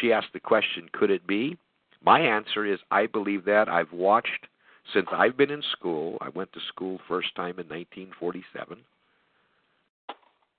she 0.00 0.12
asked 0.12 0.32
the 0.32 0.40
question, 0.40 0.88
could 0.92 1.10
it 1.10 1.26
be? 1.26 1.56
My 2.02 2.20
answer 2.20 2.64
is, 2.64 2.78
I 2.90 3.06
believe 3.06 3.44
that. 3.44 3.68
I've 3.68 3.92
watched 3.92 4.46
since 4.92 5.06
I've 5.12 5.36
been 5.36 5.50
in 5.50 5.62
school. 5.72 6.18
I 6.20 6.28
went 6.30 6.52
to 6.52 6.60
school 6.68 7.00
first 7.08 7.34
time 7.34 7.58
in 7.58 7.68
1947. 7.68 8.78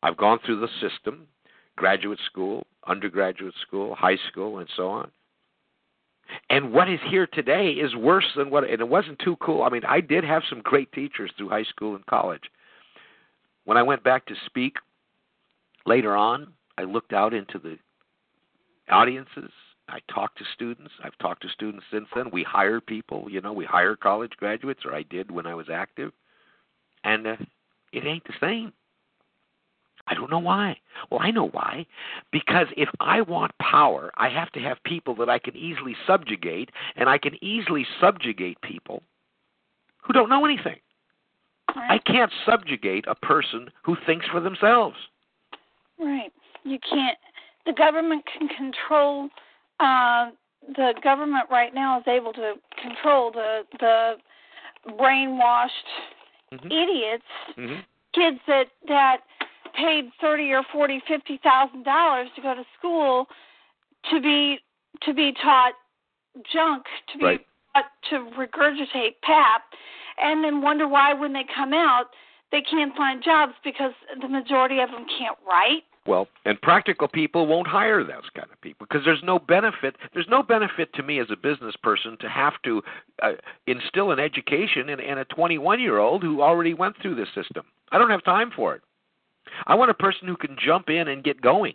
I've 0.04 0.18
gone 0.18 0.40
through 0.46 0.60
the 0.62 0.70
system, 0.82 1.28
graduate 1.76 2.20
school, 2.26 2.66
undergraduate 2.88 3.56
school, 3.68 3.96
high 3.96 4.18
school, 4.32 4.60
and 4.60 4.70
so 4.76 4.88
on. 4.90 5.12
And 6.50 6.72
what 6.72 6.90
is 6.90 7.00
here 7.10 7.28
today 7.28 7.72
is 7.72 7.96
worse 7.96 8.26
than 8.36 8.52
what, 8.52 8.64
and 8.64 8.80
it 8.80 8.88
wasn't 8.88 9.20
too 9.20 9.36
cool. 9.38 9.64
I 9.64 9.70
mean, 9.70 9.84
I 9.86 10.00
did 10.00 10.24
have 10.24 10.44
some 10.50 10.62
great 10.62 10.92
teachers 10.92 11.32
through 11.38 11.50
high 11.50 11.64
school 11.64 11.96
and 11.96 12.06
college. 12.06 12.44
When 13.66 13.78
I 13.78 13.84
went 13.84 14.04
back 14.04 14.26
to 14.28 14.36
speak 14.46 14.76
Later 15.90 16.16
on, 16.16 16.54
I 16.78 16.84
looked 16.84 17.14
out 17.14 17.34
into 17.34 17.58
the 17.58 17.78
audiences. 18.92 19.52
I 19.88 20.00
talked 20.14 20.38
to 20.38 20.44
students. 20.54 20.92
I've 21.04 21.18
talked 21.18 21.42
to 21.42 21.50
students 21.50 21.84
since 21.92 22.06
then. 22.16 22.30
We 22.32 22.44
hire 22.44 22.80
people, 22.80 23.26
you 23.28 23.42
know, 23.42 23.54
we 23.54 23.66
hire 23.66 23.96
college 23.96 24.34
graduates, 24.38 24.82
or 24.86 24.94
I 24.94 25.04
did 25.04 25.32
when 25.32 25.48
I 25.48 25.56
was 25.56 25.66
active. 25.72 26.12
And 27.04 27.26
uh, 27.26 27.36
it 27.92 28.06
ain't 28.06 28.24
the 28.26 28.34
same. 28.40 28.72
I 30.10 30.16
don't 30.16 30.32
know 30.32 30.40
why. 30.40 30.78
Well, 31.10 31.20
I 31.22 31.32
know 31.32 31.50
why. 31.50 31.86
Because 32.32 32.68
if 32.76 32.90
I 33.00 33.22
want 33.22 33.52
power, 33.60 34.12
I 34.18 34.30
have 34.30 34.52
to 34.54 34.60
have 34.60 34.84
people 34.84 35.16
that 35.16 35.30
I 35.30 35.38
can 35.40 35.56
easily 35.56 35.96
subjugate, 36.08 36.72
and 36.96 37.08
I 37.08 37.18
can 37.18 37.42
easily 37.44 37.86
subjugate 38.02 38.60
people 38.62 39.04
who 40.02 40.14
don't 40.14 40.30
know 40.30 40.46
anything. 40.46 40.78
I 41.76 42.00
can't 42.00 42.32
subjugate 42.46 43.06
a 43.08 43.14
person 43.14 43.70
who 43.84 43.96
thinks 44.08 44.26
for 44.28 44.40
themselves. 44.40 44.98
Right. 46.00 46.32
You 46.64 46.80
can't. 46.80 47.18
The 47.68 47.74
government 47.74 48.24
can 48.26 48.48
control. 48.48 49.30
Uh, 49.80 50.32
the 50.76 50.94
government 51.04 51.48
right 51.52 51.74
now 51.74 52.00
is 52.00 52.08
able 52.08 52.34
to 52.34 52.56
control 52.82 53.32
the 53.32 53.62
the 53.80 54.18
brainwashed 54.88 55.70
Mhm. 56.52 56.66
idiots, 56.66 57.26
Mhm. 57.56 57.86
kids 58.14 58.40
that 58.48 58.70
that 58.88 59.22
paid 59.80 60.06
thirty 60.22 60.52
or 60.52 60.64
forty, 60.72 61.02
fifty 61.08 61.40
thousand 61.44 61.84
dollars 61.84 62.28
to 62.36 62.42
go 62.42 62.54
to 62.54 62.64
school 62.78 63.28
to 64.12 64.22
be 64.22 64.58
to 65.04 65.14
be 65.14 65.34
taught 65.42 65.74
junk, 66.52 66.84
to 67.12 67.18
be 67.18 67.26
Right. 67.26 67.46
taught 67.76 67.86
to 68.10 68.30
regurgitate 68.38 69.16
pap, 69.24 69.64
and 70.22 70.44
then 70.44 70.62
wonder 70.62 70.88
why 70.88 71.14
when 71.14 71.34
they 71.34 71.46
come 71.56 71.74
out 71.74 72.08
they 72.52 72.62
can't 72.62 72.96
find 72.96 73.24
jobs 73.24 73.54
because 73.64 73.92
the 74.22 74.28
majority 74.28 74.80
of 74.80 74.90
them 74.90 75.06
can't 75.18 75.38
write. 75.48 75.84
Well, 76.08 76.28
and 76.46 76.60
practical 76.62 77.08
people 77.08 77.46
won't 77.46 77.68
hire 77.68 78.04
those 78.04 78.28
kind 78.34 78.48
of 78.52 78.60
people 78.62 78.88
because 78.90 79.06
there's 79.06 79.22
no 79.24 79.38
benefit. 79.38 79.96
There's 80.14 80.28
no 80.30 80.42
benefit 80.42 80.92
to 80.94 81.04
me 81.04 81.20
as 81.20 81.28
a 81.32 81.36
business 81.36 81.76
person 81.84 82.18
to 82.22 82.30
have 82.30 82.54
to 82.64 82.82
uh, 83.22 83.34
instill 83.68 84.12
an 84.12 84.20
education 84.20 84.90
in, 84.90 85.00
in 85.00 85.20
a 85.20 85.26
21 85.26 85.80
year 85.80 86.00
old 86.00 86.24
who 86.24 86.42
already 86.42 86.74
went 86.74 86.96
through 87.02 87.16
this 87.16 87.28
system. 87.36 87.66
I 87.92 88.00
don't 88.00 88.10
have 88.10 88.24
time 88.24 88.50
for 88.56 88.74
it. 88.74 88.82
I 89.68 89.76
want 89.76 89.92
a 89.92 89.96
person 89.96 90.28
who 90.28 90.38
can 90.38 90.56
jump 90.64 90.90
in 90.90 91.08
and 91.08 91.24
get 91.24 91.42
going. 91.42 91.74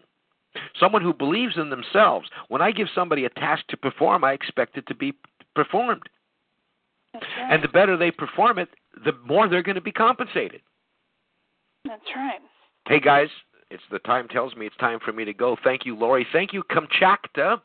Someone 0.78 1.02
who 1.02 1.12
believes 1.12 1.54
in 1.56 1.70
themselves. 1.70 2.28
When 2.48 2.62
I 2.62 2.70
give 2.70 2.88
somebody 2.94 3.24
a 3.24 3.30
task 3.30 3.64
to 3.68 3.76
perform, 3.76 4.24
I 4.24 4.32
expect 4.32 4.76
it 4.76 4.86
to 4.86 4.94
be 4.94 5.14
performed. 5.54 6.02
Right. 7.14 7.24
And 7.50 7.62
the 7.62 7.68
better 7.68 7.96
they 7.96 8.10
perform 8.10 8.58
it, 8.58 8.68
the 9.04 9.12
more 9.24 9.48
they're 9.48 9.62
going 9.62 9.74
to 9.76 9.80
be 9.80 9.92
compensated. 9.92 10.60
That's 11.84 12.02
right. 12.16 12.40
Hey 12.86 13.00
guys, 13.00 13.28
it's 13.70 13.82
the 13.90 13.98
time 14.00 14.28
tells 14.28 14.54
me 14.56 14.66
it's 14.66 14.76
time 14.76 14.98
for 15.04 15.12
me 15.12 15.24
to 15.24 15.34
go. 15.34 15.56
Thank 15.62 15.84
you, 15.84 15.96
Lori. 15.96 16.26
Thank 16.32 16.52
you, 16.52 16.62
Kamchatka. 16.64 17.60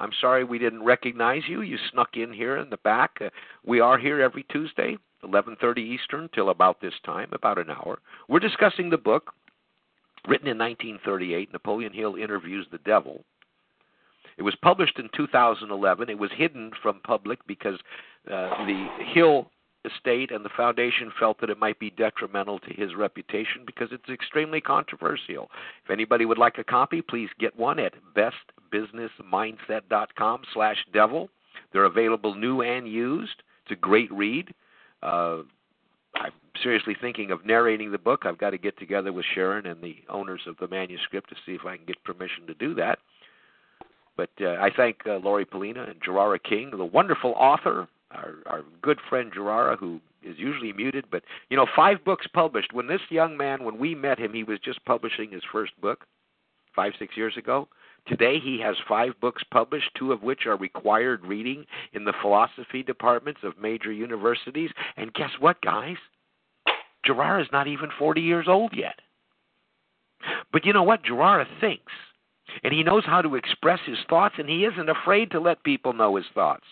I'm 0.00 0.10
sorry 0.20 0.44
we 0.44 0.58
didn't 0.58 0.82
recognize 0.82 1.42
you. 1.48 1.62
You 1.62 1.78
snuck 1.92 2.16
in 2.16 2.32
here 2.32 2.56
in 2.58 2.70
the 2.70 2.78
back. 2.78 3.12
Uh, 3.20 3.30
we 3.64 3.80
are 3.80 3.96
here 3.96 4.20
every 4.20 4.44
Tuesday, 4.44 4.96
11:30 5.22 5.78
Eastern 5.78 6.28
till 6.34 6.50
about 6.50 6.80
this 6.80 6.94
time, 7.04 7.28
about 7.32 7.58
an 7.58 7.70
hour. 7.70 8.00
We're 8.28 8.40
discussing 8.40 8.90
the 8.90 8.98
book 8.98 9.32
written 10.28 10.48
in 10.48 10.58
1938, 10.58 11.52
Napoleon 11.52 11.92
Hill 11.92 12.16
interviews 12.16 12.66
the 12.70 12.78
devil. 12.78 13.24
It 14.36 14.42
was 14.42 14.56
published 14.62 14.98
in 14.98 15.08
2011. 15.16 16.10
It 16.10 16.18
was 16.18 16.30
hidden 16.34 16.72
from 16.82 17.00
public 17.04 17.38
because 17.46 17.78
uh, 18.30 18.66
the 18.66 18.88
Hill 19.12 19.50
estate 19.84 20.30
and 20.30 20.44
the 20.44 20.50
foundation 20.56 21.10
felt 21.18 21.40
that 21.40 21.50
it 21.50 21.58
might 21.58 21.78
be 21.78 21.90
detrimental 21.90 22.58
to 22.60 22.72
his 22.72 22.94
reputation 22.94 23.64
because 23.66 23.88
it's 23.92 24.08
extremely 24.08 24.60
controversial. 24.60 25.50
If 25.84 25.90
anybody 25.90 26.24
would 26.24 26.38
like 26.38 26.58
a 26.58 26.64
copy, 26.64 27.02
please 27.02 27.28
get 27.38 27.58
one 27.58 27.78
at 27.78 27.92
bestbusinessmindset.com 28.16 30.42
slash 30.52 30.78
devil. 30.92 31.28
They're 31.72 31.84
available 31.84 32.34
new 32.34 32.62
and 32.62 32.88
used. 32.88 33.44
It's 33.64 33.72
a 33.72 33.76
great 33.76 34.10
read. 34.12 34.52
Uh, 35.02 35.42
I'm 36.16 36.32
seriously 36.62 36.96
thinking 37.00 37.30
of 37.30 37.44
narrating 37.44 37.90
the 37.90 37.98
book. 37.98 38.22
I've 38.24 38.38
got 38.38 38.50
to 38.50 38.58
get 38.58 38.78
together 38.78 39.12
with 39.12 39.24
Sharon 39.34 39.66
and 39.66 39.82
the 39.82 39.96
owners 40.08 40.42
of 40.46 40.56
the 40.58 40.68
manuscript 40.68 41.28
to 41.30 41.36
see 41.44 41.52
if 41.52 41.64
I 41.66 41.76
can 41.76 41.86
get 41.86 42.02
permission 42.04 42.46
to 42.46 42.54
do 42.54 42.74
that. 42.74 42.98
But 44.16 44.30
uh, 44.40 44.54
I 44.60 44.70
thank 44.76 44.98
uh, 45.06 45.16
Lori 45.16 45.44
Polina 45.44 45.82
and 45.84 46.00
Gerard 46.04 46.44
King, 46.44 46.70
the 46.70 46.84
wonderful 46.84 47.32
author, 47.32 47.88
our, 48.12 48.34
our 48.46 48.62
good 48.80 48.98
friend 49.08 49.32
Gerard, 49.34 49.80
who 49.80 50.00
is 50.22 50.38
usually 50.38 50.72
muted. 50.72 51.06
But, 51.10 51.24
you 51.50 51.56
know, 51.56 51.66
five 51.74 52.04
books 52.04 52.26
published. 52.32 52.72
When 52.72 52.86
this 52.86 53.00
young 53.10 53.36
man, 53.36 53.64
when 53.64 53.78
we 53.78 53.94
met 53.94 54.18
him, 54.18 54.32
he 54.32 54.44
was 54.44 54.60
just 54.60 54.84
publishing 54.84 55.30
his 55.30 55.42
first 55.50 55.72
book 55.80 56.06
five, 56.76 56.92
six 56.98 57.16
years 57.16 57.36
ago. 57.36 57.68
Today 58.06 58.38
he 58.38 58.60
has 58.60 58.76
five 58.86 59.18
books 59.20 59.42
published, 59.50 59.90
two 59.96 60.12
of 60.12 60.22
which 60.22 60.46
are 60.46 60.56
required 60.56 61.24
reading 61.24 61.64
in 61.94 62.04
the 62.04 62.12
philosophy 62.20 62.82
departments 62.82 63.40
of 63.42 63.58
major 63.58 63.90
universities. 63.92 64.70
And 64.96 65.14
guess 65.14 65.30
what, 65.40 65.60
guys? 65.62 65.96
Gerard 67.04 67.42
is 67.42 67.52
not 67.52 67.66
even 67.66 67.90
40 67.98 68.20
years 68.20 68.46
old 68.48 68.72
yet. 68.74 69.00
But 70.52 70.64
you 70.64 70.72
know 70.72 70.82
what? 70.82 71.04
Gerard 71.04 71.46
thinks. 71.60 71.92
And 72.62 72.72
he 72.72 72.82
knows 72.82 73.04
how 73.06 73.22
to 73.22 73.36
express 73.36 73.80
his 73.86 73.98
thoughts, 74.08 74.34
and 74.38 74.48
he 74.48 74.64
isn't 74.64 74.88
afraid 74.88 75.30
to 75.30 75.40
let 75.40 75.64
people 75.64 75.92
know 75.92 76.16
his 76.16 76.26
thoughts. 76.34 76.64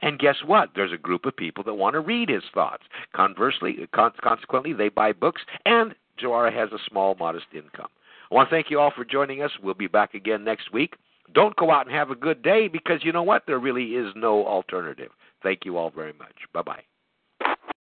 And 0.00 0.18
guess 0.18 0.36
what? 0.44 0.70
There's 0.74 0.92
a 0.92 0.98
group 0.98 1.26
of 1.26 1.36
people 1.36 1.64
that 1.64 1.74
want 1.74 1.94
to 1.94 2.00
read 2.00 2.28
his 2.28 2.44
thoughts. 2.54 2.84
Conversely, 3.14 3.86
con- 3.92 4.12
consequently, 4.22 4.72
they 4.72 4.88
buy 4.88 5.12
books, 5.12 5.42
and 5.66 5.94
Gerard 6.16 6.54
has 6.54 6.70
a 6.72 6.78
small, 6.88 7.14
modest 7.18 7.46
income. 7.52 7.90
I 8.32 8.34
want 8.34 8.48
to 8.48 8.56
thank 8.56 8.70
you 8.70 8.80
all 8.80 8.90
for 8.96 9.04
joining 9.04 9.42
us. 9.42 9.50
We'll 9.62 9.74
be 9.74 9.88
back 9.88 10.14
again 10.14 10.42
next 10.42 10.72
week. 10.72 10.94
Don't 11.34 11.54
go 11.56 11.70
out 11.70 11.86
and 11.86 11.94
have 11.94 12.10
a 12.10 12.14
good 12.14 12.42
day 12.42 12.66
because 12.66 13.04
you 13.04 13.12
know 13.12 13.22
what? 13.22 13.42
There 13.46 13.58
really 13.58 13.90
is 13.90 14.10
no 14.16 14.46
alternative. 14.46 15.10
Thank 15.42 15.66
you 15.66 15.76
all 15.76 15.90
very 15.90 16.14
much. 16.14 16.34
Bye 16.54 16.62
bye. 16.62 16.82